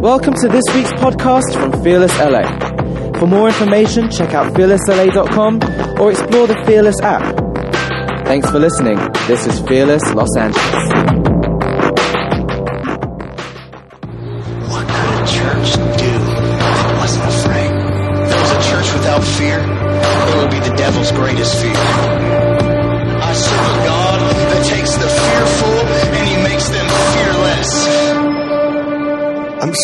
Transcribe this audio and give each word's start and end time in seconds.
Welcome 0.00 0.32
to 0.40 0.48
this 0.48 0.64
week's 0.74 0.90
podcast 0.92 1.52
from 1.52 1.82
Fearless 1.84 2.18
LA. 2.18 2.48
For 3.18 3.26
more 3.26 3.48
information, 3.48 4.10
check 4.10 4.32
out 4.32 4.54
fearlessla.com 4.54 5.56
or 6.00 6.10
explore 6.10 6.46
the 6.46 6.58
Fearless 6.64 6.98
app. 7.02 7.36
Thanks 8.24 8.50
for 8.50 8.58
listening. 8.58 8.96
This 9.26 9.46
is 9.46 9.60
Fearless 9.68 10.14
Los 10.14 10.34
Angeles. 10.38 11.29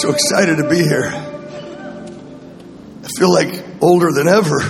So 0.07 0.13
excited 0.13 0.59
to 0.59 0.69
be 0.69 0.79
here. 0.79 1.11
I 3.03 3.09
feel 3.19 3.33
like 3.33 3.65
older 3.81 4.13
than 4.13 4.29
ever. 4.29 4.61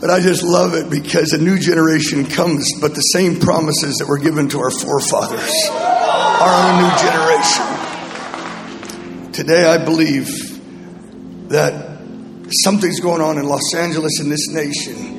But 0.00 0.10
I 0.10 0.20
just 0.20 0.44
love 0.44 0.74
it 0.74 0.90
because 0.90 1.32
a 1.32 1.38
new 1.38 1.58
generation 1.58 2.26
comes, 2.26 2.70
but 2.80 2.94
the 2.94 3.00
same 3.00 3.40
promises 3.40 3.96
that 3.96 4.06
were 4.06 4.18
given 4.18 4.48
to 4.50 4.60
our 4.60 4.70
forefathers 4.70 5.50
are 5.70 6.70
a 6.70 6.76
new 6.80 6.90
generation. 7.08 9.32
Today, 9.32 9.66
I 9.66 9.84
believe 9.84 10.28
that 11.48 11.98
something's 12.62 13.00
going 13.00 13.22
on 13.22 13.38
in 13.38 13.48
Los 13.48 13.74
Angeles 13.74 14.20
in 14.20 14.28
this 14.28 14.48
nation. 14.50 15.18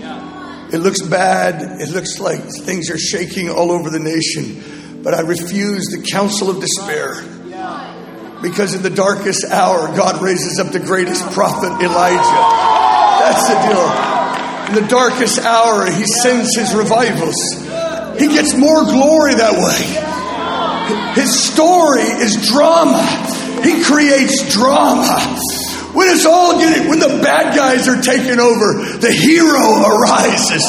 It 0.72 0.80
looks 0.80 1.02
bad. 1.02 1.82
It 1.82 1.90
looks 1.90 2.18
like 2.20 2.40
things 2.40 2.90
are 2.92 2.98
shaking 2.98 3.50
all 3.50 3.72
over 3.72 3.90
the 3.90 4.00
nation. 4.00 4.64
But 5.06 5.14
I 5.14 5.22
refuse 5.22 5.86
the 5.94 6.02
counsel 6.02 6.50
of 6.50 6.60
despair. 6.60 7.22
Because 8.42 8.74
in 8.74 8.82
the 8.82 8.90
darkest 8.90 9.46
hour, 9.46 9.88
God 9.96 10.22
raises 10.22 10.60
up 10.60 10.74
the 10.74 10.80
greatest 10.80 11.22
prophet, 11.32 11.70
Elijah. 11.78 12.42
That's 13.22 13.48
the 13.48 13.58
deal. 13.70 13.86
In 14.68 14.84
the 14.84 14.90
darkest 14.90 15.40
hour, 15.40 15.86
He 15.86 16.06
sends 16.24 16.56
His 16.56 16.74
revivals. 16.74 17.38
He 18.18 18.28
gets 18.34 18.58
more 18.58 18.84
glory 18.84 19.36
that 19.36 19.54
way. 19.62 21.22
His 21.22 21.54
story 21.54 22.02
is 22.02 22.50
drama. 22.50 23.06
He 23.62 23.84
creates 23.84 24.52
drama. 24.52 25.22
When 25.94 26.10
it's 26.10 26.26
all 26.26 26.60
getting, 26.60 26.90
when 26.90 27.00
the 27.00 27.22
bad 27.24 27.56
guys 27.56 27.88
are 27.88 28.02
taking 28.02 28.40
over, 28.40 29.00
the 29.00 29.14
hero 29.14 29.64
arises. 29.88 30.66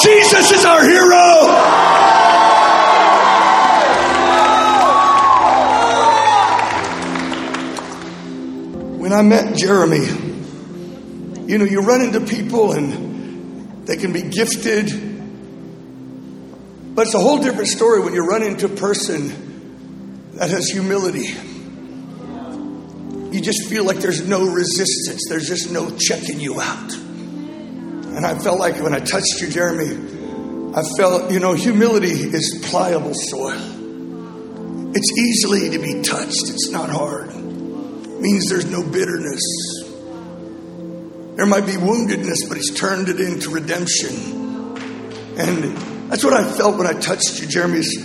Jesus 0.00 0.52
is 0.52 0.64
our 0.64 0.82
hero. 0.88 0.97
I 9.18 9.22
met 9.22 9.56
Jeremy, 9.56 10.06
you 11.48 11.58
know, 11.58 11.64
you 11.64 11.80
run 11.80 12.02
into 12.02 12.20
people 12.20 12.70
and 12.70 13.84
they 13.84 13.96
can 13.96 14.12
be 14.12 14.22
gifted, 14.22 14.86
but 16.94 17.04
it's 17.04 17.16
a 17.16 17.18
whole 17.18 17.38
different 17.38 17.66
story 17.66 17.98
when 17.98 18.14
you 18.14 18.24
run 18.24 18.44
into 18.44 18.66
a 18.66 18.76
person 18.76 20.30
that 20.34 20.50
has 20.50 20.68
humility. 20.68 21.34
You 23.34 23.40
just 23.40 23.68
feel 23.68 23.82
like 23.82 23.96
there's 23.96 24.24
no 24.24 24.52
resistance, 24.52 25.24
there's 25.28 25.48
just 25.48 25.72
no 25.72 25.90
checking 25.98 26.38
you 26.38 26.60
out. 26.60 26.92
And 26.94 28.24
I 28.24 28.38
felt 28.38 28.60
like 28.60 28.80
when 28.80 28.94
I 28.94 29.00
touched 29.00 29.40
you, 29.40 29.48
Jeremy, 29.48 30.76
I 30.76 30.84
felt, 30.96 31.32
you 31.32 31.40
know, 31.40 31.54
humility 31.54 32.12
is 32.12 32.64
pliable 32.70 33.14
soil. 33.14 34.92
It's 34.94 35.18
easily 35.18 35.70
to 35.70 35.80
be 35.80 36.02
touched, 36.02 36.50
it's 36.50 36.70
not 36.70 36.88
hard. 36.88 37.37
Means 38.20 38.48
there's 38.48 38.70
no 38.70 38.82
bitterness. 38.82 39.42
There 41.36 41.46
might 41.46 41.66
be 41.66 41.72
woundedness, 41.72 42.48
but 42.48 42.56
he's 42.56 42.74
turned 42.74 43.08
it 43.08 43.20
into 43.20 43.50
redemption. 43.50 44.76
And 45.38 45.76
that's 46.10 46.24
what 46.24 46.34
I 46.34 46.50
felt 46.50 46.76
when 46.76 46.86
I 46.86 46.94
touched 46.94 47.40
you, 47.40 47.46
Jeremy's 47.46 47.96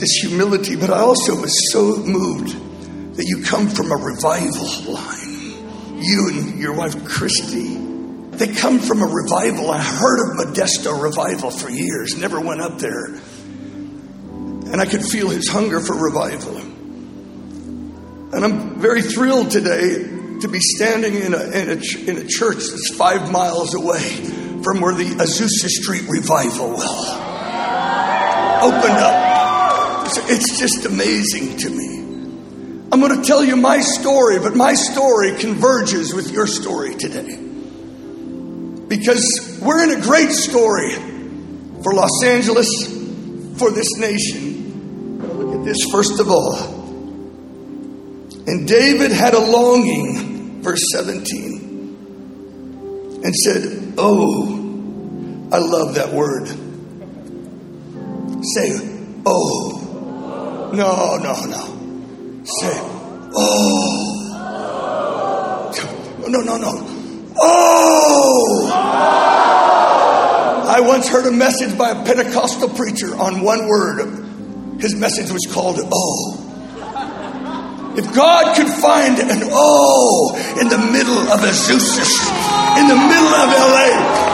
this 0.00 0.12
humility, 0.22 0.76
but 0.76 0.90
I 0.90 1.00
also 1.00 1.38
was 1.38 1.70
so 1.70 1.98
moved 1.98 3.16
that 3.16 3.26
you 3.26 3.42
come 3.42 3.68
from 3.68 3.92
a 3.92 3.96
revival 3.96 4.94
line. 4.94 6.02
You 6.02 6.30
and 6.32 6.58
your 6.58 6.72
wife 6.72 7.04
Christy. 7.04 7.76
They 7.76 8.54
come 8.54 8.78
from 8.78 9.02
a 9.02 9.06
revival. 9.06 9.70
I 9.70 9.82
heard 9.82 10.20
of 10.20 10.36
Modesto 10.38 11.00
revival 11.00 11.50
for 11.50 11.68
years, 11.68 12.16
never 12.16 12.40
went 12.40 12.62
up 12.62 12.78
there. 12.78 13.06
And 14.72 14.80
I 14.80 14.86
could 14.86 15.04
feel 15.04 15.28
his 15.28 15.48
hunger 15.48 15.80
for 15.80 15.94
revival. 15.94 16.69
And 18.32 18.44
I'm 18.44 18.78
very 18.78 19.02
thrilled 19.02 19.50
today 19.50 19.94
to 20.40 20.48
be 20.48 20.60
standing 20.60 21.14
in 21.16 21.34
a, 21.34 21.42
in 21.50 21.68
a, 21.68 22.10
in 22.10 22.16
a 22.18 22.26
church 22.26 22.58
that's 22.58 22.94
five 22.96 23.30
miles 23.32 23.74
away 23.74 23.98
from 24.62 24.80
where 24.80 24.94
the 24.94 25.04
Azusa 25.04 25.68
Street 25.68 26.04
revival 26.08 26.70
will 26.70 26.80
uh, 26.80 28.60
opened 28.62 28.98
up. 28.98 30.06
It's 30.30 30.58
just 30.60 30.86
amazing 30.86 31.56
to 31.58 31.70
me. 31.70 31.96
I'm 32.92 33.00
going 33.00 33.20
to 33.20 33.26
tell 33.26 33.44
you 33.44 33.56
my 33.56 33.80
story, 33.80 34.38
but 34.38 34.54
my 34.54 34.74
story 34.74 35.36
converges 35.36 36.14
with 36.14 36.30
your 36.30 36.46
story 36.46 36.94
today. 36.94 37.36
Because 38.86 39.58
we're 39.60 39.82
in 39.84 39.98
a 39.98 40.02
great 40.02 40.30
story 40.30 40.94
for 41.82 41.94
Los 41.94 42.22
Angeles, 42.24 42.86
for 43.58 43.72
this 43.72 43.96
nation. 43.98 45.18
Look 45.20 45.58
at 45.58 45.64
this 45.64 45.78
first 45.90 46.20
of 46.20 46.30
all. 46.30 46.79
And 48.50 48.66
David 48.66 49.12
had 49.12 49.34
a 49.34 49.38
longing, 49.38 50.60
verse 50.60 50.82
17, 50.92 53.20
and 53.22 53.32
said, 53.32 53.94
Oh, 53.96 54.48
I 55.52 55.58
love 55.58 55.94
that 55.94 56.12
word. 56.12 56.48
Say, 58.42 58.76
oh. 59.24 60.72
No, 60.74 61.16
no, 61.18 61.44
no. 61.46 62.42
Say, 62.44 62.72
oh. 63.36 64.16
No, 66.26 66.40
no, 66.40 66.56
no. 66.56 66.72
Oh. 67.38 68.68
I 70.68 70.80
once 70.80 71.08
heard 71.08 71.26
a 71.26 71.30
message 71.30 71.78
by 71.78 71.90
a 71.90 72.04
Pentecostal 72.04 72.70
preacher 72.70 73.14
on 73.14 73.42
one 73.42 73.68
word. 73.68 74.00
His 74.80 74.96
message 74.96 75.30
was 75.30 75.46
called, 75.48 75.78
oh. 75.92 76.49
If 77.96 78.14
God 78.14 78.56
could 78.56 78.68
find 78.68 79.18
an 79.18 79.48
O 79.50 80.36
in 80.60 80.68
the 80.68 80.78
middle 80.78 81.18
of 81.18 81.40
Azusa, 81.40 82.06
in 82.78 82.86
the 82.86 82.94
middle 82.94 83.34
of 83.34 83.48
LA, 83.50 84.30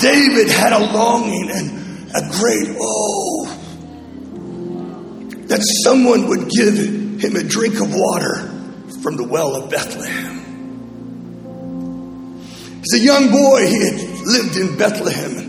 David 0.00 0.48
had 0.48 0.72
a 0.72 0.80
longing 0.92 1.50
and 1.50 1.78
a 2.10 2.20
great 2.40 2.76
oh 2.80 3.46
that 5.48 5.62
someone 5.84 6.28
would 6.28 6.50
give 6.50 6.76
him 6.76 7.36
a 7.36 7.42
drink 7.42 7.80
of 7.80 7.94
water 7.94 8.48
from 9.02 9.16
the 9.16 9.24
well 9.24 9.56
of 9.56 9.70
Bethlehem. 9.70 10.38
As 12.80 13.00
a 13.00 13.02
young 13.02 13.30
boy, 13.30 13.66
he 13.66 13.84
had 13.84 14.00
lived 14.26 14.56
in 14.56 14.76
Bethlehem. 14.76 15.47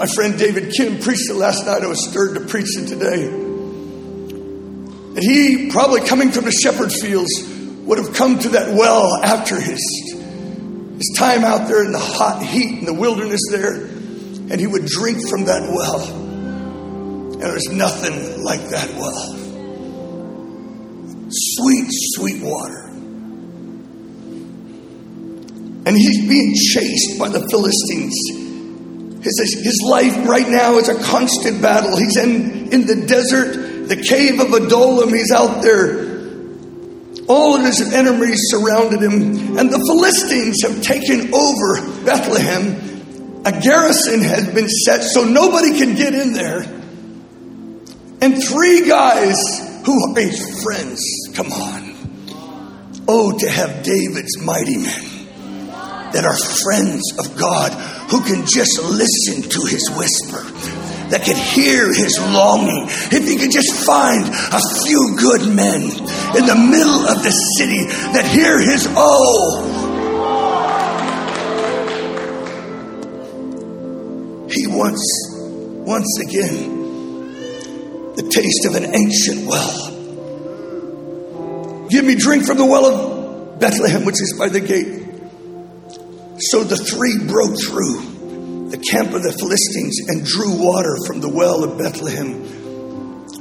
My 0.00 0.06
friend 0.06 0.38
David 0.38 0.72
Kim 0.72 0.98
preached 0.98 1.28
it 1.28 1.34
last 1.34 1.66
night. 1.66 1.82
I 1.82 1.86
was 1.86 2.08
stirred 2.08 2.32
to 2.32 2.40
preach 2.40 2.74
it 2.74 2.86
today. 2.86 3.26
And 3.26 5.18
he, 5.18 5.68
probably 5.70 6.00
coming 6.00 6.30
from 6.32 6.46
the 6.46 6.52
shepherd 6.52 6.90
fields, 6.90 7.30
would 7.84 7.98
have 7.98 8.14
come 8.14 8.38
to 8.38 8.48
that 8.48 8.74
well 8.74 9.22
after 9.22 9.60
his, 9.60 9.78
his 10.96 11.14
time 11.18 11.44
out 11.44 11.68
there 11.68 11.84
in 11.84 11.92
the 11.92 11.98
hot 11.98 12.42
heat 12.42 12.78
in 12.78 12.86
the 12.86 12.94
wilderness 12.94 13.42
there, 13.50 13.74
and 13.74 14.58
he 14.58 14.66
would 14.66 14.86
drink 14.86 15.18
from 15.28 15.44
that 15.44 15.68
well. 15.68 16.10
And 16.10 17.42
there's 17.42 17.68
nothing 17.68 18.42
like 18.42 18.70
that 18.70 18.94
well. 18.94 19.36
Sweet, 21.28 21.88
sweet 21.90 22.42
water. 22.42 22.86
And 25.84 25.94
he's 25.94 26.26
being 26.26 26.54
chased 26.54 27.18
by 27.18 27.28
the 27.28 27.46
Philistines. 27.50 28.39
His, 29.22 29.60
his 29.62 29.82
life 29.86 30.26
right 30.26 30.48
now 30.48 30.78
is 30.78 30.88
a 30.88 30.98
constant 31.02 31.60
battle. 31.60 31.96
He's 31.96 32.16
in, 32.16 32.72
in 32.72 32.86
the 32.86 33.06
desert, 33.06 33.88
the 33.88 33.96
cave 33.96 34.40
of 34.40 34.52
Adullam. 34.52 35.10
He's 35.10 35.30
out 35.30 35.62
there. 35.62 36.08
All 37.28 37.56
of 37.56 37.62
his 37.62 37.92
enemies 37.92 38.40
surrounded 38.50 39.02
him, 39.02 39.58
and 39.58 39.70
the 39.70 39.78
Philistines 39.78 40.62
have 40.62 40.82
taken 40.82 41.32
over 41.34 42.04
Bethlehem. 42.04 43.42
A 43.44 43.52
garrison 43.60 44.22
has 44.22 44.52
been 44.52 44.68
set 44.68 45.02
so 45.02 45.24
nobody 45.24 45.78
can 45.78 45.94
get 45.94 46.14
in 46.14 46.32
there. 46.32 46.62
And 48.22 48.42
three 48.42 48.86
guys 48.86 49.36
who 49.84 50.10
are 50.10 50.20
his 50.20 50.62
friends, 50.62 51.02
come 51.34 51.52
on. 51.52 53.04
Oh, 53.06 53.36
to 53.38 53.50
have 53.50 53.82
David's 53.82 54.38
mighty 54.38 54.78
men. 54.78 55.09
That 56.12 56.24
are 56.24 56.36
friends 56.64 57.02
of 57.18 57.36
God 57.38 57.72
who 58.10 58.20
can 58.22 58.44
just 58.46 58.82
listen 58.82 59.42
to 59.42 59.60
his 59.66 59.88
whisper, 59.94 60.42
that 61.10 61.22
can 61.24 61.36
hear 61.36 61.86
his 61.88 62.18
longing. 62.18 62.86
If 63.10 63.26
he 63.26 63.36
could 63.36 63.52
just 63.52 63.72
find 63.86 64.24
a 64.26 64.60
few 64.84 65.16
good 65.18 65.54
men 65.54 65.82
in 65.82 66.46
the 66.46 66.56
middle 66.56 67.06
of 67.06 67.22
the 67.22 67.32
city 67.58 67.84
that 68.14 68.26
hear 68.26 68.58
his 68.58 68.86
oh. 68.90 69.76
He 74.50 74.66
wants, 74.66 75.04
once 75.86 76.18
again, 76.26 76.80
the 78.16 78.22
taste 78.28 78.66
of 78.66 78.74
an 78.74 78.94
ancient 78.94 79.46
well. 79.46 79.90
Give 81.88 82.04
me 82.04 82.14
drink 82.16 82.44
from 82.44 82.56
the 82.56 82.66
well 82.66 82.86
of 82.86 83.58
Bethlehem, 83.60 84.04
which 84.04 84.20
is 84.20 84.34
by 84.38 84.48
the 84.48 84.60
gate. 84.60 84.99
So 86.40 86.64
the 86.64 86.76
three 86.76 87.18
broke 87.28 87.60
through 87.60 88.70
the 88.70 88.78
camp 88.78 89.12
of 89.12 89.22
the 89.22 89.32
Philistines 89.32 90.00
and 90.08 90.24
drew 90.24 90.56
water 90.64 90.96
from 91.06 91.20
the 91.20 91.28
well 91.28 91.64
of 91.64 91.76
Bethlehem 91.76 92.42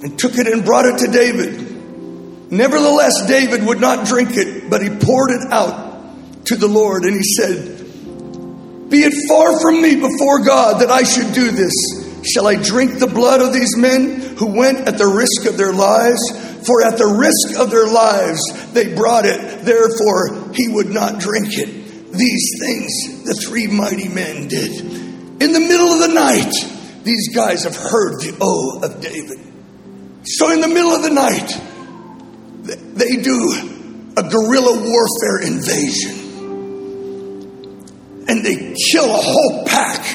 and 0.03 0.19
took 0.19 0.35
it 0.35 0.47
and 0.47 0.65
brought 0.65 0.85
it 0.85 0.97
to 1.05 1.11
David. 1.11 2.51
Nevertheless, 2.51 3.25
David 3.27 3.65
would 3.65 3.79
not 3.79 4.05
drink 4.05 4.31
it, 4.33 4.69
but 4.69 4.81
he 4.81 4.89
poured 4.89 5.31
it 5.31 5.47
out 5.49 6.45
to 6.45 6.57
the 6.57 6.67
Lord 6.67 7.03
and 7.03 7.15
he 7.15 7.23
said, 7.23 8.89
Be 8.89 8.97
it 8.99 9.13
far 9.29 9.61
from 9.61 9.81
me 9.81 9.95
before 9.95 10.43
God 10.43 10.81
that 10.81 10.89
I 10.89 11.03
should 11.03 11.33
do 11.33 11.51
this. 11.51 11.73
Shall 12.33 12.47
I 12.47 12.55
drink 12.55 12.99
the 12.99 13.07
blood 13.07 13.39
of 13.39 13.53
these 13.53 13.77
men 13.77 14.35
who 14.35 14.57
went 14.57 14.89
at 14.89 14.97
the 14.97 15.07
risk 15.07 15.49
of 15.49 15.57
their 15.57 15.71
lives? 15.71 16.19
For 16.67 16.85
at 16.85 16.97
the 16.97 17.07
risk 17.07 17.57
of 17.61 17.71
their 17.71 17.87
lives 17.87 18.41
they 18.73 18.93
brought 18.93 19.25
it, 19.25 19.63
therefore 19.63 20.51
he 20.53 20.67
would 20.67 20.89
not 20.89 21.21
drink 21.21 21.47
it. 21.51 21.78
These 22.11 22.59
things 22.59 23.23
the 23.25 23.33
three 23.35 23.67
mighty 23.67 24.07
men 24.09 24.47
did. 24.47 24.71
In 25.41 25.53
the 25.53 25.59
middle 25.59 25.91
of 25.93 25.99
the 25.99 26.13
night, 26.13 26.53
these 27.03 27.33
guys 27.33 27.63
have 27.63 27.75
heard 27.75 28.19
the 28.19 28.37
O 28.41 28.81
of 28.83 29.01
David. 29.01 29.39
So 30.25 30.51
in 30.51 30.61
the 30.61 30.67
middle 30.67 30.91
of 30.91 31.03
the 31.03 31.11
night, 31.11 31.57
they 32.95 33.15
do 33.21 34.13
a 34.17 34.23
guerrilla 34.23 34.77
warfare 34.83 35.39
invasion. 35.45 36.15
And 38.27 38.45
they 38.45 38.75
kill 38.91 39.05
a 39.05 39.21
whole 39.21 39.65
pack 39.65 40.05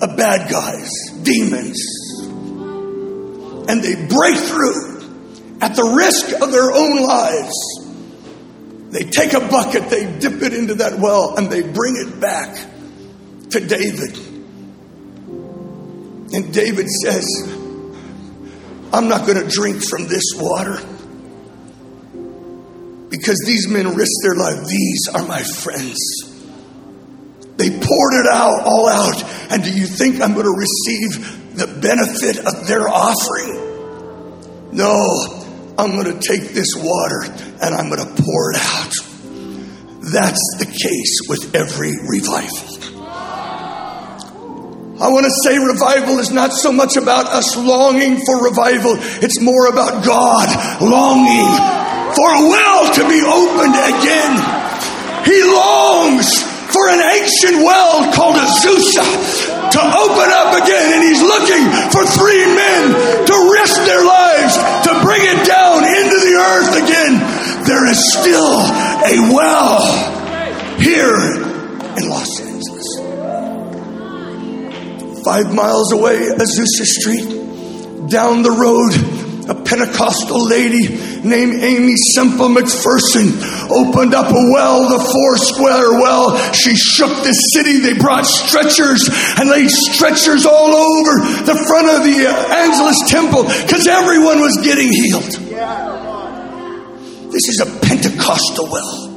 of 0.00 0.16
bad 0.16 0.50
guys, 0.50 0.90
demons. 1.22 1.78
And 3.68 3.82
they 3.82 3.94
break 3.94 4.36
through 4.36 5.58
at 5.60 5.76
the 5.76 5.84
risk 5.84 6.40
of 6.40 6.50
their 6.50 6.72
own 6.72 7.02
lives. 7.02 7.77
They 8.90 9.04
take 9.04 9.34
a 9.34 9.40
bucket, 9.40 9.90
they 9.90 10.18
dip 10.18 10.42
it 10.42 10.54
into 10.54 10.76
that 10.76 10.98
well, 10.98 11.36
and 11.36 11.50
they 11.50 11.62
bring 11.62 11.96
it 11.96 12.20
back 12.20 12.56
to 13.50 13.60
David. 13.60 14.16
And 16.32 16.52
David 16.52 16.86
says, 16.88 17.26
I'm 18.92 19.08
not 19.08 19.26
going 19.26 19.42
to 19.42 19.48
drink 19.48 19.82
from 19.82 20.08
this 20.08 20.24
water 20.34 20.78
because 23.10 23.42
these 23.44 23.68
men 23.68 23.94
risked 23.94 24.20
their 24.22 24.34
life. 24.34 24.66
These 24.66 25.08
are 25.14 25.26
my 25.26 25.42
friends. 25.42 25.98
They 27.56 27.70
poured 27.70 28.14
it 28.14 28.26
out, 28.30 28.62
all 28.64 28.88
out. 28.88 29.22
And 29.50 29.62
do 29.64 29.70
you 29.70 29.86
think 29.86 30.20
I'm 30.20 30.32
going 30.32 30.46
to 30.46 30.56
receive 30.56 31.56
the 31.56 31.66
benefit 31.66 32.38
of 32.46 32.66
their 32.66 32.88
offering? 32.88 33.66
No, 34.72 34.94
I'm 35.76 35.92
going 35.92 36.18
to 36.18 36.20
take 36.20 36.50
this 36.50 36.74
water 36.76 37.26
and 37.60 37.74
I'm 37.74 37.90
going 37.90 38.04
to 38.04 38.22
pour 38.22 38.52
it 38.52 38.60
out. 38.60 38.92
That's 40.12 40.44
the 40.58 40.66
case 40.66 41.28
with 41.28 41.54
every 41.54 41.92
revival. 42.06 42.78
I 44.98 45.14
want 45.14 45.26
to 45.26 45.34
say 45.46 45.58
revival 45.58 46.18
is 46.18 46.32
not 46.32 46.52
so 46.52 46.72
much 46.72 46.96
about 46.96 47.26
us 47.26 47.56
longing 47.56 48.18
for 48.18 48.42
revival, 48.42 48.98
it's 49.22 49.40
more 49.40 49.70
about 49.70 50.02
God 50.02 50.48
longing 50.82 51.50
for 52.18 52.28
a 52.34 52.42
well 52.50 52.82
to 52.98 53.02
be 53.06 53.22
opened 53.22 53.78
again. 53.78 54.34
He 55.22 55.38
longs 55.44 56.26
for 56.72 56.84
an 56.90 56.98
ancient 56.98 57.62
well 57.62 58.10
called 58.10 58.36
Azusa 58.42 59.06
to 59.70 59.80
open 59.80 60.28
up 60.34 60.56
again, 60.56 60.98
and 60.98 61.02
he's 61.04 61.22
looking 61.22 61.64
for 61.92 62.02
three 62.18 62.44
men 62.48 62.82
to 63.22 63.34
risk 63.54 63.76
their 63.84 64.02
lives 64.02 64.54
to 64.82 64.90
bring 65.04 65.22
it 65.22 65.46
down 65.46 65.84
into 65.84 66.16
the 66.26 66.34
earth 66.34 66.72
again. 66.74 67.07
There 67.68 67.84
is 67.90 68.00
still 68.18 68.60
a 68.64 69.28
well 69.28 69.84
here 70.80 71.20
in 71.98 72.08
Los 72.08 72.40
Angeles. 72.40 72.88
Five 75.22 75.54
miles 75.54 75.92
away, 75.92 76.16
Azusa 76.16 76.86
Street, 76.86 78.08
down 78.08 78.42
the 78.42 78.52
road, 78.52 78.94
a 79.50 79.54
Pentecostal 79.54 80.48
lady 80.48 80.88
named 81.28 81.62
Aimee 81.62 81.96
Semple 82.14 82.48
McPherson 82.48 83.36
opened 83.68 84.14
up 84.14 84.30
a 84.30 84.44
well, 84.54 84.88
the 84.88 85.04
four 85.04 85.36
square 85.36 85.92
well. 86.00 86.38
She 86.54 86.74
shook 86.74 87.14
the 87.22 87.32
city. 87.52 87.80
They 87.80 87.98
brought 87.98 88.24
stretchers 88.24 89.10
and 89.38 89.50
laid 89.50 89.68
stretchers 89.68 90.46
all 90.46 90.72
over 90.74 91.20
the 91.44 91.64
front 91.68 91.90
of 91.90 92.02
the 92.02 92.16
Angelus 92.48 92.96
Temple 93.08 93.42
because 93.44 93.86
everyone 93.86 94.40
was 94.40 94.56
getting 94.64 94.88
healed. 94.90 95.97
This 97.38 97.50
is 97.50 97.60
a 97.60 97.66
Pentecostal 97.86 98.66
well. 98.66 99.14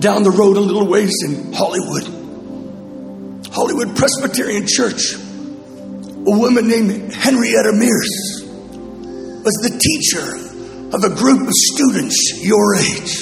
down 0.00 0.24
the 0.24 0.30
road 0.30 0.58
a 0.58 0.60
little 0.60 0.86
ways 0.86 1.14
in 1.24 1.54
Hollywood. 1.54 2.02
Hollywood 3.54 3.96
Presbyterian 3.96 4.66
Church. 4.66 5.14
A 5.14 6.38
woman 6.38 6.68
named 6.68 7.14
Henrietta 7.14 7.72
Mears 7.72 8.42
was 9.44 9.54
the 9.62 9.78
teacher 9.78 10.94
of 10.94 11.04
a 11.04 11.16
group 11.16 11.40
of 11.40 11.54
students 11.54 12.32
your 12.42 12.74
age. 12.74 13.16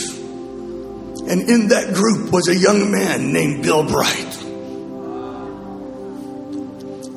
And 1.30 1.48
in 1.48 1.68
that 1.68 1.92
group 1.94 2.32
was 2.32 2.48
a 2.48 2.56
young 2.56 2.90
man 2.90 3.32
named 3.32 3.62
Bill 3.62 3.86
Bright. 3.86 4.39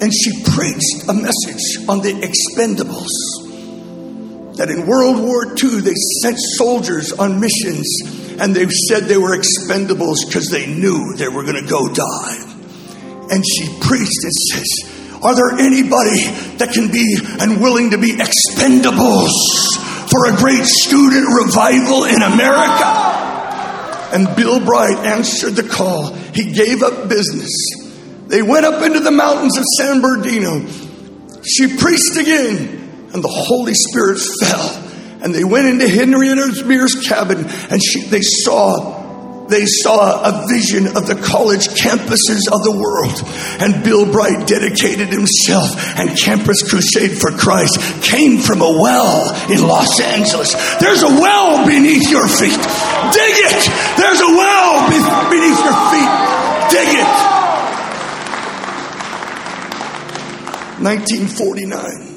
And 0.03 0.11
she 0.13 0.43
preached 0.43 1.07
a 1.07 1.13
message 1.13 1.87
on 1.87 2.01
the 2.03 2.11
expendables. 2.11 3.07
That 4.57 4.69
in 4.69 4.85
World 4.85 5.23
War 5.23 5.45
II, 5.55 5.79
they 5.79 5.95
sent 6.21 6.37
soldiers 6.59 7.13
on 7.13 7.39
missions 7.39 7.87
and 8.37 8.53
they 8.53 8.67
said 8.67 9.03
they 9.03 9.15
were 9.15 9.31
expendables 9.31 10.27
because 10.27 10.49
they 10.49 10.67
knew 10.67 11.15
they 11.15 11.29
were 11.29 11.43
going 11.43 11.63
to 11.63 11.69
go 11.69 11.87
die. 11.87 12.35
And 13.31 13.45
she 13.47 13.63
preached 13.79 14.19
and 14.27 14.33
says, 14.51 14.67
Are 15.23 15.35
there 15.39 15.51
anybody 15.63 16.27
that 16.59 16.71
can 16.73 16.91
be 16.91 17.07
and 17.39 17.61
willing 17.61 17.91
to 17.91 17.97
be 17.97 18.11
expendables 18.11 19.31
for 20.11 20.27
a 20.27 20.35
great 20.35 20.65
student 20.65 21.31
revival 21.31 22.03
in 22.03 22.21
America? 22.21 22.91
And 24.11 24.35
Bill 24.35 24.59
Bright 24.59 24.97
answered 25.05 25.55
the 25.55 25.63
call. 25.63 26.13
He 26.35 26.51
gave 26.51 26.83
up 26.83 27.07
business. 27.07 27.82
They 28.27 28.41
went 28.41 28.65
up 28.65 28.81
into 28.83 28.99
the 28.99 29.11
mountains 29.11 29.57
of 29.57 29.63
San 29.77 30.01
Bernardino. 30.01 30.65
She 31.43 31.75
preached 31.75 32.17
again, 32.17 33.09
and 33.13 33.23
the 33.23 33.29
Holy 33.29 33.73
Spirit 33.73 34.19
fell 34.41 34.83
and 35.23 35.33
they 35.33 35.45
went 35.45 35.67
into 35.67 35.87
Henry 35.87 36.27
Henrietta 36.27 36.65
Mears' 36.65 36.95
cabin 37.07 37.45
and 37.71 37.81
she, 37.81 38.03
they 38.03 38.21
saw 38.21 39.01
they 39.49 39.65
saw 39.65 40.23
a 40.23 40.47
vision 40.47 40.87
of 40.87 41.05
the 41.05 41.19
college 41.19 41.67
campuses 41.67 42.47
of 42.47 42.63
the 42.63 42.71
world. 42.71 43.19
And 43.59 43.83
Bill 43.83 44.09
Bright 44.09 44.47
dedicated 44.47 45.09
himself, 45.09 45.75
and 45.99 46.17
Campus 46.17 46.63
Crusade 46.63 47.19
for 47.19 47.29
Christ 47.29 47.75
came 48.01 48.39
from 48.39 48.61
a 48.61 48.71
well 48.71 49.35
in 49.51 49.61
Los 49.67 49.99
Angeles. 49.99 50.55
There's 50.79 51.03
a 51.03 51.11
well 51.11 51.67
beneath 51.67 52.09
your 52.09 52.25
feet. 52.25 52.55
Dig 52.55 53.35
it! 53.51 53.61
There's 53.99 54.21
a 54.23 54.31
well 54.31 54.89
beneath 54.89 55.59
your 55.59 55.77
feet. 55.91 56.11
Dig 56.71 56.89
it! 57.03 57.22
1949 60.83 62.13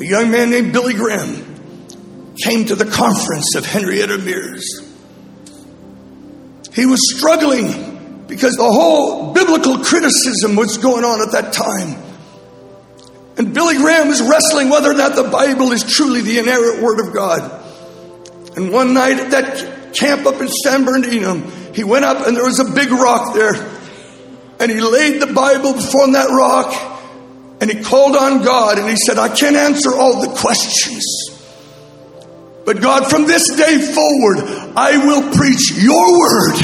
a 0.00 0.04
young 0.04 0.30
man 0.30 0.50
named 0.50 0.72
Billy 0.72 0.94
Graham 0.94 2.34
came 2.42 2.64
to 2.64 2.74
the 2.74 2.86
conference 2.86 3.54
of 3.54 3.66
Henrietta 3.66 4.16
Mears. 4.16 4.64
He 6.72 6.86
was 6.86 7.00
struggling 7.14 8.24
because 8.26 8.54
the 8.54 8.62
whole 8.62 9.34
biblical 9.34 9.78
criticism 9.84 10.56
was 10.56 10.78
going 10.78 11.04
on 11.04 11.20
at 11.20 11.32
that 11.32 11.52
time. 11.52 12.02
And 13.36 13.52
Billy 13.52 13.76
Graham 13.76 14.08
was 14.08 14.22
wrestling 14.22 14.70
whether 14.70 14.90
or 14.90 14.94
not 14.94 15.16
the 15.16 15.24
Bible 15.24 15.72
is 15.72 15.82
truly 15.82 16.22
the 16.22 16.38
inerrant 16.38 16.82
Word 16.82 17.06
of 17.06 17.12
God. 17.12 17.62
And 18.56 18.72
one 18.72 18.94
night 18.94 19.20
at 19.20 19.30
that 19.32 19.94
camp 19.94 20.24
up 20.24 20.40
in 20.40 20.48
San 20.48 20.86
Bernardino, 20.86 21.34
he 21.74 21.84
went 21.84 22.06
up 22.06 22.26
and 22.26 22.36
there 22.36 22.44
was 22.44 22.58
a 22.58 22.72
big 22.72 22.90
rock 22.90 23.34
there. 23.34 23.52
And 24.58 24.70
he 24.70 24.80
laid 24.80 25.20
the 25.20 25.32
Bible 25.32 25.74
before 25.74 26.10
that 26.12 26.28
rock 26.30 26.89
and 27.60 27.70
he 27.70 27.82
called 27.82 28.16
on 28.16 28.42
God 28.42 28.78
and 28.78 28.88
he 28.88 28.96
said, 28.96 29.18
I 29.18 29.28
can't 29.34 29.56
answer 29.56 29.94
all 29.94 30.20
the 30.22 30.28
questions. 30.28 31.04
But 32.64 32.80
God, 32.80 33.10
from 33.10 33.26
this 33.26 33.48
day 33.56 33.78
forward, 33.78 34.38
I 34.76 34.96
will 35.04 35.32
preach 35.32 35.72
your 35.76 36.18
word 36.18 36.54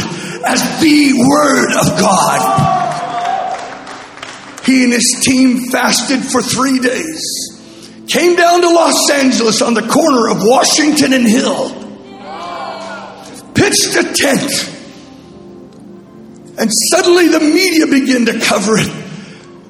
as 0.46 0.80
the 0.80 1.12
word 1.18 1.72
of 1.72 1.98
God. 2.00 2.76
He 4.64 4.84
and 4.84 4.92
his 4.92 5.22
team 5.24 5.70
fasted 5.70 6.20
for 6.24 6.42
three 6.42 6.78
days, 6.78 8.06
came 8.08 8.36
down 8.36 8.62
to 8.62 8.68
Los 8.68 9.10
Angeles 9.10 9.62
on 9.62 9.74
the 9.74 9.82
corner 9.82 10.28
of 10.28 10.38
Washington 10.40 11.12
and 11.12 11.26
Hill, 11.26 11.70
pitched 13.54 13.96
a 13.96 14.12
tent, 14.12 14.72
and 16.58 16.70
suddenly 16.90 17.28
the 17.28 17.40
media 17.40 17.86
began 17.86 18.26
to 18.26 18.40
cover 18.40 18.76
it, 18.76 19.05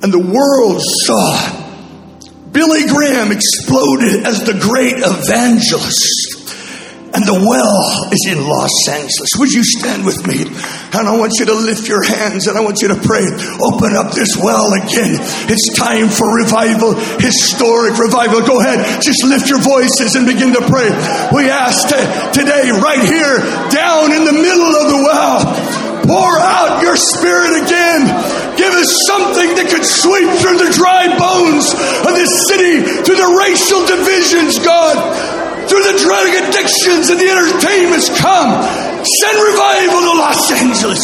and 0.06 0.14
the 0.14 0.22
world 0.22 0.78
saw 1.02 1.34
Billy 2.54 2.86
Graham 2.86 3.34
exploded 3.34 4.22
as 4.22 4.38
the 4.46 4.54
great 4.54 5.02
evangelist. 5.02 6.46
And 7.10 7.26
the 7.26 7.34
well 7.34 7.82
is 8.14 8.22
in 8.30 8.38
Los 8.38 8.70
Angeles. 8.86 9.34
Would 9.42 9.50
you 9.50 9.66
stand 9.66 10.06
with 10.06 10.22
me? 10.22 10.46
And 10.46 11.10
I 11.10 11.18
want 11.18 11.42
you 11.42 11.50
to 11.50 11.58
lift 11.58 11.90
your 11.90 12.06
hands 12.06 12.46
and 12.46 12.54
I 12.54 12.62
want 12.62 12.86
you 12.86 12.94
to 12.94 13.00
pray. 13.02 13.26
Open 13.58 13.98
up 13.98 14.14
this 14.14 14.38
well 14.38 14.78
again. 14.78 15.18
It's 15.50 15.74
time 15.74 16.06
for 16.06 16.30
revival, 16.30 16.94
historic 17.18 17.98
revival. 17.98 18.46
Go 18.46 18.62
ahead, 18.62 19.02
just 19.02 19.26
lift 19.26 19.50
your 19.50 19.58
voices 19.58 20.14
and 20.14 20.22
begin 20.22 20.54
to 20.54 20.62
pray. 20.70 20.86
We 21.34 21.50
ask 21.50 21.82
today, 22.30 22.70
right 22.78 23.02
here, 23.02 23.42
down 23.74 24.14
in 24.14 24.22
the 24.22 24.38
middle 24.38 24.70
of 24.70 24.86
the 24.86 25.00
well, 25.02 25.38
pour 26.06 26.38
out 26.38 26.78
your 26.86 26.94
spirit 26.94 27.66
again. 27.66 28.45
Give 28.56 28.72
us 28.72 28.88
something 29.06 29.54
that 29.60 29.68
could 29.68 29.84
sweep 29.84 30.32
through 30.40 30.58
the 30.58 30.72
dry 30.72 31.12
bones 31.20 31.68
of 32.08 32.12
this 32.16 32.32
city, 32.48 32.80
through 33.04 33.20
the 33.20 33.32
racial 33.36 33.84
divisions, 33.84 34.58
God 34.64 34.96
through 35.68 35.82
the 35.82 35.98
drug 35.98 36.30
addictions 36.46 37.10
and 37.10 37.18
the 37.18 37.28
entertainments 37.28 38.08
come. 38.20 38.62
Send 39.02 39.36
revival 39.36 40.00
to 40.00 40.14
Los 40.14 40.52
Angeles. 40.52 41.02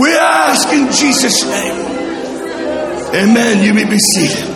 We 0.00 0.10
ask 0.10 0.68
in 0.72 0.90
Jesus' 0.90 1.44
name. 1.44 1.76
Amen. 3.14 3.64
You 3.64 3.74
may 3.74 3.84
be 3.84 3.98
seated. 3.98 4.50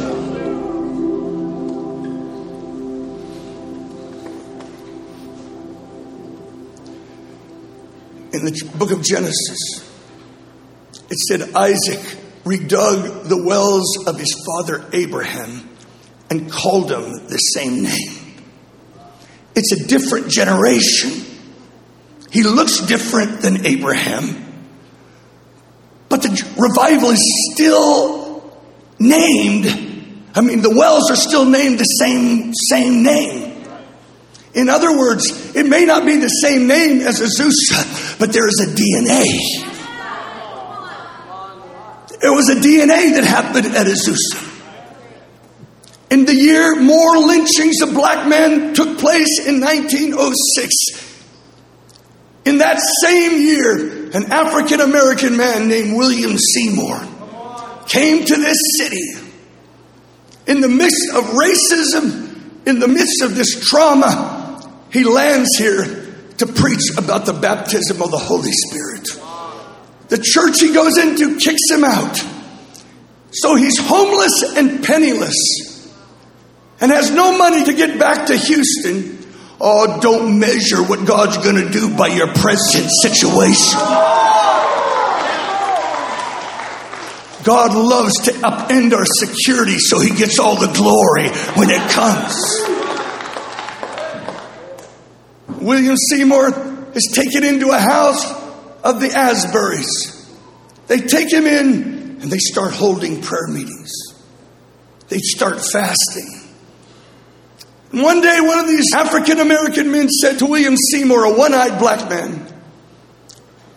In 8.35 8.45
the 8.45 8.71
book 8.77 8.91
of 8.91 9.03
Genesis, 9.03 9.88
it 11.11 11.19
said 11.19 11.55
Isaac 11.55 12.01
redug 12.45 13.29
the 13.29 13.43
wells 13.43 14.07
of 14.07 14.19
his 14.19 14.35
father 14.47 14.85
Abraham 14.93 15.69
and 16.31 16.51
called 16.51 16.91
him 16.91 17.27
the 17.29 17.37
same 17.37 17.83
name. 17.83 18.43
It's 19.55 19.73
a 19.73 19.87
different 19.87 20.31
generation. 20.31 21.25
He 22.31 22.43
looks 22.43 22.81
different 22.81 23.41
than 23.41 23.67
Abraham, 23.67 24.45
but 26.09 26.23
the 26.23 26.31
revival 26.59 27.11
is 27.11 27.53
still 27.53 28.53
named. 28.99 29.67
I 30.35 30.43
mean, 30.43 30.61
the 30.61 30.75
wells 30.75 31.11
are 31.11 31.17
still 31.17 31.47
named 31.47 31.79
the 31.79 31.85
same, 31.85 32.53
same 32.55 33.03
name. 33.03 33.65
In 34.55 34.69
other 34.69 34.97
words, 34.97 35.55
it 35.55 35.67
may 35.67 35.85
not 35.85 36.05
be 36.05 36.17
the 36.17 36.29
same 36.29 36.67
name 36.67 37.01
as 37.01 37.21
Azusa, 37.21 38.19
but 38.19 38.33
there 38.33 38.47
is 38.47 38.61
a 38.61 38.75
DNA. 38.75 39.68
There 42.21 42.33
was 42.33 42.49
a 42.49 42.57
DNA 42.57 43.15
that 43.15 43.25
happened 43.25 43.67
at 43.77 43.87
Azusa. 43.87 44.45
In 46.11 46.25
the 46.25 46.35
year 46.35 46.81
more 46.81 47.19
lynchings 47.19 47.81
of 47.83 47.93
black 47.93 48.29
men 48.29 48.75
took 48.75 48.99
place 48.99 49.47
in 49.47 49.61
1906. 49.61 51.07
In 52.47 52.59
that 52.59 52.81
same 53.03 53.43
year, 53.43 54.11
an 54.15 54.33
African 54.33 54.81
American 54.81 55.37
man 55.37 55.69
named 55.69 55.97
William 55.97 56.37
Seymour 56.39 57.07
came 57.87 58.25
to 58.25 58.37
this 58.37 58.57
city. 58.79 59.13
In 60.47 60.63
the 60.63 60.69
midst 60.69 61.13
of 61.15 61.25
racism, 61.25 62.67
in 62.67 62.79
the 62.81 62.89
midst 62.89 63.23
of 63.23 63.37
this 63.37 63.69
trauma, 63.69 64.67
he 64.91 65.05
lands 65.05 65.57
here 65.59 66.07
to 66.39 66.47
preach 66.47 66.97
about 66.97 67.27
the 67.27 67.35
baptism 67.35 68.01
of 68.01 68.11
the 68.11 68.19
Holy 68.19 68.53
Spirit. 68.53 69.28
The 70.09 70.19
church 70.19 70.61
he 70.61 70.73
goes 70.73 70.97
into 70.97 71.37
kicks 71.39 71.71
him 71.71 71.85
out. 71.85 72.17
So 73.31 73.55
he's 73.55 73.79
homeless 73.79 74.57
and 74.57 74.83
penniless 74.83 75.37
and 76.81 76.93
has 76.93 77.11
no 77.11 77.37
money 77.37 77.65
to 77.65 77.75
get 77.75 77.99
back 77.99 78.27
to 78.29 78.37
Houston, 78.37 79.19
oh, 79.61 80.01
don't 80.01 80.39
measure 80.39 80.83
what 80.83 81.07
God's 81.07 81.37
going 81.39 81.57
to 81.57 81.71
do 81.71 81.97
by 81.97 82.09
your 82.09 82.29
present 82.29 82.91
situation. 83.03 83.79
God 87.45 87.75
loves 87.75 88.21
to 88.23 88.33
upend 88.33 88.93
our 88.93 89.07
security 89.07 89.79
so 89.79 90.01
he 90.01 90.15
gets 90.15 90.39
all 90.39 90.57
the 90.57 90.73
glory 90.73 91.29
when 91.57 91.71
it 91.71 91.91
comes. 91.91 92.35
William 95.63 95.97
Seymour 95.97 96.93
is 96.95 97.11
taken 97.13 97.45
into 97.45 97.71
a 97.71 97.79
house 97.79 98.48
of 98.89 99.01
the 99.01 99.09
Asberrys. 99.09 100.15
They 100.87 100.99
take 100.99 101.31
him 101.31 101.47
in 101.47 102.21
and 102.23 102.33
they 102.33 102.39
start 102.39 102.73
holding 102.73 103.21
prayer 103.21 103.47
meetings. 103.49 103.93
They 105.09 105.19
start 105.19 105.61
fasting. 105.61 106.41
And 107.93 108.03
One 108.03 108.23
day, 108.23 108.39
one 108.41 108.59
of 108.59 108.67
these 108.67 108.95
African 108.95 109.41
American 109.41 109.93
men 109.93 110.09
said 110.09 110.39
to 110.39 110.47
William 110.47 110.75
Seymour, 110.77 111.25
a 111.25 111.35
one 111.37 111.53
eyed 111.53 111.79
black 111.79 112.09
man, 112.09 112.47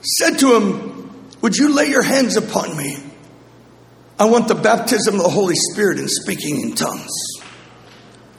said 0.01 0.39
to 0.39 0.55
him, 0.55 1.29
Would 1.41 1.57
you 1.57 1.73
lay 1.73 1.89
your 1.89 2.03
hands 2.03 2.37
upon 2.37 2.75
me? 2.77 2.97
I 4.17 4.25
want 4.25 4.47
the 4.47 4.55
baptism 4.55 5.15
of 5.15 5.23
the 5.23 5.29
Holy 5.29 5.55
Spirit 5.55 5.99
and 5.99 6.09
speaking 6.09 6.61
in 6.61 6.75
tongues. 6.75 7.11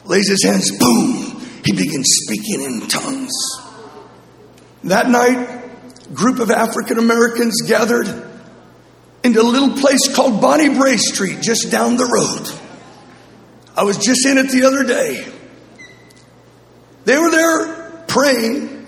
Lays 0.04 0.28
his 0.28 0.42
hands, 0.42 0.70
boom, 0.78 1.40
he 1.64 1.72
begins 1.72 2.08
speaking 2.24 2.62
in 2.62 2.88
tongues. 2.88 3.32
That 4.84 5.08
night, 5.08 5.62
group 6.14 6.38
of 6.38 6.50
African 6.50 6.99
Americans 6.99 7.62
gathered 7.66 8.09
in 9.23 9.37
a 9.37 9.42
little 9.42 9.76
place 9.76 10.14
called 10.14 10.40
Bonnie 10.40 10.75
Brae 10.75 10.97
Street, 10.97 11.40
just 11.40 11.71
down 11.71 11.97
the 11.97 12.04
road. 12.04 12.61
I 13.76 13.85
was 13.85 13.99
just 13.99 14.26
in 14.26 14.38
it 14.38 14.50
the 14.50 14.64
other 14.64 14.85
day. 14.85 15.25
They 17.04 17.19
were 17.19 17.31
there 17.31 18.04
praying, 18.09 18.87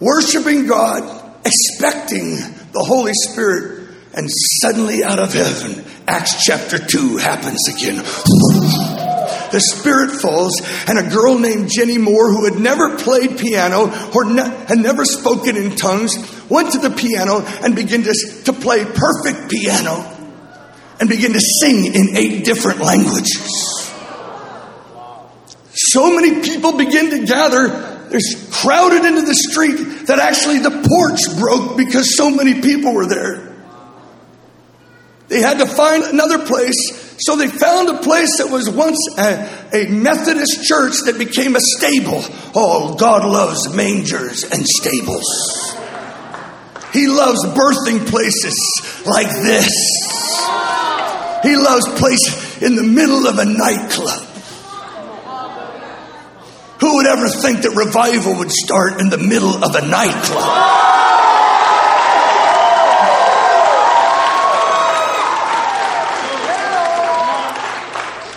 worshiping 0.00 0.66
God, 0.66 1.36
expecting 1.44 2.36
the 2.72 2.84
Holy 2.84 3.12
Spirit, 3.14 3.88
and 4.14 4.28
suddenly 4.60 5.04
out 5.04 5.18
of 5.18 5.32
heaven, 5.32 5.84
Acts 6.06 6.44
chapter 6.44 6.78
2 6.78 7.16
happens 7.16 7.68
again. 7.68 8.02
The 9.52 9.60
Spirit 9.60 10.10
falls, 10.20 10.60
and 10.88 10.98
a 10.98 11.08
girl 11.10 11.38
named 11.38 11.70
Jenny 11.74 11.98
Moore, 11.98 12.32
who 12.32 12.44
had 12.44 12.60
never 12.60 12.96
played 12.96 13.38
piano 13.38 13.90
or 14.14 14.24
ne- 14.24 14.64
had 14.66 14.78
never 14.78 15.04
spoken 15.04 15.56
in 15.56 15.76
tongues, 15.76 16.14
went 16.48 16.72
to 16.72 16.78
the 16.78 16.90
piano 16.90 17.44
and 17.62 17.74
began 17.74 18.02
to, 18.02 18.14
to 18.44 18.52
play 18.52 18.84
perfect 18.84 19.50
piano 19.50 20.12
and 21.00 21.08
began 21.08 21.32
to 21.32 21.40
sing 21.40 21.94
in 21.94 22.16
eight 22.16 22.44
different 22.44 22.80
languages. 22.80 23.92
So 25.72 26.14
many 26.14 26.40
people 26.40 26.76
begin 26.76 27.10
to 27.10 27.26
gather. 27.26 27.68
There's 28.08 28.48
crowded 28.50 29.04
into 29.04 29.22
the 29.22 29.34
street 29.34 30.06
that 30.06 30.18
actually 30.18 30.58
the 30.60 30.70
porch 30.70 31.38
broke 31.38 31.76
because 31.76 32.16
so 32.16 32.30
many 32.30 32.60
people 32.60 32.94
were 32.94 33.06
there. 33.06 33.54
They 35.28 35.40
had 35.40 35.58
to 35.58 35.66
find 35.66 36.04
another 36.04 36.46
place, 36.46 37.05
so 37.18 37.36
they 37.36 37.48
found 37.48 37.88
a 37.88 38.02
place 38.02 38.38
that 38.38 38.48
was 38.50 38.68
once 38.68 38.98
a, 39.18 39.48
a 39.72 39.88
Methodist 39.88 40.64
church 40.64 40.94
that 41.06 41.16
became 41.18 41.56
a 41.56 41.60
stable. 41.60 42.22
Oh, 42.54 42.94
God 42.98 43.24
loves 43.24 43.74
mangers 43.74 44.44
and 44.44 44.64
stables. 44.66 45.24
He 46.92 47.08
loves 47.08 47.44
birthing 47.44 48.06
places 48.08 48.56
like 49.06 49.28
this. 49.28 49.68
He 51.42 51.56
loves 51.56 51.86
place 51.98 52.62
in 52.62 52.76
the 52.76 52.82
middle 52.82 53.26
of 53.26 53.38
a 53.38 53.44
nightclub. 53.44 54.22
Who 56.80 56.96
would 56.96 57.06
ever 57.06 57.28
think 57.28 57.62
that 57.62 57.70
revival 57.70 58.38
would 58.38 58.52
start 58.52 59.00
in 59.00 59.08
the 59.08 59.18
middle 59.18 59.64
of 59.64 59.74
a 59.74 59.86
nightclub? 59.86 60.95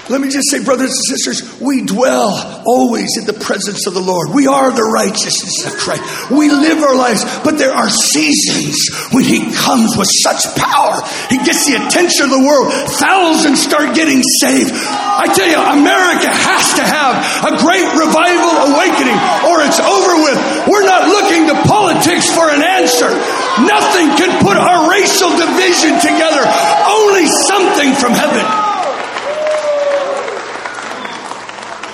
Let 0.10 0.22
me 0.22 0.30
just 0.30 0.50
say, 0.50 0.66
brothers 0.66 0.90
and 0.90 1.06
sisters, 1.06 1.62
we 1.62 1.86
dwell 1.86 2.34
always 2.66 3.14
in 3.22 3.30
the 3.30 3.38
presence 3.38 3.86
of 3.86 3.94
the 3.94 4.02
Lord. 4.02 4.34
We 4.34 4.50
are 4.50 4.74
the 4.74 4.90
righteousness 4.90 5.70
of 5.70 5.78
Christ. 5.78 6.02
We 6.34 6.50
live 6.50 6.82
our 6.82 6.98
lives, 6.98 7.22
but 7.46 7.62
there 7.62 7.70
are 7.70 7.90
seasons 7.90 8.90
when 9.14 9.22
He 9.22 9.54
comes 9.54 9.94
with 9.94 10.10
such 10.26 10.50
power. 10.58 10.98
He 11.30 11.38
gets 11.46 11.70
the 11.70 11.78
attention 11.78 12.26
of 12.26 12.34
the 12.34 12.42
world. 12.42 12.74
Thousands 12.98 13.62
start 13.62 13.94
getting 13.94 14.26
saved. 14.42 14.74
I 14.74 15.30
tell 15.30 15.46
you, 15.46 15.62
America 15.62 16.26
has 16.26 16.74
to 16.82 16.84
have 16.90 17.14
a 17.46 17.54
great 17.62 17.86
revival 17.94 18.74
awakening 18.74 19.20
or 19.46 19.62
it's 19.62 19.78
over 19.78 20.14
with. 20.26 20.38
We're 20.74 20.90
not 20.90 21.06
looking 21.06 21.54
to 21.54 21.56
politics 21.70 22.34
for 22.34 22.50
an 22.50 22.66
answer. 22.66 23.14
Nothing 23.62 24.10
can 24.18 24.34
put 24.42 24.58
our 24.58 24.90
racial 24.90 25.30
division 25.38 26.02
together. 26.02 26.42
Only 26.90 27.30
something 27.46 27.94
from 27.94 28.18
heaven. 28.18 28.59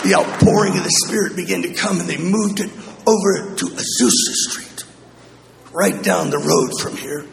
The 0.05 0.15
outpouring 0.15 0.77
of 0.77 0.83
the 0.83 1.01
Spirit 1.05 1.35
began 1.35 1.63
to 1.63 1.73
come, 1.73 1.99
and 1.99 2.07
they 2.07 2.17
moved 2.17 2.59
it 2.59 2.71
over 3.07 3.55
to 3.55 3.65
Azusa 3.65 4.33
Street, 4.49 4.85
right 5.71 6.01
down 6.03 6.29
the 6.29 6.37
road 6.37 6.71
from 6.81 6.95
here. 6.97 7.25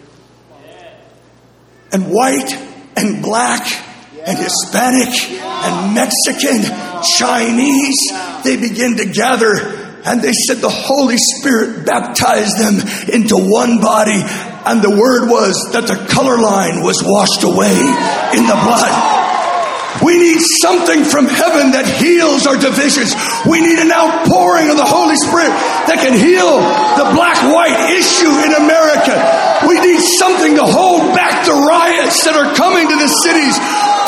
And 1.92 2.10
white 2.10 2.52
and 2.96 3.22
black 3.22 3.70
and 4.24 4.38
Hispanic 4.38 5.12
and 5.30 5.94
Mexican, 5.94 6.62
Chinese, 7.18 7.98
they 8.44 8.56
began 8.56 8.96
to 8.96 9.06
gather 9.12 9.82
and 10.04 10.20
they 10.20 10.32
said 10.32 10.56
the 10.56 10.70
Holy 10.70 11.16
Spirit 11.16 11.86
baptized 11.86 12.58
them 12.58 12.74
into 13.12 13.36
one 13.36 13.80
body. 13.80 14.18
And 14.64 14.82
the 14.82 14.90
word 14.90 15.28
was 15.28 15.54
that 15.72 15.86
the 15.86 16.06
color 16.10 16.40
line 16.40 16.82
was 16.82 17.02
washed 17.04 17.44
away 17.44 17.70
in 17.70 18.46
the 18.46 18.58
blood. 18.66 19.11
We 20.02 20.18
need 20.18 20.42
something 20.58 21.06
from 21.06 21.30
heaven 21.30 21.78
that 21.78 21.86
heals 22.02 22.42
our 22.50 22.58
divisions. 22.58 23.14
We 23.46 23.62
need 23.62 23.78
an 23.78 23.94
outpouring 23.94 24.66
of 24.66 24.76
the 24.76 24.88
Holy 24.88 25.14
Spirit 25.14 25.54
that 25.86 26.02
can 26.02 26.18
heal 26.18 26.58
the 26.98 27.06
black 27.14 27.38
white 27.46 27.94
issue 27.94 28.34
in 28.42 28.50
America. 28.50 29.14
We 29.70 29.78
need 29.78 30.02
something 30.02 30.58
to 30.58 30.66
hold 30.66 31.14
back 31.14 31.46
the 31.46 31.54
riots 31.54 32.26
that 32.26 32.34
are 32.34 32.50
coming 32.58 32.90
to 32.90 32.98
the 32.98 33.10
cities, 33.22 33.54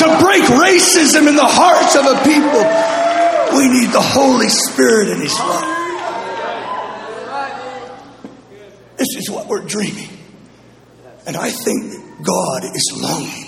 to 0.03 0.07
break 0.19 0.43
racism 0.59 1.31
in 1.31 1.39
the 1.39 1.47
hearts 1.47 1.95
of 1.95 2.11
a 2.11 2.19
people. 2.27 2.63
We 3.55 3.71
need 3.71 3.95
the 3.95 4.03
Holy 4.03 4.51
Spirit 4.51 5.15
and 5.15 5.23
His 5.23 5.39
love. 5.39 5.75
This 8.97 9.15
is 9.15 9.31
what 9.31 9.47
we're 9.47 9.63
dreaming. 9.63 10.11
And 11.27 11.37
I 11.37 11.51
think 11.51 11.95
God 12.23 12.65
is 12.65 12.99
longing 12.99 13.44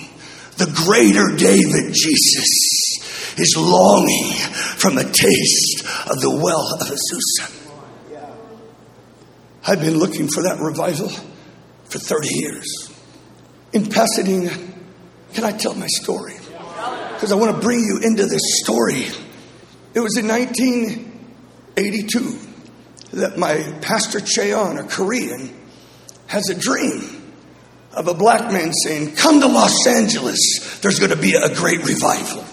the 0.57 0.67
greater 0.85 1.37
David, 1.37 1.95
Jesus, 1.95 3.39
is 3.39 3.57
longing 3.57 4.33
from 4.77 4.99
a 4.99 5.05
taste 5.05 5.85
of 6.11 6.21
the 6.21 6.31
well 6.43 6.67
of 6.75 6.81
Azusa. 6.89 7.53
I've 9.67 9.81
been 9.81 9.99
looking 9.99 10.29
for 10.29 10.43
that 10.45 10.61
revival 10.61 11.09
for 11.09 11.99
30 11.99 12.29
years. 12.31 12.93
In 13.73 13.87
Pasadena, 13.87 14.57
can 15.35 15.43
I 15.45 15.51
tell 15.53 15.75
my 15.75 15.89
story? 15.89 16.35
Because 17.15 17.33
I 17.33 17.35
want 17.35 17.53
to 17.55 17.61
bring 17.61 17.81
you 17.81 17.99
into 18.03 18.27
this 18.27 18.61
story. 18.63 19.07
It 19.95 20.01
was 20.01 20.17
in 20.17 20.29
1982 20.29 22.39
that 23.15 23.39
my 23.39 23.63
pastor 23.81 24.21
Che 24.21 24.53
Ahn, 24.53 24.79
a 24.79 24.85
Korean, 24.85 25.53
has 26.27 26.49
a 26.49 26.55
dream 26.55 27.16
of 27.97 28.09
a 28.09 28.15
black 28.15 28.53
man 28.53 28.73
saying, 28.73 29.17
Come 29.17 29.41
to 29.41 29.47
Los 29.47 29.87
Angeles, 29.87 30.79
there's 30.83 30.99
going 30.99 31.11
to 31.11 31.17
be 31.17 31.35
a 31.35 31.55
great 31.55 31.85
revival. 31.85 32.45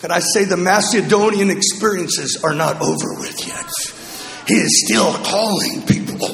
Can 0.00 0.10
I 0.10 0.18
say 0.18 0.44
the 0.44 0.56
Macedonian 0.56 1.50
experiences 1.50 2.42
are 2.44 2.54
not 2.54 2.82
over 2.82 3.14
with 3.18 3.46
yet? 3.46 3.70
He 4.46 4.54
is 4.54 4.84
still 4.86 5.12
calling 5.24 5.82
people. 5.86 6.28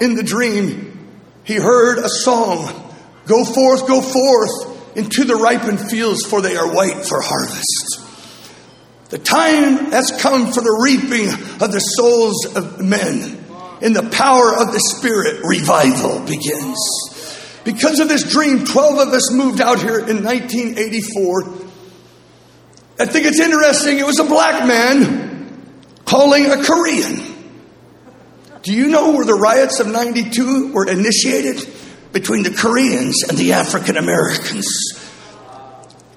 In 0.00 0.14
the 0.16 0.22
dream, 0.24 1.08
he 1.44 1.54
heard 1.54 1.98
a 1.98 2.08
song 2.08 2.88
Go 3.26 3.44
forth, 3.44 3.86
go 3.86 4.00
forth 4.00 4.96
into 4.96 5.22
the 5.22 5.36
ripened 5.36 5.78
fields, 5.78 6.26
for 6.26 6.40
they 6.40 6.56
are 6.56 6.74
white 6.74 7.06
for 7.06 7.20
harvest. 7.20 8.00
The 9.10 9.18
time 9.18 9.92
has 9.92 10.10
come 10.20 10.52
for 10.52 10.60
the 10.60 10.80
reaping 10.82 11.28
of 11.62 11.70
the 11.70 11.78
souls 11.78 12.56
of 12.56 12.80
men. 12.80 13.44
In 13.82 13.92
the 13.92 14.08
power 14.10 14.52
of 14.52 14.72
the 14.72 14.80
Spirit, 14.80 15.44
revival 15.44 16.18
begins. 16.26 17.09
Because 17.64 18.00
of 18.00 18.08
this 18.08 18.30
dream, 18.30 18.64
12 18.64 19.08
of 19.08 19.08
us 19.08 19.32
moved 19.32 19.60
out 19.60 19.80
here 19.80 19.98
in 19.98 20.24
1984. 20.24 21.42
I 22.98 23.06
think 23.06 23.26
it's 23.26 23.40
interesting, 23.40 23.98
it 23.98 24.06
was 24.06 24.18
a 24.18 24.24
black 24.24 24.66
man 24.66 25.64
calling 26.04 26.46
a 26.46 26.62
Korean. 26.62 27.30
Do 28.62 28.74
you 28.74 28.88
know 28.88 29.12
where 29.12 29.24
the 29.24 29.34
riots 29.34 29.80
of 29.80 29.86
92 29.86 30.72
were 30.72 30.86
initiated? 30.86 31.76
Between 32.12 32.42
the 32.42 32.50
Koreans 32.50 33.22
and 33.28 33.38
the 33.38 33.52
African 33.52 33.96
Americans. 33.96 34.66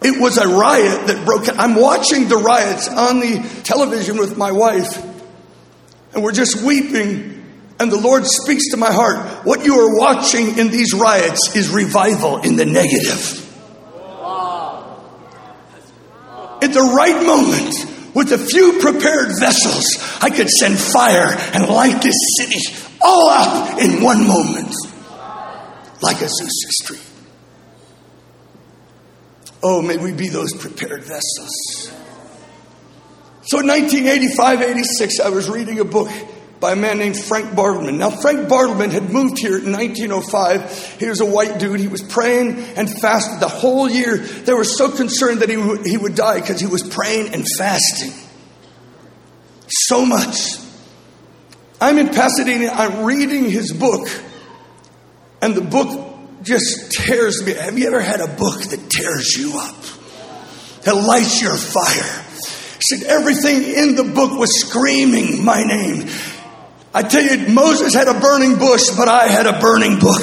It 0.01 0.19
was 0.19 0.39
a 0.39 0.47
riot 0.47 1.07
that 1.07 1.23
broke. 1.23 1.47
I'm 1.57 1.75
watching 1.75 2.27
the 2.27 2.37
riots 2.37 2.89
on 2.89 3.19
the 3.19 3.61
television 3.63 4.17
with 4.17 4.35
my 4.35 4.51
wife, 4.51 5.01
and 6.13 6.23
we're 6.23 6.31
just 6.31 6.63
weeping 6.63 7.32
and 7.79 7.91
the 7.91 7.99
Lord 7.99 8.25
speaks 8.25 8.69
to 8.71 8.77
my 8.77 8.91
heart. 8.91 9.45
What 9.45 9.65
you 9.65 9.79
are 9.79 9.97
watching 9.97 10.57
in 10.57 10.69
these 10.69 10.93
riots 10.93 11.55
is 11.55 11.69
revival 11.69 12.37
in 12.37 12.55
the 12.55 12.65
negative. 12.65 13.39
At 16.61 16.71
the 16.71 16.93
right 16.95 17.25
moment, 17.25 18.15
with 18.15 18.31
a 18.31 18.37
few 18.37 18.79
prepared 18.79 19.29
vessels, 19.39 19.85
I 20.21 20.29
could 20.29 20.47
send 20.49 20.79
fire 20.79 21.35
and 21.53 21.67
light 21.67 22.01
this 22.01 22.15
city 22.37 22.85
all 23.01 23.29
up 23.29 23.81
in 23.81 24.01
one 24.01 24.25
moment, 24.25 24.73
like 26.01 26.21
a 26.21 26.25
Azusa 26.25 26.69
Street. 26.83 27.03
Oh, 29.61 29.81
may 29.81 29.97
we 29.97 30.13
be 30.13 30.29
those 30.29 30.53
prepared 30.53 31.03
vessels. 31.03 31.91
So 33.45 33.59
in 33.59 33.67
1985 33.67 34.61
86, 34.61 35.19
I 35.19 35.29
was 35.29 35.49
reading 35.49 35.79
a 35.79 35.85
book 35.85 36.09
by 36.63 36.71
a 36.71 36.75
man 36.77 36.97
named 36.97 37.19
Frank 37.19 37.49
Bartleman. 37.49 37.97
Now, 37.97 38.09
Frank 38.09 38.47
Bartleman 38.47 38.89
had 38.89 39.09
moved 39.09 39.37
here 39.37 39.57
in 39.57 39.73
1905. 39.73 40.97
He 40.97 41.09
was 41.09 41.19
a 41.19 41.25
white 41.25 41.59
dude. 41.59 41.81
He 41.81 41.89
was 41.89 42.01
praying 42.01 42.57
and 42.77 42.89
fasted 42.89 43.41
the 43.41 43.49
whole 43.49 43.89
year. 43.89 44.15
They 44.15 44.53
were 44.53 44.63
so 44.63 44.89
concerned 44.89 45.41
that 45.41 45.49
he 45.49 45.57
would, 45.57 45.85
he 45.85 45.97
would 45.97 46.15
die 46.15 46.39
because 46.39 46.61
he 46.61 46.65
was 46.65 46.81
praying 46.81 47.33
and 47.33 47.45
fasting. 47.57 48.13
So 49.67 50.05
much. 50.05 50.37
I'm 51.81 51.97
in 51.97 52.07
Pasadena. 52.07 52.67
I'm 52.67 53.03
reading 53.03 53.49
his 53.49 53.73
book, 53.73 54.07
and 55.41 55.55
the 55.55 55.61
book 55.61 56.15
just 56.43 56.93
tears 56.93 57.45
me. 57.45 57.55
Have 57.55 57.77
you 57.77 57.87
ever 57.87 57.99
had 57.99 58.21
a 58.21 58.37
book 58.37 58.61
that 58.61 58.89
tears 58.89 59.35
you 59.35 59.59
up? 59.59 59.75
That 60.83 60.95
lights 60.95 61.41
your 61.41 61.57
fire? 61.57 62.25
He 62.75 62.95
said 62.95 63.09
everything 63.09 63.63
in 63.63 63.95
the 63.95 64.05
book 64.05 64.39
was 64.39 64.61
screaming 64.61 65.43
my 65.43 65.61
name. 65.61 66.07
I 66.95 67.01
tell 67.01 67.23
you, 67.23 67.47
Moses 67.47 67.95
had 67.95 68.07
a 68.07 68.19
burning 68.19 68.59
bush, 68.59 68.83
but 68.95 69.07
I 69.07 69.27
had 69.27 69.47
a 69.47 69.59
burning 69.59 69.97
book. 69.99 70.21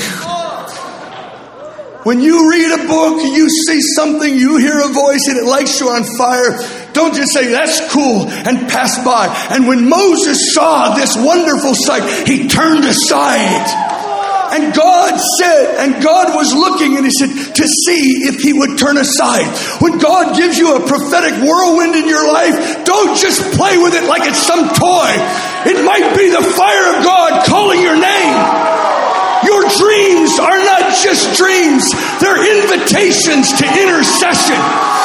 When 2.05 2.21
you 2.21 2.49
read 2.49 2.81
a 2.81 2.87
book, 2.87 3.23
you 3.23 3.51
see 3.51 3.81
something, 3.97 4.35
you 4.35 4.57
hear 4.57 4.79
a 4.79 4.89
voice, 4.89 5.27
and 5.29 5.37
it 5.37 5.45
lights 5.45 5.81
you 5.81 5.89
on 5.89 6.05
fire. 6.17 6.59
Don't 6.93 7.15
just 7.15 7.33
say, 7.33 7.49
that's 7.49 7.93
cool, 7.93 8.27
and 8.29 8.69
pass 8.69 9.05
by. 9.05 9.27
And 9.51 9.67
when 9.67 9.89
Moses 9.89 10.55
saw 10.55 10.95
this 10.95 11.17
wonderful 11.17 11.75
sight, 11.75 12.27
he 12.27 12.49
turned 12.49 12.85
aside. 12.85 13.89
And 14.51 14.75
God 14.75 15.15
said, 15.39 15.79
and 15.79 16.03
God 16.03 16.35
was 16.35 16.53
looking 16.53 16.97
and 16.97 17.07
He 17.07 17.13
said, 17.13 17.31
to 17.31 17.65
see 17.87 18.27
if 18.27 18.43
He 18.43 18.53
would 18.53 18.79
turn 18.79 18.99
aside. 18.99 19.47
When 19.81 19.99
God 19.99 20.37
gives 20.37 20.59
you 20.59 20.75
a 20.75 20.81
prophetic 20.83 21.39
whirlwind 21.43 21.95
in 21.95 22.09
your 22.09 22.27
life, 22.27 22.85
don't 22.85 23.17
just 23.17 23.41
play 23.57 23.79
with 23.79 23.95
it 23.95 24.05
like 24.11 24.27
it's 24.27 24.43
some 24.43 24.67
toy. 24.75 25.13
It 25.71 25.85
might 25.85 26.17
be 26.17 26.31
the 26.31 26.43
fire 26.43 26.87
of 26.97 27.05
God 27.05 27.47
calling 27.47 27.81
your 27.81 27.97
name. 27.97 28.39
Your 29.47 29.63
dreams 29.71 30.37
are 30.39 30.59
not 30.59 30.93
just 31.01 31.39
dreams, 31.39 31.89
they're 32.21 32.45
invitations 32.45 33.57
to 33.57 33.65
intercession. 33.65 35.00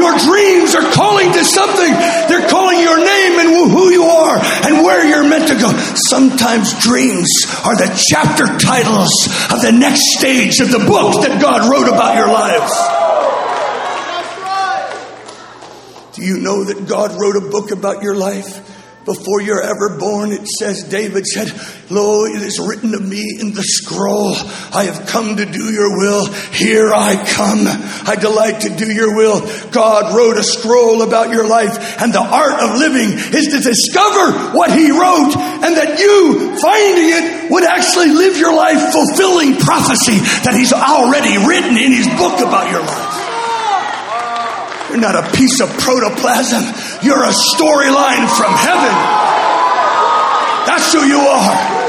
Your 0.00 0.16
dreams 0.16 0.74
are 0.74 0.90
calling 0.96 1.30
to 1.30 1.44
something. 1.44 1.92
They're 2.32 2.48
calling 2.48 2.80
your 2.80 2.96
name 2.96 3.38
and 3.38 3.48
who 3.68 3.90
you 3.90 4.04
are 4.04 4.36
and 4.64 4.82
where 4.82 5.04
you're 5.04 5.28
meant 5.28 5.48
to 5.48 5.54
go. 5.60 5.70
Sometimes 6.08 6.72
dreams 6.80 7.28
are 7.66 7.76
the 7.76 7.92
chapter 8.08 8.46
titles 8.56 9.28
of 9.52 9.60
the 9.60 9.72
next 9.72 10.16
stage 10.16 10.60
of 10.60 10.70
the 10.72 10.78
book 10.78 11.20
that 11.20 11.38
God 11.40 11.70
wrote 11.70 11.92
about 11.92 12.16
your 12.16 12.32
lives. 12.32 12.72
Do 16.16 16.24
you 16.24 16.38
know 16.38 16.64
that 16.64 16.88
God 16.88 17.20
wrote 17.20 17.36
a 17.36 17.50
book 17.50 17.70
about 17.70 18.02
your 18.02 18.14
life 18.14 18.69
Before 19.10 19.42
you're 19.42 19.62
ever 19.62 19.98
born, 19.98 20.30
it 20.30 20.46
says, 20.46 20.84
David 20.84 21.26
said, 21.26 21.50
Lo, 21.90 22.26
it 22.26 22.42
is 22.42 22.62
written 22.62 22.94
of 22.94 23.02
me 23.02 23.26
in 23.40 23.54
the 23.54 23.64
scroll, 23.66 24.38
I 24.70 24.86
have 24.86 25.08
come 25.08 25.34
to 25.34 25.44
do 25.44 25.72
your 25.72 25.98
will. 25.98 26.30
Here 26.54 26.94
I 26.94 27.18
come. 27.18 27.66
I 28.06 28.14
delight 28.14 28.62
to 28.62 28.70
do 28.70 28.86
your 28.86 29.16
will. 29.16 29.42
God 29.72 30.14
wrote 30.14 30.38
a 30.38 30.44
scroll 30.44 31.02
about 31.02 31.30
your 31.30 31.48
life, 31.48 31.74
and 32.00 32.14
the 32.14 32.22
art 32.22 32.62
of 32.62 32.78
living 32.78 33.10
is 33.34 33.50
to 33.50 33.58
discover 33.58 34.54
what 34.54 34.70
he 34.70 34.94
wrote, 34.94 35.34
and 35.34 35.74
that 35.74 35.98
you, 35.98 36.54
finding 36.62 37.10
it, 37.10 37.50
would 37.50 37.64
actually 37.64 38.14
live 38.14 38.38
your 38.38 38.54
life 38.54 38.94
fulfilling 38.94 39.58
prophecy 39.58 40.22
that 40.46 40.54
he's 40.54 40.72
already 40.72 41.34
written 41.42 41.74
in 41.74 41.90
his 41.90 42.06
book 42.14 42.38
about 42.38 42.70
your 42.70 42.86
life. 42.86 43.19
You're 44.90 45.00
not 45.00 45.14
a 45.14 45.30
piece 45.36 45.60
of 45.60 45.68
protoplasm. 45.78 46.62
You're 47.06 47.22
a 47.22 47.32
storyline 47.54 48.26
from 48.36 48.52
heaven. 48.52 48.94
That's 50.66 50.92
who 50.92 51.04
you 51.06 51.20
are. 51.20 51.80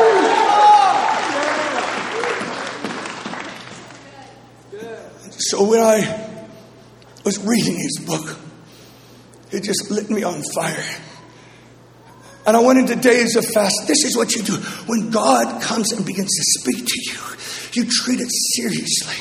So 5.40 5.68
when 5.68 5.82
I 5.82 6.30
was 7.26 7.40
reading 7.40 7.76
his 7.76 8.06
book, 8.06 8.38
it 9.52 9.64
just 9.64 9.90
lit 9.90 10.10
me 10.12 10.22
on 10.24 10.44
fire. 10.54 10.86
And 12.46 12.56
I 12.56 12.60
went 12.60 12.80
into 12.80 12.96
days 12.96 13.36
of 13.36 13.46
fast. 13.46 13.88
This 13.88 14.04
is 14.04 14.16
what 14.16 14.36
you 14.36 14.44
do. 14.44 14.54
When 14.86 15.10
God 15.10 15.62
comes 15.62 15.92
and 15.92 16.06
begins 16.06 16.30
to 16.30 16.44
speak 16.60 16.86
to 16.86 17.02
you, 17.12 17.20
you 17.74 17.90
treat 17.90 18.20
it 18.20 18.30
seriously. 18.56 19.16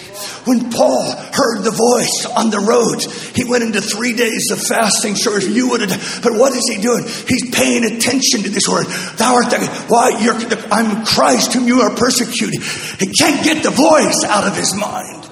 When 0.45 0.71
Paul 0.71 1.13
heard 1.13 1.65
the 1.65 1.71
voice 1.71 2.27
on 2.35 2.51
the 2.51 2.61
road, 2.61 3.05
he 3.37 3.45
went 3.45 3.63
into 3.63 3.83
three 3.83 4.15
days 4.15 4.51
of 4.51 4.59
fasting. 4.61 5.15
Sure, 5.15 5.39
you 5.41 5.71
would 5.71 5.83
have. 5.83 6.21
But 6.23 6.33
what 6.33 6.53
is 6.53 6.67
he 6.69 6.81
doing? 6.81 7.05
He's 7.05 7.55
paying 7.55 7.85
attention 7.85 8.43
to 8.45 8.51
this 8.51 8.67
word. 8.67 8.87
Thou 9.17 9.35
art 9.35 9.51
the, 9.51 9.61
why 9.89 10.17
you're, 10.21 10.37
I'm 10.73 11.05
Christ 11.05 11.53
whom 11.53 11.67
you 11.67 11.83
are 11.83 11.95
persecuting. 11.95 12.61
He 12.99 13.13
can't 13.13 13.45
get 13.45 13.63
the 13.63 13.71
voice 13.71 14.25
out 14.25 14.47
of 14.47 14.57
his 14.57 14.75
mind. 14.75 15.29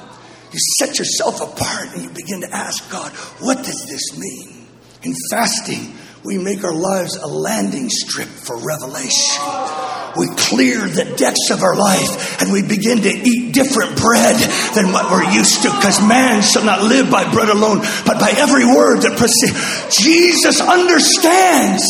You 0.52 0.58
set 0.78 0.98
yourself 0.98 1.40
apart 1.40 1.94
and 1.94 2.04
you 2.04 2.10
begin 2.10 2.40
to 2.42 2.54
ask 2.54 2.90
God, 2.90 3.12
what 3.40 3.58
does 3.58 3.86
this 3.86 4.18
mean? 4.18 4.66
In 5.02 5.14
fasting, 5.30 5.94
we 6.24 6.38
make 6.38 6.64
our 6.64 6.74
lives 6.74 7.16
a 7.16 7.26
landing 7.26 7.88
strip 7.88 8.28
for 8.28 8.56
revelation 8.56 9.88
we 10.18 10.26
clear 10.34 10.88
the 10.88 11.04
decks 11.16 11.50
of 11.50 11.62
our 11.62 11.76
life 11.76 12.42
and 12.42 12.50
we 12.50 12.62
begin 12.62 13.02
to 13.02 13.08
eat 13.08 13.54
different 13.54 13.96
bread 13.96 14.36
than 14.74 14.92
what 14.92 15.10
we're 15.10 15.30
used 15.30 15.62
to 15.62 15.70
because 15.70 16.00
man 16.06 16.42
shall 16.42 16.64
not 16.64 16.82
live 16.82 17.10
by 17.10 17.30
bread 17.30 17.48
alone, 17.48 17.78
but 18.06 18.18
by 18.18 18.32
every 18.36 18.64
word 18.64 19.02
that 19.02 19.16
proceeds. 19.16 19.96
Jesus 19.96 20.60
understands 20.60 21.84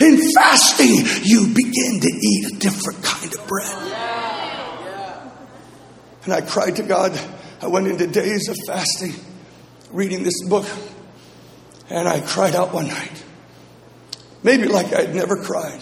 in 0.00 0.32
fasting, 0.32 1.02
you 1.24 1.48
begin 1.48 2.00
to 2.00 2.10
eat 2.12 2.52
a 2.52 2.58
different 2.58 3.02
kind 3.02 3.34
of 3.34 3.46
bread. 3.48 3.78
And 6.24 6.32
I 6.32 6.40
cried 6.40 6.76
to 6.76 6.84
God. 6.84 7.18
I 7.60 7.66
went 7.66 7.88
into 7.88 8.06
days 8.06 8.48
of 8.48 8.56
fasting, 8.66 9.14
reading 9.90 10.22
this 10.22 10.42
book, 10.48 10.66
and 11.90 12.08
I 12.08 12.20
cried 12.20 12.54
out 12.54 12.72
one 12.72 12.86
night. 12.88 13.24
Maybe 14.42 14.66
like 14.66 14.92
I'd 14.92 15.14
never 15.14 15.42
cried. 15.42 15.80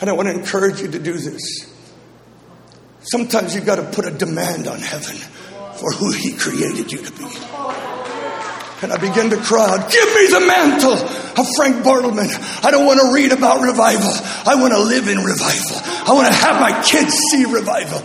And 0.00 0.10
I 0.10 0.12
want 0.12 0.28
to 0.28 0.34
encourage 0.34 0.80
you 0.80 0.90
to 0.90 0.98
do 0.98 1.12
this. 1.14 1.72
Sometimes 3.00 3.54
you've 3.54 3.66
got 3.66 3.76
to 3.76 3.84
put 3.84 4.06
a 4.06 4.10
demand 4.10 4.66
on 4.66 4.78
heaven 4.78 5.16
for 5.76 5.92
who 5.92 6.12
He 6.12 6.36
created 6.36 6.92
you 6.92 6.98
to 6.98 7.12
be. 7.12 7.24
And 8.82 8.92
I 8.92 8.98
begin 8.98 9.30
to 9.30 9.38
cry 9.38 9.70
out, 9.70 9.90
Give 9.90 10.14
me 10.14 10.26
the 10.28 10.44
mantle 10.46 10.92
of 10.92 11.46
Frank 11.56 11.76
Bartleman. 11.84 12.28
I 12.62 12.70
don't 12.70 12.84
want 12.84 13.00
to 13.00 13.12
read 13.12 13.32
about 13.32 13.62
revival. 13.62 14.12
I 14.44 14.56
want 14.60 14.74
to 14.74 14.80
live 14.80 15.08
in 15.08 15.18
revival. 15.18 15.80
I 16.06 16.12
want 16.12 16.26
to 16.26 16.34
have 16.34 16.60
my 16.60 16.82
kids 16.82 17.14
see 17.30 17.46
revival. 17.46 17.98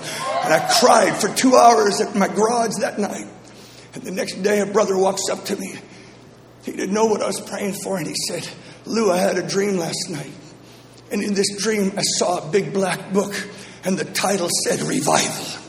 And 0.44 0.54
I 0.54 0.72
cried 0.80 1.20
for 1.20 1.28
two 1.36 1.56
hours 1.56 2.00
at 2.00 2.16
my 2.16 2.28
garage 2.30 2.76
that 2.80 3.00
night. 3.00 3.28
And 3.94 4.04
the 4.04 4.12
next 4.12 4.42
day, 4.44 4.62
a 4.62 4.66
brother 4.66 4.98
walks 4.98 5.24
up 5.30 5.44
to 5.46 5.56
me. 5.58 5.76
He 6.64 6.72
didn't 6.72 6.94
know 6.94 7.06
what 7.06 7.22
I 7.22 7.28
was 7.28 7.42
praying 7.42 7.74
for, 7.74 7.98
and 7.98 8.08
he 8.08 8.16
said, 8.28 8.48
Lou, 8.86 9.12
I 9.12 9.18
had 9.18 9.38
a 9.38 9.48
dream 9.48 9.78
last 9.78 10.10
night. 10.10 10.32
And 11.12 11.22
in 11.22 11.34
this 11.34 11.58
dream, 11.58 11.94
I 11.98 12.02
saw 12.02 12.48
a 12.48 12.52
big 12.52 12.74
black 12.74 13.12
book, 13.12 13.34
and 13.84 13.98
the 13.98 14.06
title 14.06 14.50
said 14.66 14.82
Revival. 14.82 15.62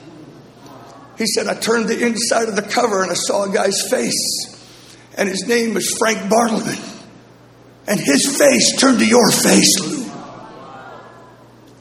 He 1.19 1.27
said, 1.27 1.47
I 1.47 1.55
turned 1.55 1.89
the 1.89 2.05
inside 2.05 2.49
of 2.49 2.57
the 2.57 2.63
cover 2.63 3.03
and 3.03 3.11
I 3.11 3.15
saw 3.15 3.45
a 3.45 3.53
guy's 3.53 3.81
face, 3.91 4.67
and 5.17 5.29
his 5.29 5.47
name 5.47 5.75
was 5.75 5.95
Frank 5.99 6.19
Bartleman. 6.31 6.89
And 7.87 7.99
his 7.99 8.39
face 8.39 8.81
turned 8.81 9.01
to 9.01 9.07
your 9.07 9.31
face, 9.31 9.81
Lou. 9.81 10.11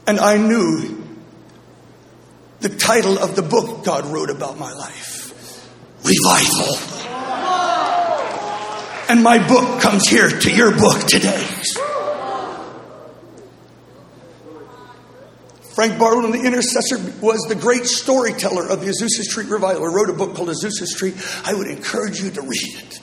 And 0.06 0.18
I 0.18 0.36
knew 0.36 1.04
the 2.60 2.68
title 2.68 3.18
of 3.18 3.36
the 3.36 3.42
book 3.42 3.84
God 3.84 4.06
wrote 4.06 4.30
about 4.30 4.58
my 4.58 4.72
life 4.72 5.20
Revival. 6.04 7.01
And 9.12 9.22
my 9.22 9.46
book 9.46 9.82
comes 9.82 10.08
here 10.08 10.26
to 10.26 10.50
your 10.50 10.70
book 10.70 11.00
today. 11.06 11.46
Frank 15.74 16.00
Bartleman, 16.00 16.32
the 16.32 16.42
intercessor, 16.42 16.96
was 17.20 17.42
the 17.42 17.54
great 17.54 17.84
storyteller 17.84 18.66
of 18.66 18.80
the 18.80 18.86
Azusa 18.86 19.20
Street 19.20 19.48
revival. 19.48 19.86
He 19.86 19.94
wrote 19.94 20.08
a 20.08 20.14
book 20.14 20.34
called 20.34 20.48
Azusa 20.48 20.86
Street. 20.86 21.14
I 21.44 21.52
would 21.52 21.66
encourage 21.66 22.22
you 22.22 22.30
to 22.30 22.40
read 22.40 22.74
it. 22.78 23.00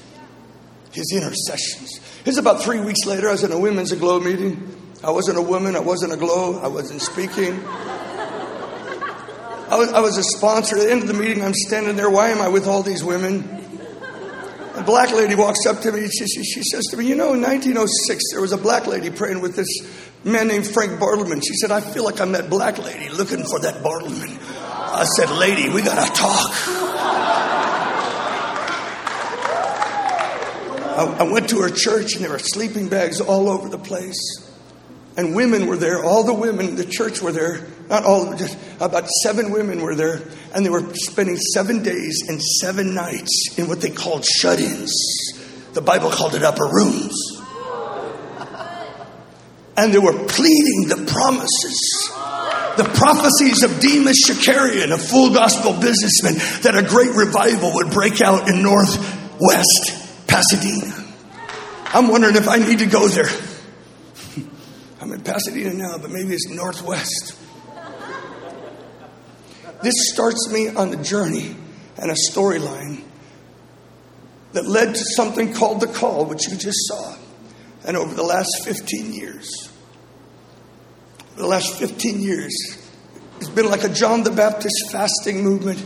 His 0.93 1.13
intercessions. 1.13 1.99
It's 2.25 2.39
about 2.39 2.63
three 2.63 2.79
weeks 2.79 3.05
later. 3.05 3.29
I 3.29 3.33
was 3.33 3.43
in 3.43 3.51
a 3.51 3.59
women's 3.59 3.91
aglow 3.91 4.19
meeting. 4.19 4.75
I 5.03 5.11
wasn't 5.11 5.37
a 5.37 5.43
woman. 5.43 5.75
I 5.75 5.81
wasn't 5.81 6.11
a 6.11 6.17
glow. 6.17 6.59
I 6.59 6.69
wasn't 6.69 7.03
speaking. 7.03 7.63
I 9.69 9.75
was, 9.77 9.93
I 9.93 9.99
was 9.99 10.17
a 10.17 10.23
sponsor. 10.23 10.75
At 10.77 10.85
the 10.85 10.91
end 10.91 11.03
of 11.03 11.07
the 11.07 11.13
meeting, 11.13 11.43
I'm 11.43 11.53
standing 11.53 11.95
there. 11.97 12.09
Why 12.09 12.29
am 12.29 12.41
I 12.41 12.47
with 12.47 12.65
all 12.65 12.81
these 12.81 13.03
women? 13.03 13.58
A 14.79 14.83
black 14.83 15.11
lady 15.11 15.35
walks 15.35 15.65
up 15.65 15.81
to 15.81 15.91
me. 15.91 16.07
She, 16.07 16.25
she, 16.25 16.41
she 16.43 16.63
says 16.63 16.85
to 16.91 16.97
me, 16.97 17.05
You 17.05 17.15
know, 17.15 17.33
in 17.33 17.41
1906, 17.41 18.23
there 18.31 18.39
was 18.39 18.53
a 18.53 18.57
black 18.57 18.87
lady 18.87 19.09
praying 19.09 19.41
with 19.41 19.57
this 19.57 19.67
man 20.23 20.47
named 20.47 20.65
Frank 20.65 20.93
Bartleman. 20.99 21.43
She 21.45 21.53
said, 21.55 21.69
I 21.69 21.81
feel 21.81 22.05
like 22.05 22.21
I'm 22.21 22.31
that 22.31 22.49
black 22.49 22.77
lady 22.77 23.09
looking 23.09 23.43
for 23.43 23.59
that 23.59 23.83
Bartleman. 23.83 24.39
I 24.71 25.03
said, 25.17 25.31
Lady, 25.31 25.67
we 25.67 25.81
got 25.81 26.07
to 26.07 26.13
talk. 26.13 26.51
I, 30.97 31.17
I 31.19 31.23
went 31.23 31.49
to 31.49 31.61
her 31.61 31.69
church 31.69 32.15
and 32.15 32.23
there 32.23 32.31
were 32.31 32.39
sleeping 32.39 32.87
bags 32.87 33.19
all 33.19 33.49
over 33.49 33.67
the 33.67 33.77
place. 33.77 34.17
And 35.17 35.35
women 35.35 35.67
were 35.67 35.75
there. 35.75 36.05
All 36.05 36.23
the 36.23 36.33
women 36.33 36.69
in 36.69 36.75
the 36.75 36.85
church 36.85 37.21
were 37.21 37.33
there. 37.33 37.67
Not 37.89 38.05
all, 38.05 38.31
of 38.31 38.37
just 38.37 38.57
about 38.79 39.07
seven 39.23 39.51
women 39.51 39.81
were 39.81 39.95
there. 39.95 40.21
And 40.53 40.65
they 40.65 40.69
were 40.69 40.93
spending 40.93 41.37
seven 41.37 41.83
days 41.83 42.23
and 42.27 42.41
seven 42.41 42.93
nights 42.93 43.55
in 43.57 43.67
what 43.67 43.81
they 43.81 43.89
called 43.89 44.25
shut 44.25 44.59
ins. 44.59 44.93
The 45.73 45.81
Bible 45.81 46.11
called 46.11 46.35
it 46.35 46.43
upper 46.43 46.65
rooms 46.65 47.15
and 49.79 49.93
they 49.93 49.99
were 49.99 50.11
pleading 50.27 50.89
the 50.89 51.05
promises 51.09 52.09
the 52.77 52.83
prophecies 52.85 53.63
of 53.63 53.77
Demos 53.81 54.15
Shakarian, 54.25 54.93
a 54.93 54.97
full 54.97 55.33
gospel 55.33 55.73
businessman, 55.73 56.35
that 56.61 56.77
a 56.77 56.87
great 56.87 57.13
revival 57.13 57.73
would 57.73 57.91
break 57.91 58.21
out 58.21 58.47
in 58.47 58.63
northwest 58.63 60.27
Pasadena. 60.27 60.95
I'm 61.87 62.07
wondering 62.07 62.37
if 62.37 62.47
I 62.47 62.57
need 62.59 62.79
to 62.79 62.85
go 62.85 63.09
there. 63.09 63.27
I'm 65.01 65.11
in 65.11 65.21
Pasadena 65.23 65.73
now, 65.73 65.97
but 65.97 66.09
maybe 66.09 66.33
it's 66.33 66.47
northwest. 66.47 67.35
This 69.81 70.11
starts 70.11 70.49
me 70.51 70.67
on 70.69 70.93
a 70.93 71.01
journey 71.01 71.55
and 71.97 72.11
a 72.11 72.15
storyline 72.29 73.03
that 74.53 74.65
led 74.65 74.95
to 74.95 75.03
something 75.15 75.53
called 75.53 75.79
the 75.79 75.87
call, 75.87 76.25
which 76.25 76.47
you 76.47 76.57
just 76.57 76.87
saw. 76.87 77.15
And 77.85 77.95
over 77.95 78.13
the 78.13 78.23
last 78.23 78.63
15 78.63 79.13
years, 79.13 79.69
the 81.39 81.47
last 81.47 81.75
15 81.75 82.19
years. 82.19 82.53
It's 83.37 83.49
been 83.49 83.69
like 83.69 83.85
a 83.85 83.89
John 83.89 84.23
the 84.23 84.31
Baptist 84.31 84.91
fasting 84.91 85.41
movement. 85.41 85.83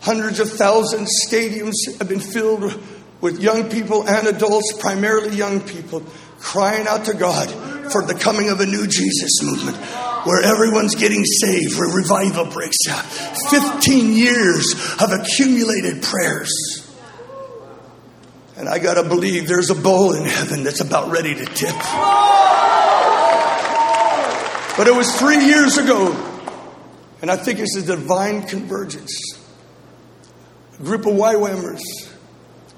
Hundreds 0.00 0.40
of 0.40 0.50
thousands, 0.50 1.10
stadiums 1.26 1.72
have 1.98 2.08
been 2.08 2.20
filled 2.20 2.78
with 3.22 3.40
young 3.40 3.70
people 3.70 4.06
and 4.06 4.28
adults, 4.28 4.74
primarily 4.78 5.34
young 5.34 5.62
people, 5.62 6.04
crying 6.38 6.86
out 6.86 7.06
to 7.06 7.14
God 7.14 7.50
for 7.92 8.02
the 8.02 8.14
coming 8.14 8.50
of 8.50 8.60
a 8.60 8.66
new 8.66 8.86
Jesus 8.86 9.42
movement 9.42 9.76
where 10.26 10.42
everyone's 10.42 10.94
getting 10.96 11.24
saved, 11.24 11.78
where 11.78 11.88
revival 11.88 12.46
breaks 12.46 12.88
out. 12.88 13.04
15 13.50 14.12
years 14.12 14.74
of 15.00 15.12
accumulated 15.12 16.02
prayers. 16.02 16.52
And 18.56 18.68
I 18.68 18.78
got 18.78 18.94
to 18.94 19.04
believe 19.04 19.46
there's 19.46 19.70
a 19.70 19.74
bowl 19.74 20.14
in 20.14 20.24
heaven 20.24 20.64
that's 20.64 20.80
about 20.80 21.10
ready 21.10 21.34
to 21.34 21.44
tip. 21.44 21.76
But 24.76 24.88
it 24.88 24.94
was 24.94 25.14
three 25.16 25.44
years 25.44 25.78
ago, 25.78 26.12
and 27.22 27.30
I 27.30 27.36
think 27.36 27.60
it's 27.60 27.76
a 27.76 27.82
divine 27.82 28.42
convergence. 28.42 29.20
A 30.78 30.82
group 30.82 31.06
of 31.06 31.14
YWAMers, 31.14 31.80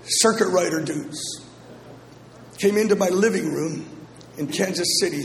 circuit 0.04 0.48
rider 0.48 0.80
dudes, 0.80 1.47
came 2.58 2.76
into 2.76 2.96
my 2.96 3.08
living 3.08 3.52
room 3.52 3.88
in 4.36 4.48
Kansas 4.48 4.98
City 5.00 5.24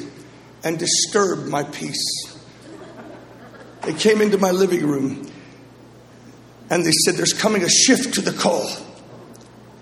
and 0.63 0.77
disturbed 0.77 1.49
my 1.49 1.63
peace. 1.63 2.37
They 3.81 3.93
came 3.93 4.21
into 4.21 4.37
my 4.37 4.51
living 4.51 4.85
room 4.85 5.29
and 6.69 6.85
they 6.85 6.91
said, 7.05 7.15
There's 7.15 7.33
coming 7.33 7.63
a 7.63 7.69
shift 7.69 8.15
to 8.15 8.21
the 8.21 8.31
call. 8.31 8.69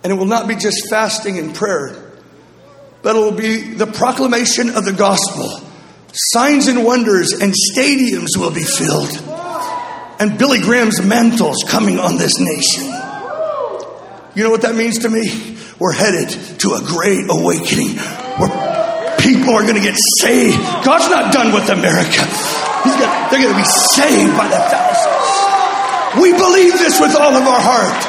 And 0.04 0.12
it 0.12 0.16
will 0.16 0.26
not 0.26 0.48
be 0.48 0.56
just 0.56 0.90
fasting 0.90 1.38
and 1.38 1.54
prayer, 1.54 2.12
but 3.04 3.16
it 3.16 3.20
will 3.20 3.32
be 3.34 3.74
the 3.76 3.86
proclamation 3.86 4.72
of 4.72 4.84
the 4.84 4.94
gospel. 4.94 5.68
Signs 6.14 6.68
and 6.68 6.84
wonders 6.84 7.34
and 7.34 7.54
stadiums 7.54 8.36
will 8.36 8.52
be 8.52 8.64
filled. 8.64 9.12
And 10.20 10.38
Billy 10.38 10.60
Graham's 10.60 11.02
mantles 11.02 11.64
coming 11.68 12.00
on 12.00 12.18
this 12.18 12.40
nation. 12.40 12.86
You 14.34 14.44
know 14.44 14.50
what 14.50 14.62
that 14.64 14.76
means 14.76 15.00
to 15.00 15.10
me? 15.10 15.51
We're 15.82 15.94
headed 15.94 16.30
to 16.60 16.76
a 16.76 16.82
great 16.86 17.26
awakening 17.28 17.98
where 18.38 19.18
people 19.18 19.56
are 19.56 19.64
going 19.64 19.74
to 19.74 19.82
get 19.82 19.98
saved. 20.20 20.56
God's 20.86 21.10
not 21.10 21.34
done 21.34 21.52
with 21.56 21.68
America. 21.72 22.22
They're 23.32 23.42
going 23.42 23.50
to 23.50 23.58
be 23.58 23.66
saved 23.66 24.38
by 24.38 24.48
the 24.48 24.60
thousands. 24.62 26.22
We 26.22 26.34
believe 26.34 26.74
this 26.74 27.00
with 27.00 27.16
all 27.16 27.34
of 27.34 27.48
our 27.48 27.60
heart. 27.64 28.04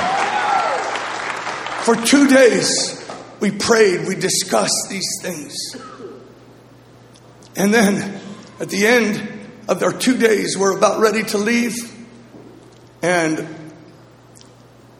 For 1.87 1.96
two 1.96 2.28
days, 2.28 3.02
we 3.40 3.50
prayed, 3.50 4.06
we 4.06 4.16
discussed 4.16 4.88
these 4.90 5.08
things. 5.22 5.56
And 7.56 7.72
then 7.72 8.20
at 8.61 8.68
the 8.68 8.87
end 8.87 9.26
of 9.66 9.82
our 9.82 9.94
two 9.94 10.18
days, 10.18 10.58
we're 10.58 10.76
about 10.76 11.00
ready 11.00 11.22
to 11.22 11.38
leave. 11.38 11.90
And, 13.00 13.46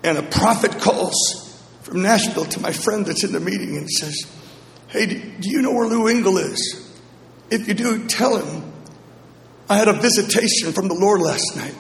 and 0.03 0.17
a 0.17 0.23
prophet 0.23 0.81
calls 0.81 1.52
from 1.93 2.01
Nashville 2.01 2.47
to 2.47 2.61
my 2.61 2.73
friend 2.73 3.05
that's 3.05 3.23
in 3.23 3.33
the 3.33 3.41
meeting 3.41 3.77
and 3.77 3.87
says, 3.91 4.17
Hey, 4.89 5.05
do 5.05 5.51
you 5.51 5.61
know 5.61 5.73
where 5.73 5.87
Lou 5.87 6.09
Engle 6.09 6.39
is? 6.39 6.91
If 7.51 7.69
you 7.69 7.75
do, 7.75 8.07
tell 8.09 8.39
him 8.39 8.73
I 9.69 9.77
had 9.77 9.89
a 9.89 9.93
visitation 9.93 10.73
from 10.73 10.89
the 10.89 10.95
Lord 10.95 11.21
last 11.21 11.55
night. 11.55 11.75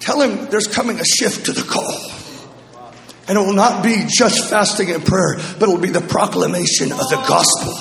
Tell 0.00 0.22
him 0.22 0.46
there's 0.46 0.66
coming 0.66 0.98
a 0.98 1.04
shift 1.04 1.44
to 1.44 1.52
the 1.52 1.60
call. 1.60 1.92
And 3.28 3.36
it 3.36 3.40
will 3.42 3.52
not 3.52 3.84
be 3.84 4.06
just 4.08 4.48
fasting 4.48 4.90
and 4.90 5.04
prayer, 5.04 5.36
but 5.58 5.68
it 5.68 5.72
will 5.72 5.76
be 5.76 5.90
the 5.90 6.00
proclamation 6.00 6.90
of 6.90 6.98
the 6.98 7.22
gospel. 7.28 7.74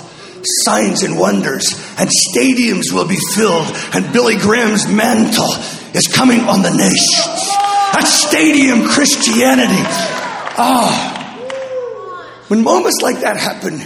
Signs 0.65 1.03
and 1.03 1.17
wonders, 1.17 1.71
and 1.97 2.09
stadiums 2.09 2.91
will 2.91 3.07
be 3.07 3.19
filled, 3.33 3.67
and 3.93 4.11
Billy 4.11 4.35
Graham's 4.35 4.85
mantle 4.85 5.53
is 5.95 6.11
coming 6.13 6.41
on 6.41 6.61
the 6.61 6.71
nations. 6.71 7.47
That 7.93 8.03
stadium 8.05 8.89
Christianity. 8.89 10.14
Ah. 10.57 12.45
When 12.47 12.63
moments 12.63 13.01
like 13.01 13.21
that 13.21 13.37
happen, 13.37 13.81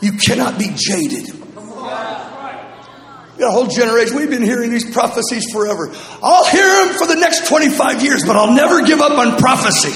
you 0.00 0.12
cannot 0.12 0.58
be 0.58 0.66
jaded 0.74 1.28
You 1.28 1.46
got 3.38 3.48
a 3.48 3.50
whole 3.52 3.68
generation. 3.68 4.16
We've 4.16 4.28
been 4.28 4.42
hearing 4.42 4.70
these 4.70 4.90
prophecies 4.90 5.50
forever. 5.52 5.90
I'll 6.22 6.44
hear 6.46 6.66
them 6.84 6.94
for 6.96 7.06
the 7.06 7.16
next 7.16 7.46
25 7.48 8.02
years, 8.02 8.24
but 8.26 8.36
I'll 8.36 8.54
never 8.54 8.84
give 8.84 9.00
up 9.00 9.12
on 9.12 9.38
prophecy. 9.38 9.92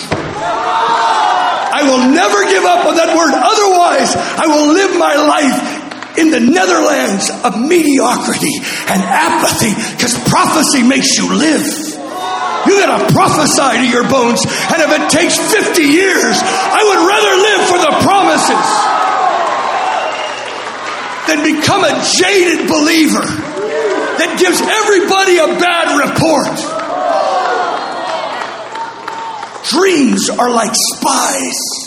I 1.75 1.83
will 1.85 2.15
never 2.15 2.45
give 2.45 2.65
up 2.65 2.87
on 2.87 2.97
that 2.97 3.17
word. 3.17 3.35
Otherwise, 3.35 4.15
I 4.17 4.47
will 4.47 4.73
live 4.73 4.97
my 4.97 5.17
life 5.17 5.85
in 6.17 6.31
the 6.31 6.41
Netherlands 6.41 7.31
of 7.43 7.61
mediocrity 7.61 8.63
and 8.89 9.03
apathy 9.03 9.75
because 9.93 10.15
prophecy 10.29 10.83
makes 10.87 11.19
you 11.19 11.35
live. 11.35 11.84
You 12.66 12.81
gotta 12.81 13.12
prophesy 13.12 13.85
to 13.85 13.88
your 13.88 14.09
bones, 14.09 14.40
and 14.44 14.79
if 14.81 14.90
it 14.90 15.11
takes 15.11 15.37
50 15.38 15.83
years, 15.83 16.37
I 16.40 16.81
would 16.81 17.00
rather 17.05 17.35
live 17.44 17.62
for 17.68 17.79
the 17.79 17.92
promises 18.00 18.68
than 21.29 21.42
become 21.44 21.85
a 21.85 21.92
jaded 22.20 22.68
believer 22.68 23.24
that 24.18 24.38
gives 24.38 24.61
everybody 24.61 25.38
a 25.38 25.48
bad 25.59 25.96
report. 25.98 26.55
Dreams 29.68 30.31
are 30.31 30.50
like 30.50 30.72
spies. 30.74 31.84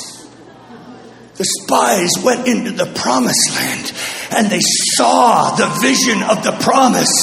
The 1.37 1.45
spies 1.45 2.09
went 2.23 2.47
into 2.47 2.71
the 2.71 2.89
promised 2.97 3.53
land 3.53 3.93
and 4.33 4.49
they 4.49 4.61
saw 4.97 5.53
the 5.53 5.69
vision 5.85 6.23
of 6.25 6.41
the 6.41 6.57
promise. 6.65 7.13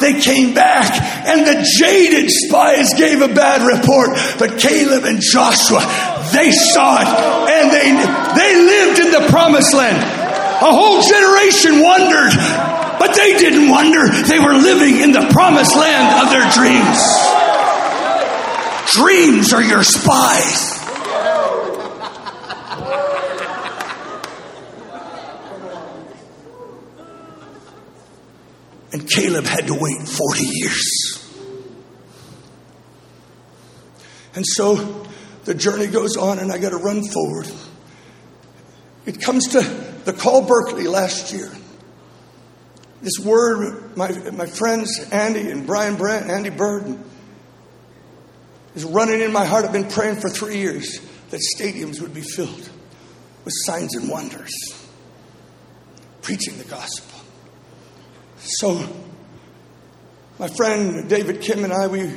They 0.00 0.20
came 0.20 0.52
back 0.52 0.92
and 1.24 1.48
the 1.48 1.64
jaded 1.80 2.28
spies 2.28 2.92
gave 2.92 3.22
a 3.22 3.32
bad 3.32 3.64
report, 3.64 4.20
but 4.38 4.60
Caleb 4.60 5.04
and 5.04 5.24
Joshua, 5.24 5.80
they 6.28 6.52
saw 6.52 7.00
it 7.00 7.08
and 7.08 7.72
they, 7.72 7.88
they 8.36 8.52
lived 8.52 9.00
in 9.00 9.10
the 9.16 9.24
promised 9.32 9.72
land. 9.72 9.96
A 9.96 10.68
whole 10.68 11.00
generation 11.00 11.80
wondered, 11.80 12.36
but 13.00 13.16
they 13.16 13.32
didn't 13.38 13.70
wonder. 13.70 14.12
They 14.28 14.40
were 14.40 14.60
living 14.60 15.00
in 15.00 15.12
the 15.12 15.24
promised 15.32 15.74
land 15.74 16.20
of 16.20 16.28
their 16.28 16.44
dreams. 16.52 17.00
Dreams 18.92 19.54
are 19.54 19.62
your 19.62 19.84
spies. 19.84 20.77
And 28.92 29.08
Caleb 29.08 29.44
had 29.44 29.66
to 29.66 29.74
wait 29.74 30.08
40 30.08 30.44
years. 30.44 31.18
And 34.34 34.46
so 34.46 35.06
the 35.44 35.54
journey 35.54 35.86
goes 35.86 36.16
on, 36.16 36.38
and 36.38 36.52
I 36.52 36.58
got 36.58 36.70
to 36.70 36.76
run 36.76 37.02
forward. 37.04 37.50
It 39.04 39.20
comes 39.20 39.48
to 39.48 39.60
the 40.04 40.12
Call 40.12 40.46
Berkeley 40.46 40.86
last 40.86 41.32
year. 41.32 41.50
This 43.02 43.18
word, 43.24 43.96
my, 43.96 44.10
my 44.30 44.46
friends 44.46 45.06
Andy 45.12 45.50
and 45.50 45.66
Brian 45.66 45.96
Brennt, 45.96 46.28
Andy 46.28 46.50
Byrd, 46.50 46.98
is 48.74 48.84
running 48.84 49.20
in 49.20 49.32
my 49.32 49.44
heart. 49.44 49.64
I've 49.64 49.72
been 49.72 49.88
praying 49.88 50.16
for 50.16 50.28
three 50.28 50.58
years 50.58 51.00
that 51.30 51.40
stadiums 51.56 52.00
would 52.00 52.14
be 52.14 52.22
filled 52.22 52.68
with 53.44 53.54
signs 53.64 53.94
and 53.94 54.08
wonders, 54.08 54.52
preaching 56.22 56.58
the 56.58 56.64
gospel. 56.64 57.17
So, 58.40 58.86
my 60.38 60.48
friend 60.48 61.08
David 61.08 61.40
Kim 61.40 61.64
and 61.64 61.72
I, 61.72 61.88
we 61.88 62.12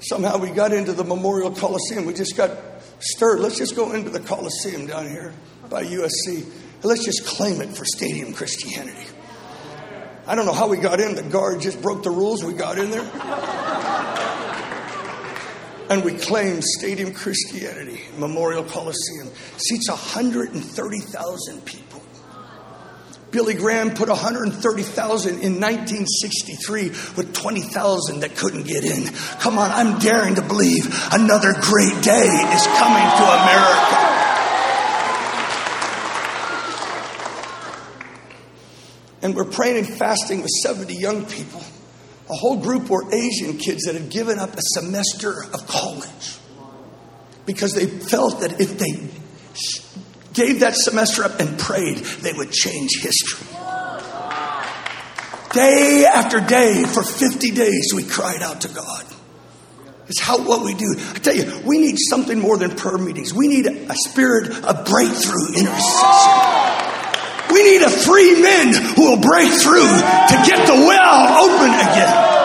somehow 0.00 0.38
we 0.38 0.50
got 0.50 0.72
into 0.72 0.92
the 0.92 1.04
Memorial 1.04 1.50
Coliseum. 1.50 2.06
We 2.06 2.14
just 2.14 2.36
got 2.36 2.50
stirred. 2.98 3.40
Let's 3.40 3.58
just 3.58 3.76
go 3.76 3.92
into 3.92 4.10
the 4.10 4.20
Coliseum 4.20 4.86
down 4.86 5.08
here 5.08 5.34
by 5.68 5.84
USC. 5.84 6.46
Let's 6.82 7.04
just 7.04 7.26
claim 7.26 7.60
it 7.60 7.76
for 7.76 7.84
stadium 7.84 8.32
Christianity. 8.32 9.06
I 10.26 10.34
don't 10.34 10.46
know 10.46 10.52
how 10.52 10.68
we 10.68 10.78
got 10.78 11.00
in. 11.00 11.14
The 11.14 11.22
guard 11.22 11.60
just 11.60 11.80
broke 11.80 12.02
the 12.02 12.10
rules. 12.10 12.42
We 12.42 12.54
got 12.54 12.78
in 12.78 12.90
there. 12.90 13.08
and 15.88 16.04
we 16.04 16.14
claimed 16.14 16.64
Stadium 16.64 17.12
Christianity, 17.12 18.00
Memorial 18.18 18.64
Coliseum. 18.64 19.30
Seats 19.56 19.88
130,000 19.88 21.64
people. 21.64 21.85
Billy 23.36 23.52
Graham 23.52 23.90
put 23.90 24.08
130,000 24.08 25.28
in 25.28 25.60
1963 25.60 26.88
with 27.18 27.34
20,000 27.34 28.20
that 28.20 28.34
couldn't 28.34 28.66
get 28.66 28.82
in. 28.82 29.04
Come 29.40 29.58
on, 29.58 29.70
I'm 29.70 29.98
daring 29.98 30.36
to 30.36 30.40
believe 30.40 30.86
another 31.12 31.52
great 31.52 32.02
day 32.02 32.24
is 32.24 32.66
coming 32.78 33.04
to 33.04 33.24
America. 33.44 33.96
And 39.20 39.36
we're 39.36 39.44
praying 39.44 39.84
and 39.84 39.98
fasting 39.98 40.40
with 40.40 40.52
70 40.62 40.94
young 40.94 41.26
people. 41.26 41.60
A 42.30 42.34
whole 42.34 42.56
group 42.56 42.88
were 42.88 43.04
Asian 43.12 43.58
kids 43.58 43.82
that 43.82 43.96
had 43.96 44.08
given 44.08 44.38
up 44.38 44.54
a 44.54 44.62
semester 44.62 45.44
of 45.52 45.66
college 45.66 46.38
because 47.44 47.74
they 47.74 47.84
felt 47.84 48.40
that 48.40 48.62
if 48.62 48.78
they 48.78 49.10
gave 50.36 50.60
that 50.60 50.74
semester 50.76 51.24
up 51.24 51.40
and 51.40 51.58
prayed, 51.58 51.96
they 51.96 52.32
would 52.32 52.52
change 52.52 53.00
history. 53.00 53.46
Day 55.52 56.04
after 56.04 56.38
day, 56.40 56.84
for 56.84 57.02
50 57.02 57.50
days, 57.52 57.92
we 57.96 58.04
cried 58.04 58.42
out 58.42 58.60
to 58.60 58.68
God. 58.68 59.04
It's 60.08 60.20
how 60.20 60.38
what 60.38 60.62
we 60.64 60.74
do. 60.74 60.94
I 61.14 61.18
tell 61.18 61.34
you, 61.34 61.62
we 61.64 61.78
need 61.78 61.96
something 61.98 62.38
more 62.38 62.58
than 62.58 62.76
prayer 62.76 62.98
meetings. 62.98 63.32
We 63.34 63.48
need 63.48 63.66
a 63.66 63.94
spirit 64.06 64.50
of 64.50 64.84
breakthrough 64.84 65.48
intercession. 65.56 66.76
We 67.50 67.62
need 67.64 67.82
a 67.82 67.90
three 67.90 68.40
men 68.40 68.74
who 68.94 69.10
will 69.10 69.20
break 69.20 69.50
through 69.50 69.88
to 69.88 70.36
get 70.46 70.66
the 70.66 70.74
well 70.74 71.44
open 71.44 71.70
again. 71.72 72.36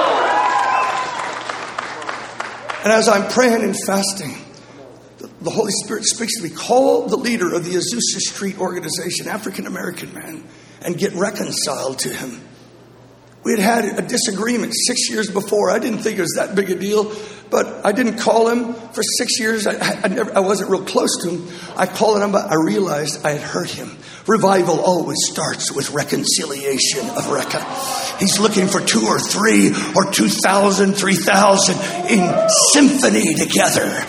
And 2.83 2.93
as 2.93 3.09
I'm 3.09 3.29
praying 3.29 3.63
and 3.63 3.75
fasting, 3.85 4.40
the 5.41 5.49
Holy 5.49 5.71
Spirit 5.83 6.05
speaks 6.05 6.37
to 6.37 6.43
me. 6.43 6.49
Call 6.49 7.07
the 7.07 7.17
leader 7.17 7.53
of 7.53 7.65
the 7.65 7.71
Azusa 7.71 8.19
Street 8.19 8.59
organization, 8.59 9.27
African 9.27 9.67
American 9.67 10.13
man, 10.13 10.43
and 10.81 10.97
get 10.97 11.13
reconciled 11.13 11.99
to 11.99 12.09
him. 12.09 12.41
We 13.43 13.51
had 13.51 13.59
had 13.59 13.99
a 13.99 14.07
disagreement 14.07 14.73
six 14.85 15.09
years 15.09 15.29
before. 15.31 15.71
I 15.71 15.79
didn't 15.79 15.99
think 15.99 16.19
it 16.19 16.21
was 16.21 16.35
that 16.37 16.53
big 16.53 16.69
a 16.69 16.75
deal, 16.75 17.11
but 17.49 17.83
I 17.83 17.91
didn't 17.91 18.19
call 18.19 18.49
him 18.49 18.73
for 18.73 19.01
six 19.17 19.39
years. 19.39 19.65
I, 19.65 20.01
I, 20.03 20.07
never, 20.09 20.35
I 20.37 20.41
wasn't 20.41 20.69
real 20.69 20.85
close 20.85 21.23
to 21.23 21.29
him. 21.31 21.47
I 21.75 21.87
called 21.87 22.21
him, 22.21 22.31
but 22.31 22.51
I 22.51 22.55
realized 22.55 23.25
I 23.25 23.31
had 23.31 23.41
hurt 23.41 23.69
him 23.71 23.97
Revival 24.27 24.79
always 24.79 25.17
starts 25.31 25.71
with 25.71 25.91
reconciliation 25.91 27.01
of 27.01 27.25
Recca. 27.25 28.19
He's 28.19 28.39
looking 28.39 28.67
for 28.67 28.79
two 28.79 29.05
or 29.07 29.19
three 29.19 29.71
or 29.95 30.11
two 30.11 30.29
thousand, 30.29 30.93
three 30.93 31.15
thousand 31.15 31.75
in 32.07 32.49
symphony 32.71 33.33
together. 33.33 34.05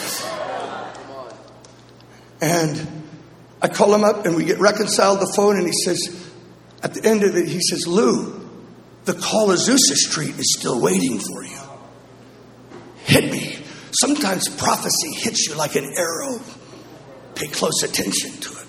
And 2.43 3.05
I 3.63 3.69
call 3.69 3.95
him 3.95 4.03
up 4.03 4.27
and 4.27 4.35
we 4.35 4.45
get 4.45 4.59
reconciled 4.59 5.21
the 5.21 5.33
phone 5.37 5.57
and 5.57 5.65
he 5.65 5.73
says, 5.73 6.31
at 6.83 6.93
the 6.93 7.09
end 7.09 7.23
of 7.23 7.37
it, 7.37 7.47
he 7.47 7.61
says, 7.61 7.87
Lou, 7.87 8.41
the 9.05 9.15
call 9.15 9.49
Azusa 9.49 9.95
Street 9.95 10.37
is 10.37 10.57
still 10.59 10.81
waiting 10.83 11.21
for 11.21 11.45
you. 11.45 11.61
Hit 13.05 13.31
me. 13.31 13.59
Sometimes 13.93 14.49
prophecy 14.49 15.13
hits 15.15 15.47
you 15.49 15.55
like 15.55 15.77
an 15.77 15.95
arrow. 15.97 16.41
Pay 17.37 17.47
close 17.47 17.85
attention 17.85 18.33
to 18.33 18.51
it. 18.51 18.67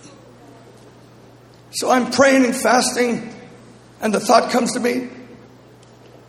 So 1.71 1.89
I'm 1.89 2.11
praying 2.11 2.45
and 2.45 2.55
fasting, 2.55 3.33
and 4.01 4.13
the 4.13 4.19
thought 4.19 4.51
comes 4.51 4.73
to 4.73 4.79
me 4.79 5.09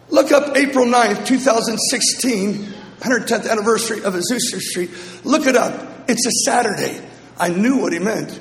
look 0.09 0.33
up 0.33 0.57
April 0.57 0.87
9th, 0.87 1.27
2016, 1.27 2.55
110th 3.01 3.51
anniversary 3.51 4.03
of 4.03 4.15
Azusa 4.15 4.61
Street. 4.61 4.91
Look 5.25 5.47
it 5.47 5.57
up. 5.57 6.09
It's 6.09 6.25
a 6.25 6.31
Saturday. 6.51 7.05
I 7.39 7.49
knew 7.49 7.79
what 7.79 7.93
he 7.93 7.99
meant. 7.99 8.41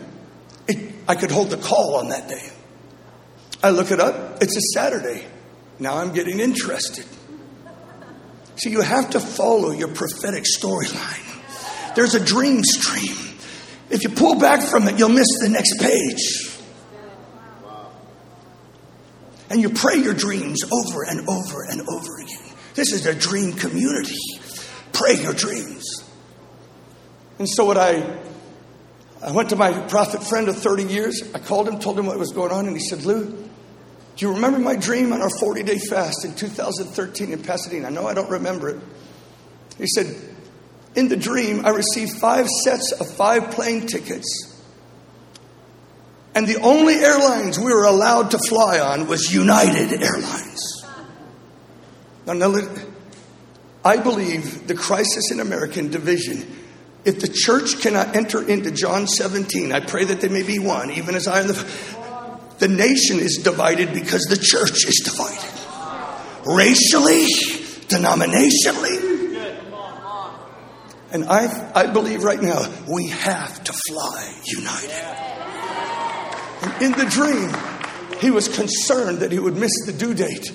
It, 0.68 0.94
I 1.08 1.16
could 1.16 1.32
hold 1.32 1.50
the 1.50 1.58
call 1.58 1.96
on 1.96 2.10
that 2.10 2.28
day. 2.28 2.50
I 3.62 3.70
look 3.70 3.92
it 3.92 4.00
up. 4.00 4.42
It's 4.42 4.56
a 4.56 4.62
Saturday. 4.74 5.26
Now 5.80 5.98
I'm 5.98 6.14
getting 6.14 6.40
interested. 6.40 7.06
See, 8.56 8.70
you 8.70 8.82
have 8.82 9.12
to 9.12 9.20
follow 9.20 9.72
your 9.72 9.88
prophetic 9.88 10.44
storyline. 10.44 11.96
There's 11.96 12.14
a 12.14 12.24
dream 12.24 12.64
stream. 12.64 13.38
If 13.90 14.04
you 14.04 14.10
pull 14.10 14.40
back 14.40 14.62
from 14.62 14.88
it, 14.88 15.00
you'll 15.00 15.10
miss 15.10 15.28
the 15.42 15.50
next 15.50 15.80
page. 15.80 16.50
And 19.50 19.62
you 19.62 19.70
pray 19.70 19.98
your 19.98 20.14
dreams 20.14 20.62
over 20.64 21.04
and 21.04 21.28
over 21.30 21.64
and 21.70 21.82
over 21.82 22.20
again. 22.20 22.54
This 22.74 22.92
is 22.92 23.06
a 23.06 23.14
dream 23.14 23.54
community. 23.54 24.18
Pray 24.94 25.22
your 25.22 25.34
dreams. 25.34 26.04
And 27.38 27.48
so, 27.48 27.66
what 27.66 27.78
I 27.78 28.20
I 29.24 29.32
went 29.32 29.50
to 29.52 29.56
my 29.56 29.72
prophet 29.88 30.22
friend 30.22 30.50
of 30.50 30.58
30 30.58 30.84
years. 30.84 31.24
I 31.34 31.40
called 31.40 31.68
him, 31.68 31.80
told 31.80 31.98
him 31.98 32.08
what 32.08 32.20
was 32.20 32.32
going 32.34 32.52
on, 32.52 32.68
and 32.68 32.76
he 32.76 32.84
said, 32.84 33.04
Lou, 33.04 33.26
do 33.26 34.26
you 34.26 34.34
remember 34.34 34.60
my 34.60 34.76
dream 34.76 35.14
on 35.14 35.22
our 35.22 35.30
40 35.40 35.64
day 35.64 35.80
fast 35.80 36.26
in 36.26 36.36
2013 36.36 37.32
in 37.32 37.42
Pasadena? 37.42 37.88
I 37.88 37.90
know 37.90 38.06
I 38.06 38.14
don't 38.14 38.30
remember 38.30 38.70
it. 38.70 38.82
He 39.78 39.88
said, 39.88 40.14
In 40.96 41.08
the 41.08 41.16
dream, 41.16 41.66
I 41.66 41.70
received 41.70 42.20
five 42.20 42.48
sets 42.50 42.92
of 42.92 43.10
five 43.16 43.52
plane 43.52 43.88
tickets. 43.88 44.50
And 46.36 46.46
the 46.46 46.60
only 46.62 46.96
airlines 46.96 47.58
we 47.58 47.72
were 47.72 47.86
allowed 47.86 48.32
to 48.32 48.40
fly 48.40 48.80
on 48.80 49.08
was 49.08 49.34
United 49.34 50.02
Airlines. 50.02 50.84
Now, 52.26 52.34
I 53.86 53.98
believe 53.98 54.68
the 54.68 54.76
crisis 54.76 55.32
in 55.32 55.40
American 55.40 55.92
division 55.92 56.63
if 57.06 57.20
the 57.20 57.28
church 57.28 57.82
cannot 57.82 58.16
enter 58.16 58.48
into 58.48 58.72
John 58.72 59.08
17, 59.08 59.72
I 59.72 59.82
pray 59.82 60.06
that 60.06 60.22
they 60.22 60.30
may 60.30 60.44
be 60.44 60.60
one, 60.60 60.92
even 60.92 61.16
as 61.16 61.28
I 61.28 61.42
am 61.42 61.48
the. 61.48 62.04
The 62.60 62.68
nation 62.68 63.20
is 63.20 63.42
divided 63.44 63.94
because 63.94 64.22
the 64.24 64.38
church 64.38 64.86
is 64.86 65.02
divided. 65.04 65.52
Racially, 66.46 67.26
denominationally. 67.88 69.14
And 71.12 71.26
I, 71.26 71.72
I 71.76 71.88
believe 71.88 72.24
right 72.24 72.42
now 72.42 72.72
we 72.88 73.10
have 73.10 73.64
to 73.66 73.74
fly 73.88 74.34
united. 74.46 74.92
And 76.64 76.82
in 76.82 76.92
the 76.94 77.06
dream, 77.06 77.54
he 78.20 78.32
was 78.32 78.48
concerned 78.48 79.20
that 79.20 79.32
he 79.32 79.40
would 79.40 79.58
miss 79.58 79.74
the 79.86 79.94
due 79.94 80.14
date 80.14 80.52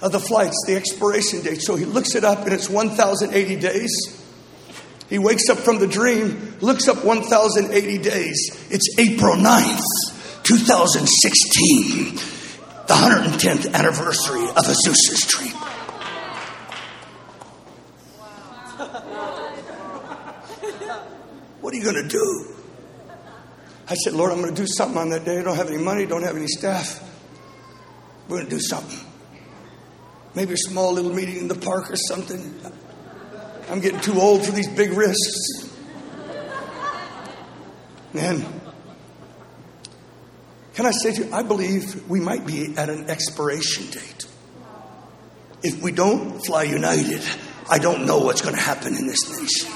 of 0.00 0.12
the 0.12 0.20
flights, 0.20 0.56
the 0.66 0.76
expiration 0.76 1.42
date. 1.42 1.60
So 1.60 1.74
he 1.76 1.84
looks 1.84 2.14
it 2.14 2.24
up 2.24 2.44
and 2.44 2.52
it's 2.52 2.70
1,080 2.70 3.56
days. 3.56 3.90
He 5.08 5.18
wakes 5.18 5.48
up 5.48 5.58
from 5.58 5.78
the 5.78 5.86
dream, 5.86 6.56
looks 6.60 6.86
up 6.86 7.04
1,080 7.04 7.98
days. 7.98 8.66
It's 8.70 8.98
April 8.98 9.36
9th, 9.36 10.42
2016, 10.42 12.14
the 12.86 12.94
110th 12.94 13.74
anniversary 13.74 14.44
of 14.44 14.64
Azusa 14.64 15.16
Street. 15.16 15.54
What 21.60 21.74
are 21.74 21.76
you 21.76 21.84
going 21.84 22.02
to 22.02 22.08
do? 22.08 22.54
I 23.88 23.94
said, 23.94 24.12
Lord, 24.12 24.32
I'm 24.32 24.40
going 24.42 24.54
to 24.54 24.60
do 24.60 24.66
something 24.66 24.98
on 24.98 25.10
that 25.10 25.24
day. 25.24 25.38
I 25.38 25.42
don't 25.42 25.56
have 25.56 25.68
any 25.68 25.82
money, 25.82 26.04
don't 26.06 26.22
have 26.22 26.36
any 26.36 26.46
staff. 26.46 27.02
We're 28.28 28.38
going 28.38 28.48
to 28.48 28.56
do 28.56 28.60
something. 28.60 28.98
Maybe 30.34 30.52
a 30.52 30.58
small 30.58 30.92
little 30.92 31.12
meeting 31.12 31.38
in 31.38 31.48
the 31.48 31.54
park 31.54 31.90
or 31.90 31.96
something. 31.96 32.60
I'm 33.70 33.80
getting 33.80 34.00
too 34.00 34.20
old 34.20 34.44
for 34.46 34.52
these 34.52 34.68
big 34.68 34.92
risks. 34.92 35.70
Man, 38.12 38.44
can 40.74 40.86
I 40.86 40.92
say 40.92 41.12
to 41.12 41.24
you, 41.24 41.32
I 41.32 41.42
believe 41.42 42.08
we 42.08 42.20
might 42.20 42.46
be 42.46 42.74
at 42.76 42.88
an 42.88 43.10
expiration 43.10 43.90
date. 43.90 44.26
If 45.62 45.82
we 45.82 45.92
don't 45.92 46.40
fly 46.46 46.62
united, 46.62 47.22
I 47.68 47.78
don't 47.78 48.06
know 48.06 48.20
what's 48.20 48.40
going 48.40 48.54
to 48.54 48.60
happen 48.60 48.94
in 48.94 49.06
this 49.06 49.28
nation. 49.28 49.72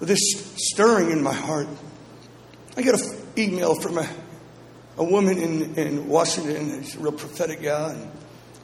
With 0.00 0.08
this 0.08 0.20
stirring 0.56 1.10
in 1.12 1.22
my 1.22 1.32
heart, 1.32 1.68
I 2.76 2.82
get 2.82 2.94
an 2.94 3.06
email 3.38 3.74
from 3.74 3.98
a, 3.98 4.08
a 4.96 5.04
woman 5.04 5.38
in, 5.38 5.74
in 5.76 6.08
Washington. 6.08 6.82
She's 6.82 6.96
a 6.96 6.98
real 6.98 7.12
prophetic 7.12 7.62
gal. 7.62 7.90
And 7.90 8.10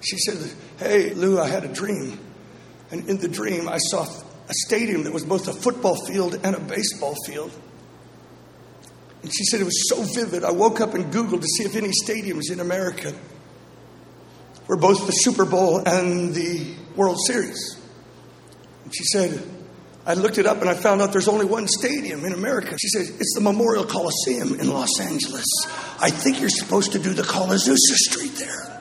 she 0.01 0.17
said, 0.19 0.39
Hey, 0.79 1.15
Lou, 1.15 1.41
I 1.41 1.49
had 1.49 1.65
a 1.65 1.73
dream. 1.73 2.19
And 2.91 3.09
in 3.09 3.19
the 3.19 3.29
dream, 3.29 3.69
I 3.69 3.79
saw 3.79 4.05
a 4.49 4.55
stadium 4.67 5.05
that 5.05 5.13
was 5.13 5.25
both 5.25 5.49
a 5.49 5.53
football 5.53 5.97
field 6.07 6.39
and 6.43 6.55
a 6.55 6.61
baseball 6.61 7.15
field. 7.27 7.53
And 9.23 9.33
she 9.35 9.45
said 9.45 9.61
it 9.61 9.65
was 9.65 9.89
so 9.89 10.03
vivid. 10.03 10.45
I 10.45 10.53
woke 10.53 10.81
up 10.81 10.95
and 10.95 11.13
Googled 11.13 11.41
to 11.41 11.49
see 11.49 11.65
if 11.65 11.75
any 11.75 11.91
stadiums 12.05 12.53
in 12.53 12.61
America 12.61 13.13
were 14.69 14.77
both 14.77 15.07
the 15.07 15.13
Super 15.13 15.45
Bowl 15.45 15.79
and 15.79 16.33
the 16.33 16.75
World 16.95 17.19
Series. 17.27 17.81
And 18.85 18.95
she 18.95 19.05
said, 19.05 19.43
I 20.07 20.15
looked 20.15 20.39
it 20.39 20.47
up 20.47 20.61
and 20.61 20.71
I 20.71 20.75
found 20.75 21.03
out 21.03 21.11
there's 21.11 21.27
only 21.27 21.47
one 21.47 21.67
stadium 21.67 22.25
in 22.25 22.33
America. 22.33 22.77
She 22.79 22.89
said, 22.89 23.03
It's 23.19 23.35
the 23.35 23.41
Memorial 23.41 23.85
Coliseum 23.85 24.61
in 24.61 24.71
Los 24.71 25.01
Angeles. 25.01 25.47
I 26.01 26.11
think 26.11 26.41
you're 26.41 26.49
supposed 26.49 26.93
to 26.93 27.01
do 27.01 27.13
the 27.13 27.25
Call 27.25 27.49
Street 27.59 28.37
there. 28.37 28.76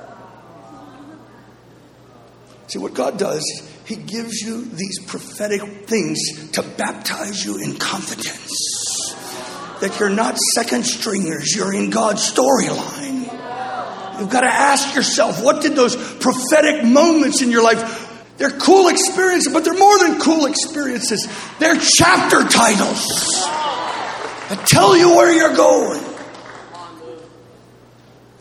See, 2.75 2.79
what 2.81 2.93
God 2.93 3.17
does, 3.17 3.41
He 3.85 3.95
gives 3.95 4.41
you 4.41 4.65
these 4.65 4.99
prophetic 5.07 5.87
things 5.87 6.19
to 6.51 6.61
baptize 6.61 7.45
you 7.45 7.57
in 7.57 7.77
confidence. 7.77 9.15
That 9.79 9.97
you're 9.97 10.09
not 10.09 10.37
second 10.55 10.85
stringers, 10.85 11.55
you're 11.55 11.73
in 11.73 11.89
God's 11.89 12.29
storyline. 12.29 13.21
You've 14.19 14.29
got 14.29 14.41
to 14.41 14.51
ask 14.51 14.93
yourself, 14.93 15.41
what 15.41 15.61
did 15.61 15.77
those 15.77 15.95
prophetic 15.95 16.83
moments 16.83 17.41
in 17.41 17.49
your 17.49 17.63
life? 17.63 18.35
They're 18.35 18.51
cool 18.51 18.89
experiences, 18.89 19.53
but 19.53 19.63
they're 19.63 19.79
more 19.79 19.97
than 19.99 20.19
cool 20.19 20.45
experiences. 20.45 21.29
They're 21.59 21.77
chapter 21.79 22.43
titles 22.43 23.07
that 24.49 24.65
tell 24.67 24.97
you 24.97 25.15
where 25.15 25.33
you're 25.33 25.55
going. 25.55 26.03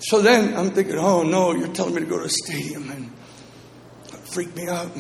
So 0.01 0.21
then 0.23 0.57
I'm 0.57 0.73
thinking, 0.73 0.99
oh 0.99 1.23
no, 1.23 1.53
you're 1.55 1.69
telling 1.69 1.95
me 1.95 2.01
to 2.01 2.07
go 2.07 2.19
to 2.19 2.25
a 2.25 2.29
stadium 2.29 2.91
and 2.91 3.13
freaked 4.35 4.57
me 4.57 4.67
out. 4.67 4.91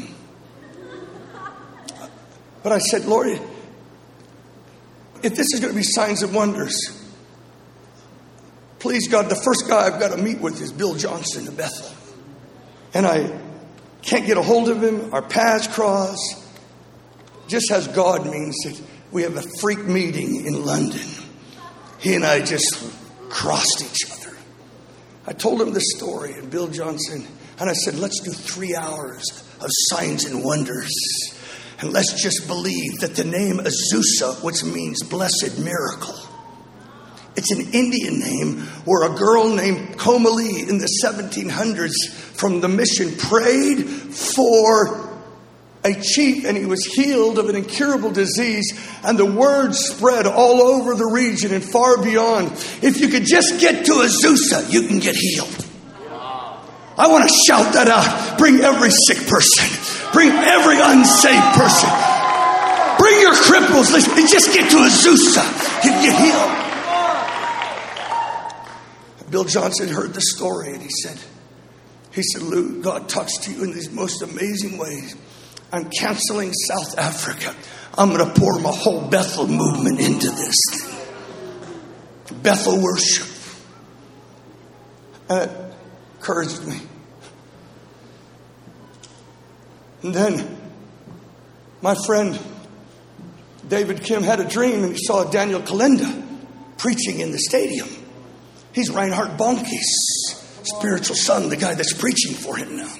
But 2.62 2.72
I 2.72 2.78
said, 2.78 3.04
Lord, 3.04 3.26
if 5.22 5.34
this 5.34 5.52
is 5.52 5.60
going 5.60 5.72
to 5.72 5.76
be 5.76 5.82
signs 5.82 6.22
and 6.22 6.32
wonders, 6.32 6.76
please, 8.78 9.08
God, 9.08 9.28
the 9.28 9.36
first 9.36 9.68
guy 9.68 9.86
I've 9.86 10.00
got 10.00 10.16
to 10.16 10.22
meet 10.22 10.40
with 10.40 10.60
is 10.62 10.72
Bill 10.72 10.94
Johnson 10.94 11.48
of 11.48 11.56
Bethel. 11.56 11.90
And 12.94 13.06
I 13.06 13.38
can't 14.02 14.24
get 14.24 14.38
a 14.38 14.42
hold 14.42 14.68
of 14.68 14.82
him. 14.82 15.12
Our 15.12 15.22
paths 15.22 15.66
cross. 15.66 16.16
Just 17.48 17.70
as 17.72 17.88
God 17.88 18.24
means 18.24 18.56
that 18.64 18.80
we 19.10 19.22
have 19.22 19.36
a 19.36 19.42
freak 19.60 19.84
meeting 19.84 20.46
in 20.46 20.64
London. 20.64 21.06
He 21.98 22.14
and 22.14 22.24
I 22.24 22.40
just 22.40 22.82
crossed 23.28 23.84
each 23.84 24.10
other. 24.12 24.36
I 25.26 25.32
told 25.32 25.60
him 25.60 25.72
the 25.72 25.80
story, 25.80 26.32
and 26.34 26.50
Bill 26.50 26.68
Johnson 26.68 27.26
and 27.58 27.70
I 27.70 27.72
said, 27.72 27.96
let's 27.96 28.20
do 28.20 28.32
three 28.32 28.74
hours 28.74 29.24
of 29.60 29.68
signs 29.88 30.24
and 30.24 30.44
wonders. 30.44 30.92
And 31.80 31.92
let's 31.92 32.20
just 32.22 32.46
believe 32.46 33.00
that 33.00 33.14
the 33.14 33.24
name 33.24 33.58
Azusa, 33.58 34.42
which 34.42 34.64
means 34.64 35.02
blessed 35.02 35.58
miracle, 35.58 36.14
it's 37.36 37.50
an 37.50 37.72
Indian 37.72 38.20
name 38.20 38.60
where 38.84 39.10
a 39.10 39.16
girl 39.16 39.54
named 39.54 39.96
Komali 39.98 40.68
in 40.68 40.78
the 40.78 40.88
1700s 41.02 42.08
from 42.10 42.60
the 42.60 42.68
mission 42.68 43.16
prayed 43.16 43.88
for 43.88 45.10
a 45.84 46.00
chief, 46.00 46.44
and 46.44 46.56
he 46.56 46.64
was 46.64 46.84
healed 46.84 47.38
of 47.38 47.48
an 47.48 47.56
incurable 47.56 48.10
disease, 48.10 48.72
and 49.04 49.18
the 49.18 49.26
word 49.26 49.74
spread 49.74 50.26
all 50.26 50.62
over 50.62 50.94
the 50.94 51.04
region 51.04 51.52
and 51.52 51.62
far 51.62 52.02
beyond. 52.02 52.52
If 52.82 53.00
you 53.00 53.08
could 53.08 53.26
just 53.26 53.60
get 53.60 53.84
to 53.86 53.92
Azusa, 53.92 54.72
you 54.72 54.86
can 54.88 55.00
get 55.00 55.14
healed. 55.14 55.63
I 56.96 57.08
want 57.08 57.28
to 57.28 57.34
shout 57.46 57.74
that 57.74 57.88
out. 57.88 58.38
Bring 58.38 58.60
every 58.60 58.90
sick 58.90 59.26
person, 59.26 59.66
bring 60.12 60.30
every 60.30 60.78
unsaved 60.78 61.54
person, 61.58 61.90
bring 62.98 63.20
your 63.20 63.34
cripples. 63.34 63.90
Listen, 63.92 64.14
just 64.26 64.54
get 64.54 64.70
to 64.70 64.76
Azusa, 64.78 65.42
can 65.82 66.02
get 66.02 66.14
healed. 66.14 66.64
Bill 69.30 69.44
Johnson 69.44 69.88
heard 69.88 70.14
the 70.14 70.20
story 70.20 70.72
and 70.74 70.80
he 70.82 70.90
said, 71.02 71.18
he 72.12 72.22
said, 72.22 72.42
Lou, 72.42 72.80
God 72.80 73.08
talks 73.08 73.38
to 73.38 73.50
you 73.52 73.64
in 73.64 73.72
these 73.72 73.90
most 73.90 74.22
amazing 74.22 74.78
ways. 74.78 75.16
I'm 75.72 75.90
canceling 75.90 76.52
South 76.52 76.96
Africa. 76.96 77.52
I'm 77.98 78.10
going 78.10 78.24
to 78.24 78.40
pour 78.40 78.60
my 78.60 78.70
whole 78.70 79.08
Bethel 79.08 79.48
movement 79.48 79.98
into 79.98 80.30
this. 80.30 80.54
Bethel 82.42 82.80
worship. 82.80 83.26
And 85.28 85.63
encouraged 86.24 86.66
me. 86.66 86.80
And 90.02 90.14
then 90.14 90.58
my 91.82 91.94
friend 92.06 92.38
David 93.68 94.02
Kim 94.02 94.22
had 94.22 94.40
a 94.40 94.48
dream 94.48 94.84
and 94.84 94.92
he 94.92 94.98
saw 95.04 95.24
Daniel 95.24 95.60
Kolenda 95.60 96.26
preaching 96.78 97.20
in 97.20 97.30
the 97.30 97.38
stadium. 97.38 97.88
He's 98.72 98.90
Reinhard 98.90 99.36
Bonnke's 99.36 100.34
spiritual 100.62 101.14
son, 101.14 101.50
the 101.50 101.56
guy 101.56 101.74
that's 101.74 101.92
preaching 101.92 102.32
for 102.32 102.56
him 102.56 102.78
now. 102.78 102.94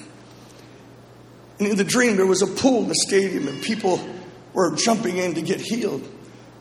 And 1.57 1.67
in 1.67 1.77
the 1.77 1.83
dream, 1.83 2.17
there 2.17 2.27
was 2.27 2.43
a 2.43 2.47
pool 2.47 2.83
in 2.83 2.89
the 2.89 2.95
stadium, 3.07 3.47
and 3.47 3.61
people 3.63 3.99
were 4.53 4.75
jumping 4.75 5.17
in 5.17 5.33
to 5.35 5.41
get 5.41 5.61
healed. 5.61 6.07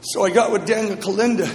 So 0.01 0.25
I 0.25 0.31
got 0.31 0.51
with 0.51 0.67
Daniel 0.67 0.97
Kolenda. 0.97 1.47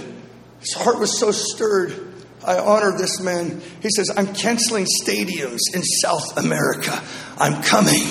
His 0.60 0.74
heart 0.74 0.98
was 0.98 1.18
so 1.18 1.32
stirred. 1.32 2.09
I 2.50 2.58
honor 2.58 2.90
this 2.98 3.20
man. 3.20 3.62
He 3.80 3.90
says, 3.94 4.10
I'm 4.10 4.34
canceling 4.34 4.84
stadiums 4.84 5.60
in 5.72 5.84
South 6.02 6.36
America. 6.36 7.00
I'm 7.38 7.62
coming. 7.62 8.02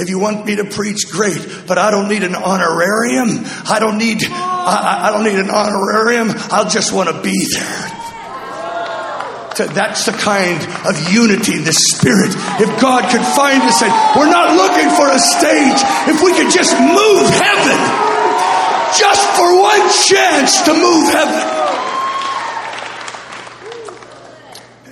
If 0.00 0.08
you 0.08 0.18
want 0.18 0.46
me 0.46 0.56
to 0.56 0.64
preach, 0.64 1.12
great, 1.12 1.36
but 1.68 1.76
I 1.76 1.90
don't 1.90 2.08
need 2.08 2.22
an 2.22 2.34
honorarium. 2.34 3.44
I 3.68 3.76
don't 3.80 3.98
need, 3.98 4.24
I, 4.24 5.08
I 5.08 5.12
don't 5.12 5.24
need 5.24 5.36
an 5.38 5.50
honorarium. 5.50 6.32
I'll 6.48 6.70
just 6.70 6.94
want 6.94 7.10
to 7.10 7.20
be 7.20 7.36
there. 7.52 7.84
That's 9.76 10.08
the 10.08 10.16
kind 10.16 10.56
of 10.88 11.12
unity, 11.12 11.60
the 11.60 11.76
spirit. 11.76 12.32
If 12.64 12.72
God 12.80 13.04
could 13.12 13.20
find 13.36 13.60
us 13.60 13.76
and 13.84 13.92
we're 14.16 14.32
not 14.32 14.56
looking 14.56 14.88
for 14.96 15.04
a 15.04 15.20
stage, 15.20 15.80
if 16.08 16.24
we 16.24 16.32
could 16.32 16.48
just 16.48 16.72
move 16.80 17.28
heaven, 17.28 17.80
just 18.96 19.24
for 19.36 19.52
one 19.52 19.84
chance 20.08 20.64
to 20.64 20.72
move 20.72 21.12
heaven. 21.12 21.91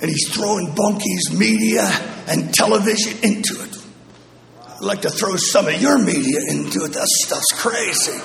And 0.00 0.10
he's 0.10 0.28
throwing 0.34 0.74
Bonnke's 0.74 1.32
media 1.32 1.86
and 2.26 2.52
television 2.54 3.18
into 3.22 3.62
it. 3.62 3.76
I'd 4.80 4.80
like 4.80 5.02
to 5.02 5.10
throw 5.10 5.36
some 5.36 5.68
of 5.68 5.80
your 5.80 5.98
media 5.98 6.40
into 6.48 6.84
it. 6.84 6.92
That 6.94 7.06
stuff's 7.06 7.52
crazy. 7.52 8.18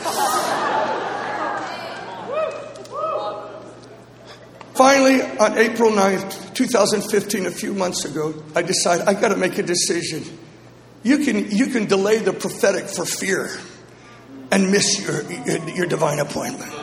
Finally, 4.75 5.21
on 5.21 5.57
April 5.57 5.91
9th, 5.91 6.53
2015, 6.53 7.45
a 7.45 7.51
few 7.51 7.73
months 7.73 8.03
ago, 8.05 8.33
I 8.55 8.61
decided 8.61 9.07
I 9.07 9.13
got 9.13 9.29
to 9.29 9.37
make 9.37 9.57
a 9.57 9.63
decision. 9.63 10.23
You 11.03 11.19
can, 11.19 11.49
you 11.51 11.67
can 11.67 11.85
delay 11.85 12.19
the 12.19 12.33
prophetic 12.33 12.89
for 12.89 13.05
fear 13.05 13.57
and 14.51 14.71
miss 14.71 15.05
your, 15.05 15.23
your 15.75 15.87
divine 15.87 16.19
appointment. 16.19 16.73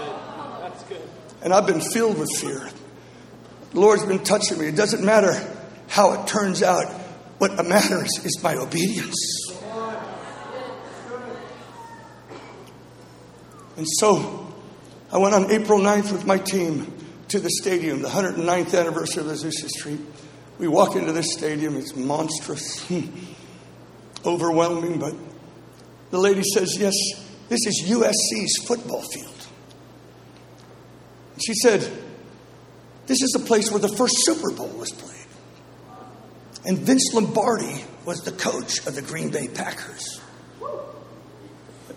And 1.43 1.53
I've 1.53 1.66
been 1.66 1.80
filled 1.80 2.18
with 2.18 2.30
fear. 2.38 2.68
The 3.73 3.81
Lord's 3.81 4.05
been 4.05 4.23
touching 4.23 4.59
me. 4.59 4.66
It 4.66 4.77
doesn't 4.77 5.05
matter 5.05 5.33
how 5.89 6.12
it 6.12 6.27
turns 6.27 6.62
out. 6.62 6.91
What 7.39 7.57
matters 7.66 8.11
is 8.25 8.43
my 8.43 8.55
obedience. 8.55 9.16
And 13.77 13.87
so 13.99 14.55
I 15.11 15.18
went 15.18 15.35
on 15.35 15.51
April 15.51 15.81
9th 15.81 16.12
with 16.12 16.27
my 16.27 16.39
team 16.39 16.93
to 17.29 17.41
the 17.41 17.51
stadium, 17.51 18.03
the 18.03 18.09
109th 18.09 18.79
anniversary 18.79 19.25
of 19.25 19.31
Azusa 19.31 19.68
Street. 19.68 20.01
We 20.59 20.68
walk 20.68 20.95
into 20.95 21.12
this 21.12 21.33
stadium, 21.33 21.77
it's 21.77 21.97
monstrous, 21.97 22.87
overwhelming, 24.27 24.99
but 24.99 25.14
the 26.11 26.18
lady 26.18 26.43
says, 26.55 26.77
Yes, 26.79 26.95
this 27.49 27.66
is 27.66 27.85
USC's 27.89 28.66
football 28.66 29.03
field. 29.03 29.49
She 31.45 31.55
said, 31.55 31.91
This 33.07 33.23
is 33.23 33.31
the 33.31 33.45
place 33.45 33.71
where 33.71 33.81
the 33.81 33.95
first 33.97 34.15
Super 34.25 34.51
Bowl 34.51 34.69
was 34.69 34.91
played. 34.93 35.13
And 36.65 36.79
Vince 36.79 37.13
Lombardi 37.13 37.85
was 38.05 38.21
the 38.23 38.33
coach 38.33 38.87
of 38.87 38.95
the 38.95 39.03
Green 39.03 39.31
Bay 39.31 39.49
Packers. 39.49 40.21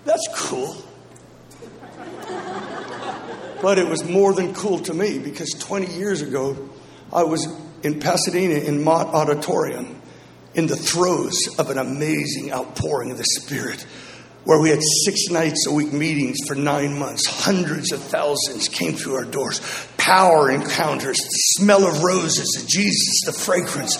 That's 0.03 0.27
cool. 0.35 0.75
But 3.61 3.79
it 3.79 3.87
was 3.87 4.03
more 4.03 4.33
than 4.33 4.53
cool 4.53 4.79
to 4.79 4.93
me 4.93 5.19
because 5.19 5.49
20 5.51 5.93
years 5.93 6.21
ago, 6.21 6.69
I 7.11 7.23
was 7.23 7.47
in 7.83 7.99
Pasadena 7.99 8.55
in 8.55 8.83
Mott 8.83 9.07
Auditorium 9.07 10.01
in 10.53 10.67
the 10.67 10.75
throes 10.75 11.35
of 11.59 11.69
an 11.69 11.77
amazing 11.77 12.51
outpouring 12.51 13.11
of 13.11 13.17
the 13.17 13.25
Spirit 13.25 13.85
where 14.45 14.61
we 14.61 14.69
had 14.69 14.79
six 15.03 15.29
nights 15.29 15.65
a 15.67 15.73
week 15.73 15.91
meetings 15.91 16.37
for 16.47 16.55
nine 16.55 16.97
months. 16.97 17.25
Hundreds 17.27 17.91
of 17.91 18.01
thousands 18.01 18.69
came 18.69 18.93
through 18.93 19.15
our 19.15 19.25
doors. 19.25 19.59
Power 20.05 20.51
encounters, 20.51 21.17
the 21.17 21.39
smell 21.57 21.87
of 21.87 22.03
roses, 22.03 22.61
of 22.61 22.67
Jesus, 22.67 23.21
the 23.25 23.33
fragrance 23.33 23.97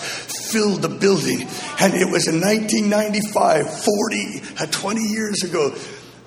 filled 0.52 0.82
the 0.82 0.88
building. 0.88 1.48
And 1.80 1.94
it 1.94 2.08
was 2.08 2.28
in 2.28 2.40
1995, 2.40 3.84
40, 3.84 4.42
uh, 4.60 4.66
20 4.66 5.00
years 5.00 5.42
ago, 5.42 5.74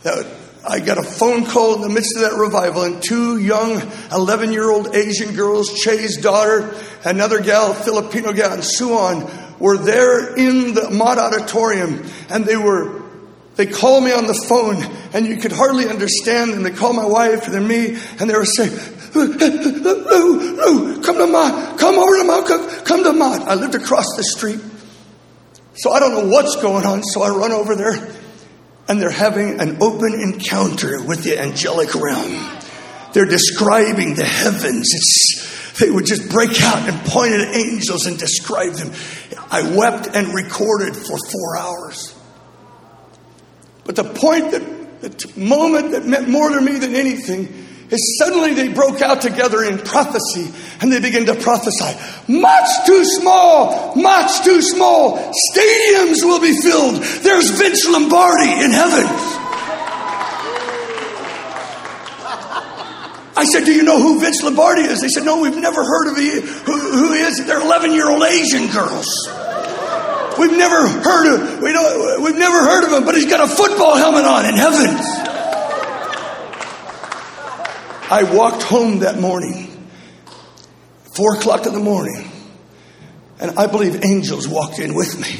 that 0.03 0.27
I 0.67 0.81
got 0.81 0.97
a 0.97 1.03
phone 1.03 1.45
call 1.45 1.75
in 1.75 1.81
the 1.81 1.87
midst 1.87 2.17
of 2.17 2.23
that 2.23 2.37
revival, 2.37 2.83
and 2.83 3.01
two 3.01 3.37
young 3.37 3.81
11 4.11 4.51
year 4.51 4.69
old 4.69 4.93
Asian 4.93 5.33
girls, 5.33 5.73
Che's 5.81 6.17
daughter, 6.17 6.75
another 7.05 7.41
gal, 7.41 7.73
Filipino 7.73 8.33
gal, 8.33 8.51
and 8.51 8.65
Suan, 8.65 9.31
were 9.59 9.77
there 9.77 10.35
in 10.35 10.73
the 10.73 10.89
Mott 10.89 11.19
Auditorium, 11.19 12.05
and 12.29 12.43
they 12.43 12.57
were. 12.57 12.99
They 13.55 13.65
called 13.65 14.05
me 14.05 14.13
on 14.13 14.25
the 14.25 14.45
phone, 14.47 14.81
and 15.13 15.27
you 15.27 15.35
could 15.35 15.51
hardly 15.51 15.89
understand 15.89 16.53
them. 16.53 16.63
They 16.63 16.71
called 16.71 16.95
my 16.95 17.05
wife 17.05 17.45
and 17.45 17.53
then 17.53 17.67
me, 17.67 17.97
and 18.17 18.29
they 18.29 18.33
were 18.33 18.45
saying, 18.45 18.71
Lou, 19.15 20.39
Lou, 20.55 21.01
come 21.01 21.17
to 21.17 21.27
Mott, 21.27 21.79
come 21.79 21.97
over 21.97 22.17
to 22.17 22.23
Mott, 22.23 22.47
come, 22.47 22.69
come 22.85 23.03
to 23.03 23.13
Mott. 23.13 23.41
I 23.41 23.55
lived 23.55 23.75
across 23.75 24.05
the 24.15 24.23
street, 24.23 24.59
so 25.75 25.91
I 25.91 25.99
don't 25.99 26.13
know 26.13 26.29
what's 26.29 26.61
going 26.61 26.85
on, 26.85 27.03
so 27.03 27.21
I 27.21 27.29
run 27.29 27.51
over 27.51 27.75
there 27.75 28.15
and 28.89 28.99
they're 28.99 29.11
having 29.11 29.61
an 29.61 29.81
open 29.81 30.19
encounter 30.19 31.01
with 31.03 31.23
the 31.23 31.39
angelic 31.39 31.93
realm. 31.93 32.59
They're 33.13 33.25
describing 33.25 34.15
the 34.15 34.25
heavens. 34.25 34.89
It's, 34.93 35.79
they 35.79 35.91
would 35.91 36.07
just 36.07 36.29
break 36.29 36.59
out 36.61 36.89
and 36.89 36.99
point 37.05 37.33
at 37.33 37.55
angels 37.55 38.07
and 38.07 38.17
describe 38.17 38.73
them. 38.73 38.91
I 39.51 39.75
wept 39.75 40.07
and 40.15 40.33
recorded 40.33 40.95
for 40.95 41.17
four 41.17 41.57
hours. 41.57 42.15
But 43.85 43.95
the 43.95 44.03
point 44.05 44.51
that, 44.51 45.01
the 45.01 45.33
moment 45.39 45.91
that 45.91 46.05
meant 46.05 46.27
more 46.27 46.49
to 46.49 46.59
me 46.59 46.79
than 46.79 46.95
anything 46.95 47.67
is 47.91 48.19
suddenly 48.19 48.53
they 48.53 48.69
broke 48.69 49.01
out 49.01 49.21
together 49.21 49.63
in 49.63 49.77
prophecy 49.79 50.53
and 50.81 50.91
they 50.91 50.99
began 50.99 51.25
to 51.25 51.35
prophesy. 51.35 51.97
Much 52.27 52.85
too 52.85 53.03
small, 53.03 53.95
much 53.95 54.43
too 54.43 54.61
small. 54.61 55.17
Stadiums 55.51 56.23
will 56.23 56.39
be 56.39 56.53
filled. 56.61 56.95
There's 57.23 57.49
Vince 57.51 57.87
Lombardi 57.89 58.51
in 58.63 58.71
heaven. 58.71 59.05
I 63.39 63.45
said, 63.45 63.63
Do 63.63 63.71
you 63.71 63.83
know 63.83 63.97
who 63.97 64.19
Vince 64.19 64.43
Lombardi 64.43 64.81
is? 64.81 64.99
They 64.99 65.07
said, 65.07 65.23
No, 65.23 65.41
we've 65.41 65.55
never 65.55 65.83
heard 65.83 66.11
of 66.11 66.17
he, 66.17 66.41
who. 66.41 67.09
They're 67.45 67.61
11 67.61 67.93
year 67.93 68.09
old 68.09 68.23
Asian 68.23 68.67
girls. 68.67 69.07
We've 70.37 70.57
never 70.57 70.87
heard 70.87 71.33
of 71.33 71.61
we 71.61 71.71
don't, 71.71 72.23
we've 72.23 72.37
never 72.37 72.59
heard 72.59 72.83
of 72.85 72.93
him, 72.93 73.05
but 73.05 73.15
he's 73.15 73.25
got 73.25 73.41
a 73.41 73.47
football 73.47 73.95
helmet 73.95 74.25
on 74.25 74.45
in 74.45 74.55
heaven. 74.55 75.28
I 78.11 78.23
walked 78.23 78.63
home 78.63 78.99
that 78.99 79.19
morning, 79.19 79.67
four 81.15 81.35
o'clock 81.35 81.67
in 81.67 81.73
the 81.73 81.79
morning, 81.79 82.31
and 83.39 83.51
I 83.59 83.67
believe 83.67 84.03
angels 84.03 84.47
walked 84.47 84.79
in 84.79 84.95
with 84.95 85.19
me. 85.19 85.39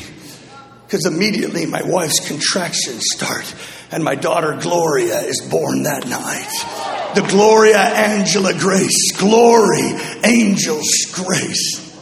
Because 0.86 1.08
immediately 1.08 1.66
my 1.66 1.82
wife's 1.84 2.28
contractions 2.28 3.06
start, 3.12 3.56
and 3.92 4.04
my 4.04 4.14
daughter 4.14 4.56
Gloria 4.62 5.20
is 5.22 5.42
born 5.50 5.84
that 5.84 6.08
night. 6.08 7.16
The 7.16 7.28
Gloria 7.28 7.80
Angela 7.80 8.54
Grace. 8.54 9.18
Glory, 9.18 9.94
angels, 10.24 10.88
grace. 11.12 11.98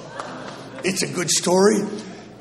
It's 0.84 1.02
a 1.02 1.08
good 1.08 1.30
story. 1.30 1.80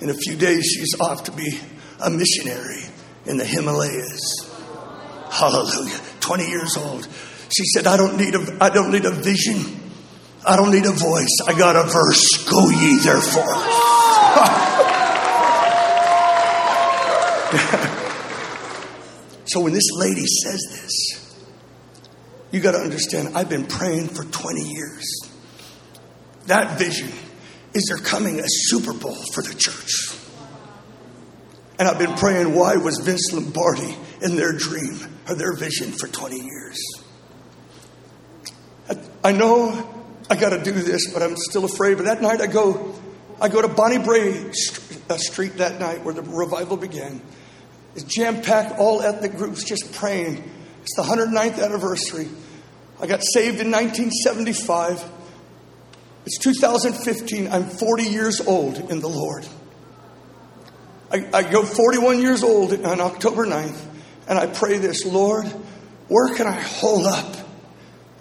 In 0.01 0.11
a 0.11 0.15
few 0.15 0.37
days, 0.37 0.67
she's 0.67 1.01
off 1.01 1.25
to 1.25 1.33
be 1.33 1.61
a 2.01 2.11
missionary 2.11 2.83
in 3.25 3.37
the 3.37 3.45
Himalayas. 3.45 4.51
Hallelujah. 5.31 6.01
20 6.21 6.49
years 6.49 6.77
old. 6.77 7.07
She 7.55 7.65
said, 7.65 7.87
I 7.87 7.97
don't 7.97 8.17
need 8.17 8.35
a, 8.35 8.57
I 8.61 8.71
don't 8.71 8.91
need 8.91 9.05
a 9.05 9.11
vision. 9.11 9.81
I 10.45 10.57
don't 10.57 10.71
need 10.71 10.87
a 10.87 10.93
voice. 10.93 11.39
I 11.47 11.59
got 11.59 11.77
a 11.77 11.85
verse. 11.85 12.49
Go 12.49 12.71
ye 12.71 12.99
therefore. 12.99 13.57
so 19.47 19.61
when 19.61 19.73
this 19.73 19.91
lady 19.95 20.27
says 20.27 20.61
this, 20.71 21.37
you 22.53 22.61
got 22.61 22.73
to 22.73 22.79
understand, 22.79 23.37
I've 23.37 23.49
been 23.49 23.67
praying 23.67 24.09
for 24.09 24.25
20 24.25 24.63
years. 24.63 25.05
That 26.47 26.79
vision 26.79 27.11
is 27.75 27.85
there 27.89 27.99
coming 27.99 28.41
a 28.41 28.47
Super 28.47 28.93
Bowl 28.93 29.17
for 29.33 29.43
the 29.43 29.55
church. 29.55 30.17
And 31.79 31.89
I've 31.89 31.99
been 31.99 32.15
praying, 32.15 32.55
why 32.55 32.77
was 32.77 32.99
Vince 32.99 33.33
Lombardi 33.33 33.97
in 34.23 34.37
their 34.37 34.53
dream 34.53 34.99
or 35.29 35.35
their 35.35 35.55
vision 35.55 35.93
for 35.93 36.09
20 36.09 36.37
years? 36.37 36.79
I 39.27 39.33
know 39.33 39.93
I 40.31 40.37
got 40.37 40.51
to 40.51 40.63
do 40.63 40.71
this, 40.71 41.13
but 41.13 41.21
I'm 41.21 41.37
still 41.37 41.65
afraid. 41.65 41.97
But 41.97 42.05
that 42.05 42.23
night 42.23 42.41
I 42.41 42.47
go, 42.47 42.95
I 43.41 43.49
go 43.49 43.61
to 43.61 43.67
Bonnie 43.67 43.99
Brae 43.99 44.53
uh, 45.11 45.17
Street 45.17 45.57
that 45.57 45.81
night 45.81 46.05
where 46.05 46.15
the 46.15 46.23
revival 46.23 46.77
began. 46.77 47.21
It's 47.97 48.05
jam 48.05 48.41
packed, 48.41 48.79
all 48.79 49.03
ethnic 49.03 49.37
groups 49.37 49.65
just 49.65 49.93
praying. 49.95 50.49
It's 50.83 50.95
the 50.95 51.03
109th 51.03 51.61
anniversary. 51.61 52.29
I 53.03 53.09
got 53.09 53.21
saved 53.25 53.59
in 53.59 53.73
1975. 53.73 55.05
It's 56.25 56.39
2015. 56.39 57.49
I'm 57.49 57.65
40 57.65 58.05
years 58.05 58.41
old 58.41 58.79
in 58.93 59.01
the 59.01 59.09
Lord. 59.09 59.45
I, 61.11 61.29
I 61.35 61.43
go 61.43 61.65
41 61.65 62.23
years 62.23 62.45
old 62.45 62.73
on 62.73 63.01
October 63.01 63.45
9th, 63.45 63.87
and 64.29 64.39
I 64.39 64.47
pray 64.47 64.79
this 64.79 65.05
Lord, 65.05 65.47
where 66.07 66.33
can 66.37 66.47
I 66.47 66.61
hold 66.61 67.07
up 67.07 67.46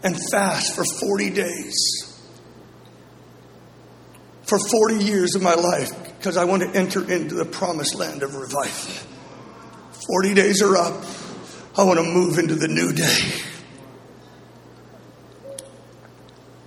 and 0.05 0.15
fast 0.31 0.75
for 0.75 0.85
40 0.85 1.31
days? 1.31 2.21
For 4.43 4.59
40 4.59 5.03
years 5.03 5.35
of 5.35 5.41
my 5.41 5.55
life, 5.55 5.89
because 6.17 6.37
I 6.37 6.45
want 6.45 6.61
to 6.61 6.69
enter 6.79 7.11
into 7.11 7.33
the 7.33 7.45
promised 7.45 7.95
land 7.95 8.21
of 8.21 8.35
revival. 8.35 8.93
40 10.07 10.33
days 10.35 10.61
are 10.61 10.77
up. 10.77 11.03
I 11.77 11.83
want 11.83 11.99
to 11.99 12.05
move 12.05 12.37
into 12.37 12.53
the 12.53 12.67
new 12.67 12.93
day. 12.93 13.41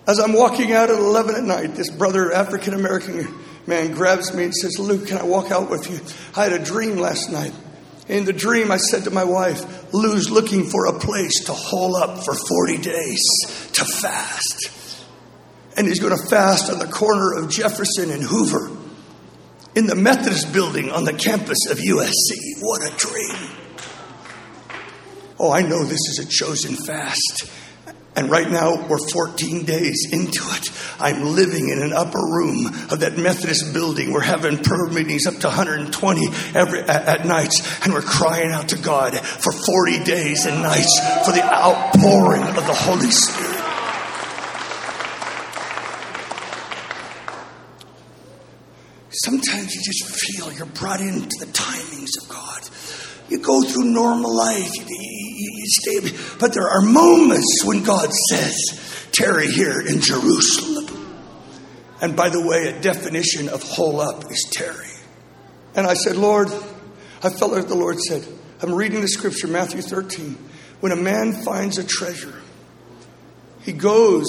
As 0.08 0.18
I'm 0.18 0.32
walking 0.32 0.72
out 0.72 0.90
at 0.90 0.98
11 0.98 1.36
at 1.36 1.44
night, 1.44 1.74
this 1.76 1.90
brother, 1.90 2.32
African 2.32 2.74
American 2.74 3.32
man, 3.66 3.92
grabs 3.92 4.34
me 4.34 4.44
and 4.44 4.54
says, 4.54 4.78
Luke, 4.78 5.06
can 5.06 5.18
I 5.18 5.22
walk 5.22 5.52
out 5.52 5.70
with 5.70 5.88
you? 5.90 6.00
I 6.34 6.44
had 6.48 6.60
a 6.60 6.64
dream 6.64 6.96
last 6.96 7.30
night. 7.30 7.52
In 8.08 8.24
the 8.24 8.32
dream, 8.32 8.70
I 8.70 8.78
said 8.78 9.04
to 9.04 9.10
my 9.10 9.24
wife, 9.24 9.92
Lou's 9.92 10.30
looking 10.30 10.64
for 10.64 10.86
a 10.86 10.98
place 10.98 11.44
to 11.44 11.52
hole 11.52 11.94
up 11.94 12.24
for 12.24 12.34
40 12.34 12.78
days 12.78 13.20
to 13.74 13.84
fast. 13.84 15.04
And 15.76 15.86
he's 15.86 16.00
going 16.00 16.16
to 16.16 16.26
fast 16.26 16.70
on 16.70 16.78
the 16.78 16.86
corner 16.86 17.34
of 17.34 17.50
Jefferson 17.50 18.10
and 18.10 18.22
Hoover 18.22 18.70
in 19.74 19.86
the 19.86 19.94
Methodist 19.94 20.52
building 20.52 20.90
on 20.90 21.04
the 21.04 21.12
campus 21.12 21.70
of 21.70 21.78
USC. 21.78 22.60
What 22.60 22.82
a 22.82 22.96
dream. 22.96 23.50
Oh, 25.38 25.52
I 25.52 25.62
know 25.62 25.84
this 25.84 26.08
is 26.08 26.18
a 26.18 26.26
chosen 26.26 26.74
fast. 26.74 27.48
And 28.18 28.28
right 28.28 28.50
now, 28.50 28.84
we're 28.88 28.98
14 28.98 29.64
days 29.64 30.08
into 30.10 30.42
it. 30.42 30.70
I'm 30.98 31.36
living 31.36 31.68
in 31.68 31.80
an 31.80 31.92
upper 31.92 32.18
room 32.18 32.66
of 32.90 32.98
that 32.98 33.16
Methodist 33.16 33.72
building. 33.72 34.12
We're 34.12 34.22
having 34.22 34.58
prayer 34.58 34.88
meetings 34.88 35.24
up 35.28 35.34
to 35.34 35.46
120 35.46 36.26
every, 36.52 36.80
at, 36.80 37.20
at 37.20 37.26
nights, 37.26 37.62
and 37.84 37.94
we're 37.94 38.02
crying 38.02 38.50
out 38.50 38.70
to 38.70 38.76
God 38.76 39.16
for 39.16 39.52
40 39.52 40.02
days 40.02 40.46
and 40.46 40.60
nights 40.64 40.98
for 41.24 41.30
the 41.30 41.44
outpouring 41.44 42.42
of 42.42 42.66
the 42.66 42.74
Holy 42.74 43.08
Spirit. 43.08 43.54
Sometimes 49.10 49.76
you 49.76 49.82
just 49.84 50.26
feel 50.26 50.52
you're 50.54 50.66
brought 50.66 51.00
into 51.00 51.36
the 51.38 51.46
timings 51.52 52.20
of 52.20 52.28
God. 52.28 52.68
You 53.28 53.38
go 53.38 53.62
through 53.62 53.84
normal 53.84 54.34
life, 54.34 54.74
you, 54.74 54.86
you, 55.38 55.64
stay, 55.66 56.36
but 56.38 56.52
there 56.52 56.68
are 56.68 56.82
moments 56.82 57.62
when 57.64 57.82
God 57.82 58.10
says, 58.30 59.08
tarry 59.12 59.48
here 59.48 59.80
in 59.80 60.00
Jerusalem. 60.00 60.86
And 62.00 62.16
by 62.16 62.28
the 62.28 62.40
way, 62.40 62.68
a 62.68 62.80
definition 62.80 63.48
of 63.48 63.62
hole 63.62 64.00
up 64.00 64.30
is 64.30 64.48
tarry. 64.52 64.86
And 65.74 65.86
I 65.86 65.94
said, 65.94 66.16
Lord, 66.16 66.48
I 67.22 67.30
felt 67.30 67.52
like 67.52 67.68
the 67.68 67.74
Lord 67.74 67.98
said, 68.00 68.26
I'm 68.62 68.74
reading 68.74 69.00
the 69.00 69.08
scripture, 69.08 69.48
Matthew 69.48 69.82
13. 69.82 70.36
When 70.80 70.92
a 70.92 70.96
man 70.96 71.32
finds 71.32 71.78
a 71.78 71.84
treasure, 71.84 72.40
he 73.62 73.72
goes 73.72 74.26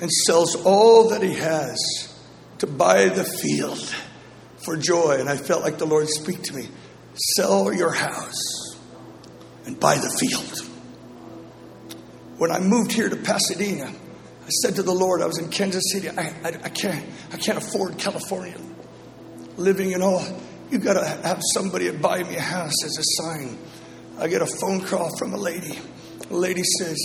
and 0.00 0.10
sells 0.10 0.56
all 0.56 1.10
that 1.10 1.22
he 1.22 1.34
has 1.34 1.78
to 2.58 2.66
buy 2.66 3.08
the 3.08 3.24
field 3.24 3.94
for 4.64 4.76
joy. 4.76 5.16
And 5.18 5.28
I 5.28 5.36
felt 5.36 5.62
like 5.62 5.78
the 5.78 5.86
Lord 5.86 6.08
speak 6.08 6.42
to 6.44 6.54
me 6.54 6.68
sell 7.36 7.72
your 7.72 7.92
house 7.92 8.65
and 9.66 9.78
buy 9.78 9.96
the 9.96 10.10
field. 10.20 10.60
When 12.38 12.50
I 12.50 12.60
moved 12.60 12.92
here 12.92 13.08
to 13.08 13.16
Pasadena, 13.16 13.86
I 13.86 14.48
said 14.48 14.76
to 14.76 14.82
the 14.82 14.92
Lord, 14.92 15.22
I 15.22 15.26
was 15.26 15.38
in 15.38 15.50
Kansas 15.50 15.82
City, 15.92 16.08
I, 16.08 16.34
I, 16.44 16.48
I 16.48 16.68
can't, 16.68 17.04
I 17.32 17.36
can't 17.36 17.58
afford 17.58 17.98
California. 17.98 18.56
Living 19.56 19.92
in 19.92 20.02
all, 20.02 20.22
You've 20.70 20.82
got 20.82 20.94
to 20.94 21.04
have 21.04 21.40
somebody 21.54 21.90
buy 21.92 22.24
me 22.24 22.36
a 22.36 22.40
house 22.40 22.74
as 22.84 22.98
a 22.98 23.22
sign. 23.22 23.58
I 24.18 24.26
get 24.28 24.42
a 24.42 24.46
phone 24.46 24.80
call 24.80 25.16
from 25.16 25.32
a 25.32 25.36
lady. 25.36 25.78
The 26.28 26.36
lady 26.36 26.62
says, 26.78 26.98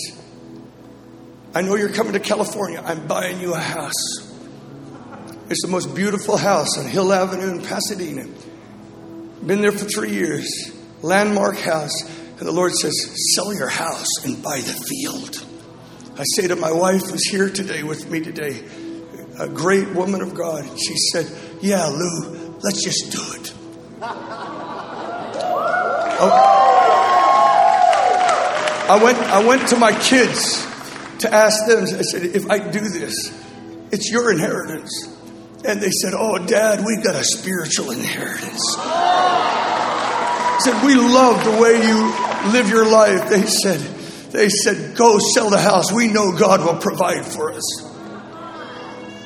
I 1.53 1.62
know 1.62 1.76
you're 1.76 1.93
coming 1.93 2.14
to 2.14 2.20
California. 2.20 2.82
I'm 2.84 3.05
buying 3.05 3.39
you 3.39 3.53
a 3.53 3.59
house. 3.59 4.32
It's 5.49 5.62
the 5.62 5.68
most 5.68 5.93
beautiful 5.93 6.38
house 6.38 6.78
on 6.80 6.86
Hill 6.86 7.14
Avenue 7.14 7.51
in 7.51 7.62
Pasadena. 7.62 8.26
Been 9.45 9.62
there 9.62 9.72
for 9.72 9.86
three 9.86 10.12
years. 10.12 10.49
Landmark 11.03 11.57
house. 11.57 12.03
And 12.42 12.48
the 12.48 12.54
Lord 12.54 12.74
says, 12.74 12.96
Sell 13.36 13.54
your 13.54 13.68
house 13.70 14.08
and 14.26 14.42
buy 14.42 14.62
the 14.62 14.74
field. 14.74 15.46
I 16.18 16.24
say 16.24 16.48
to 16.48 16.56
my 16.56 16.72
wife, 16.72 17.04
who's 17.04 17.30
here 17.30 17.52
today 17.52 17.84
with 17.84 18.10
me 18.10 18.20
today, 18.20 18.64
a 19.38 19.48
great 19.48 19.94
woman 19.94 20.24
of 20.24 20.34
God, 20.34 20.66
she 20.76 20.96
said, 21.12 21.32
Yeah, 21.62 21.86
Lou, 21.86 22.58
let's 22.64 22.84
just 22.84 23.12
do 23.12 23.22
it. 23.39 23.54
Oh. 26.24 26.58
I 28.89 29.00
went, 29.04 29.20
I 29.20 29.46
went 29.46 29.68
to 29.68 29.78
my 29.78 29.92
kids 29.92 30.66
to 31.20 31.32
ask 31.32 31.68
them, 31.68 31.84
I 31.84 32.02
said, 32.02 32.24
if 32.24 32.50
I 32.50 32.58
do 32.58 32.80
this, 32.89 33.14
it's 33.92 34.12
your 34.12 34.32
inheritance. 34.32 35.16
And 35.64 35.80
they 35.80 35.92
said, 35.92 36.14
Oh, 36.18 36.44
Dad, 36.44 36.84
we've 36.84 37.04
got 37.04 37.14
a 37.14 37.24
spiritual 37.24 37.92
inheritance. 37.92 38.76
I 38.80 40.60
said, 40.64 40.84
We 40.84 40.96
love 40.96 41.44
the 41.44 41.62
way 41.62 41.74
you 41.88 42.21
live 42.48 42.70
your 42.70 42.89
life. 42.89 43.30
They 43.30 43.44
said, 43.44 43.80
they 44.32 44.50
said, 44.50 44.96
Go 44.96 45.20
sell 45.20 45.50
the 45.50 45.60
house. 45.60 45.92
We 45.92 46.08
know 46.08 46.32
God 46.38 46.62
will 46.62 46.80
provide 46.80 47.26
for 47.26 47.52
us. 47.52 47.92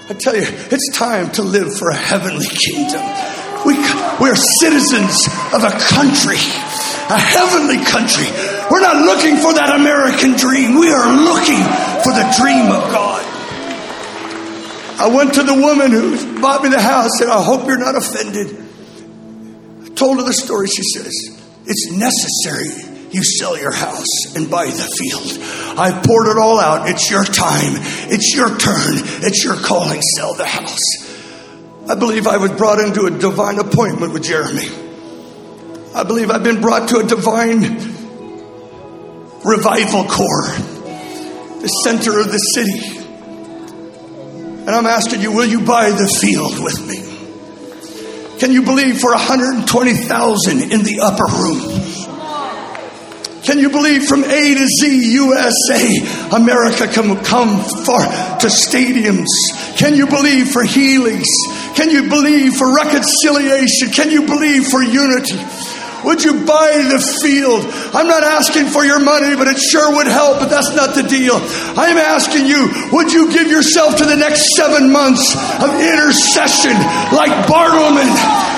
I 0.09 0.13
tell 0.13 0.35
you, 0.35 0.45
it's 0.45 0.97
time 0.97 1.31
to 1.33 1.41
live 1.41 1.75
for 1.77 1.89
a 1.89 1.95
heavenly 1.95 2.45
kingdom. 2.45 3.01
We, 3.65 3.73
we're 4.21 4.37
citizens 4.61 5.25
of 5.49 5.65
a 5.65 5.73
country, 5.73 6.37
a 7.09 7.17
heavenly 7.17 7.81
country. 7.83 8.29
We're 8.69 8.81
not 8.81 9.01
looking 9.01 9.37
for 9.37 9.53
that 9.53 9.73
American 9.73 10.37
dream. 10.37 10.77
We 10.77 10.93
are 10.93 11.09
looking 11.09 11.61
for 12.05 12.13
the 12.13 12.25
dream 12.37 12.69
of 12.69 12.85
God. 12.93 13.25
I 14.97 15.09
went 15.13 15.33
to 15.35 15.43
the 15.43 15.55
woman 15.55 15.91
who 15.91 16.39
bought 16.39 16.63
me 16.63 16.69
the 16.69 16.81
house 16.81 17.19
and 17.21 17.31
I 17.31 17.43
hope 17.43 17.67
you're 17.67 17.77
not 17.77 17.95
offended. 17.95 18.55
I 19.85 19.89
told 19.89 20.17
her 20.17 20.23
the 20.23 20.33
story. 20.33 20.67
She 20.67 20.83
says, 20.83 21.13
It's 21.65 21.91
necessary 21.91 22.94
you 23.11 23.23
sell 23.23 23.57
your 23.57 23.71
house 23.71 24.35
and 24.35 24.49
buy 24.49 24.65
the 24.65 24.89
field. 24.99 25.77
I've 25.79 26.03
poured 26.03 26.27
it 26.27 26.37
all 26.37 26.59
out. 26.59 26.89
It's 26.89 27.09
your 27.09 27.23
time. 27.23 27.73
It's 28.11 28.35
your 28.35 28.49
turn. 28.49 28.93
It's 29.23 29.43
your 29.43 29.55
calling. 29.55 30.01
Sell 30.01 30.33
the 30.33 30.45
house. 30.45 30.79
I 31.87 31.95
believe 31.95 32.27
I 32.27 32.37
was 32.37 32.51
brought 32.51 32.79
into 32.79 33.05
a 33.05 33.11
divine 33.11 33.59
appointment 33.59 34.13
with 34.13 34.23
Jeremy. 34.23 34.67
I 35.93 36.03
believe 36.03 36.31
I've 36.31 36.43
been 36.43 36.59
brought 36.59 36.89
to 36.89 36.97
a 36.97 37.03
divine 37.03 37.61
revival 39.45 40.03
core, 40.05 40.47
the 41.61 41.67
center 41.83 42.19
of 42.19 42.31
the 42.31 42.39
city. 42.39 42.97
And 44.65 44.69
I'm 44.69 44.87
asking 44.87 45.21
you, 45.21 45.31
will 45.31 45.45
you 45.45 45.61
buy 45.61 45.91
the 45.91 46.07
field 46.19 46.59
with 46.59 46.85
me? 46.87 48.39
Can 48.39 48.51
you 48.51 48.63
believe 48.63 48.99
for 48.99 49.11
120,000 49.11 50.61
in 50.61 50.83
the 50.83 50.99
upper 51.01 51.25
room? 51.31 51.94
Can 53.45 53.59
you 53.59 53.69
believe 53.69 54.05
from 54.05 54.23
A 54.23 54.55
to 54.55 54.67
Z, 54.81 55.13
USA, 55.13 56.35
America 56.35 56.87
can 56.87 57.15
come 57.23 57.61
for, 57.85 58.01
to 58.41 58.47
stadiums? 58.47 59.29
Can 59.77 59.95
you 59.95 60.07
believe 60.07 60.49
for 60.49 60.63
healings? 60.63 61.27
Can 61.75 61.91
you 61.91 62.09
believe 62.09 62.55
for 62.55 62.73
reconciliation? 62.73 63.89
Can 63.93 64.09
you 64.09 64.25
believe 64.25 64.67
for 64.67 64.81
unity? 64.81 65.37
Would 66.05 66.23
you 66.23 66.45
buy 66.45 66.85
the 66.85 67.01
field? 67.21 67.65
I'm 67.93 68.07
not 68.07 68.23
asking 68.23 68.67
for 68.67 68.85
your 68.85 68.99
money, 68.99 69.35
but 69.35 69.47
it 69.47 69.57
sure 69.57 69.95
would 69.97 70.05
help, 70.05 70.39
but 70.39 70.49
that's 70.49 70.73
not 70.75 70.93
the 70.93 71.01
deal. 71.01 71.35
I'm 71.77 71.97
asking 71.97 72.45
you, 72.45 72.69
would 72.93 73.11
you 73.11 73.33
give 73.33 73.49
yourself 73.49 73.97
to 73.97 74.05
the 74.05 74.15
next 74.15 74.53
seven 74.55 74.91
months 74.91 75.33
of 75.61 75.69
intercession 75.73 76.77
like 77.09 77.33
Bartleman, 77.49 78.09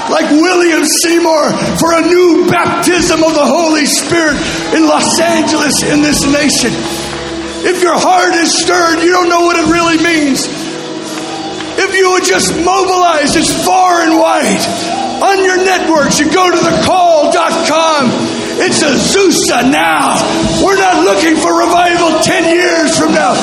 like 0.09 0.29
William 0.31 0.83
Seymour 1.03 1.51
for 1.77 1.93
a 1.93 2.01
new 2.01 2.47
baptism 2.49 3.23
of 3.23 3.33
the 3.33 3.45
Holy 3.45 3.85
Spirit 3.85 4.37
in 4.73 4.87
Los 4.87 5.19
Angeles, 5.19 5.83
in 5.83 6.01
this 6.01 6.23
nation? 6.25 6.71
If 7.67 7.81
your 7.81 7.97
heart 7.97 8.35
is 8.35 8.53
stirred, 8.63 9.03
you 9.03 9.11
don't 9.11 9.29
know 9.29 9.41
what 9.41 9.57
it 9.57 9.67
really 9.67 9.97
means. 9.99 10.47
If 11.77 11.95
you 11.95 12.11
would 12.11 12.23
just 12.23 12.55
mobilize 12.55 13.35
as 13.35 13.51
far 13.65 14.01
and 14.01 14.17
wide 14.17 14.63
on 15.21 15.43
your 15.43 15.57
networks, 15.57 16.19
you 16.19 16.31
go 16.31 16.49
to 16.49 16.57
thecall.com. 16.57 18.37
It's 18.59 18.81
Azusa 18.81 19.69
now. 19.69 20.17
We're 20.63 20.77
not 20.77 21.03
looking 21.03 21.35
for 21.35 21.59
revival 21.59 22.19
10 22.21 22.55
years 22.55 22.97
from 22.97 23.13
now. 23.13 23.33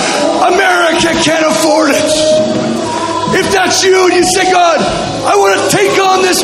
America 0.48 1.12
can't 1.22 1.46
afford 1.46 1.90
it. 1.92 2.63
If 3.34 3.50
that's 3.50 3.82
you 3.82 4.06
and 4.06 4.14
you 4.14 4.22
say, 4.22 4.46
God, 4.50 4.78
I 4.78 5.34
want 5.34 5.58
to 5.58 5.64
take 5.74 5.94
on 5.98 6.22
this 6.22 6.38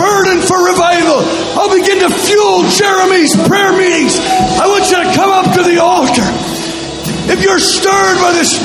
burden 0.00 0.40
for 0.40 0.56
revival, 0.64 1.20
I'll 1.60 1.68
begin 1.68 2.00
to 2.00 2.08
fuel 2.08 2.64
Jeremy's 2.72 3.36
prayer 3.44 3.76
meetings. 3.76 4.16
I 4.56 4.64
want 4.64 4.88
you 4.88 4.96
to 5.04 5.08
come 5.12 5.30
up 5.30 5.52
to 5.56 5.62
the 5.62 5.78
altar. 5.84 6.24
If 7.28 7.44
you're 7.44 7.60
stirred 7.60 8.18
by 8.24 8.32
this, 8.32 8.56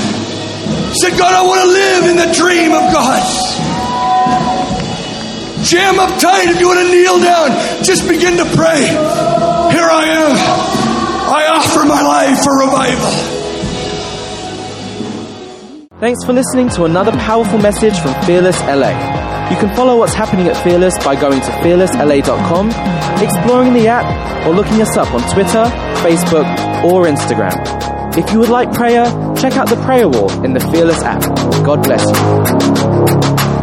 say, 1.01 1.11
God, 1.19 1.36
I 1.36 1.43
want 1.43 1.61
to 1.61 1.69
live 1.69 2.03
in 2.09 2.17
the 2.17 2.32
dream 2.32 2.71
of 2.71 2.88
God. 2.95 3.19
Jam 5.65 5.99
up 5.99 6.19
tight. 6.21 6.47
If 6.47 6.59
you 6.59 6.67
want 6.67 6.80
to 6.80 6.91
kneel 6.91 7.19
down, 7.19 7.84
just 7.84 8.07
begin 8.07 8.38
to 8.38 8.45
pray. 8.55 8.86
Here 8.88 9.89
I 9.91 10.05
am. 10.23 10.32
I 11.28 11.47
offer 11.51 11.84
my 11.86 12.01
life 12.01 12.43
for 12.43 12.55
revival. 12.59 13.35
Thanks 16.00 16.26
for 16.26 16.34
listening 16.34 16.68
to 16.72 16.84
another 16.84 17.14
powerful 17.14 17.58
message 17.58 17.98
from 18.00 18.14
Fearless 18.26 18.60
LA. 18.62 18.89
You 19.50 19.56
can 19.58 19.74
follow 19.78 19.98
what's 19.98 20.14
happening 20.14 20.48
at 20.48 20.62
Fearless 20.62 20.98
by 21.06 21.16
going 21.16 21.39
to 21.39 21.48
fearlessla.com, 21.64 22.68
exploring 23.24 23.74
the 23.74 23.88
app, 23.88 24.46
or 24.46 24.54
looking 24.54 24.82
us 24.82 24.98
up 24.98 25.14
on 25.14 25.22
Twitter, 25.32 25.64
Facebook, 26.04 26.46
or 26.84 27.06
Instagram. 27.06 28.18
If 28.18 28.30
you 28.34 28.39
would 28.39 28.50
like 28.50 28.74
prayer, 28.74 29.06
check 29.38 29.54
out 29.56 29.70
the 29.70 29.82
prayer 29.86 30.10
wall 30.10 30.30
in 30.43 30.54
the 30.54 30.60
Fearless 30.60 31.02
app. 31.02 31.22
God 31.64 31.82
bless 31.82 32.04
you. 32.04 33.55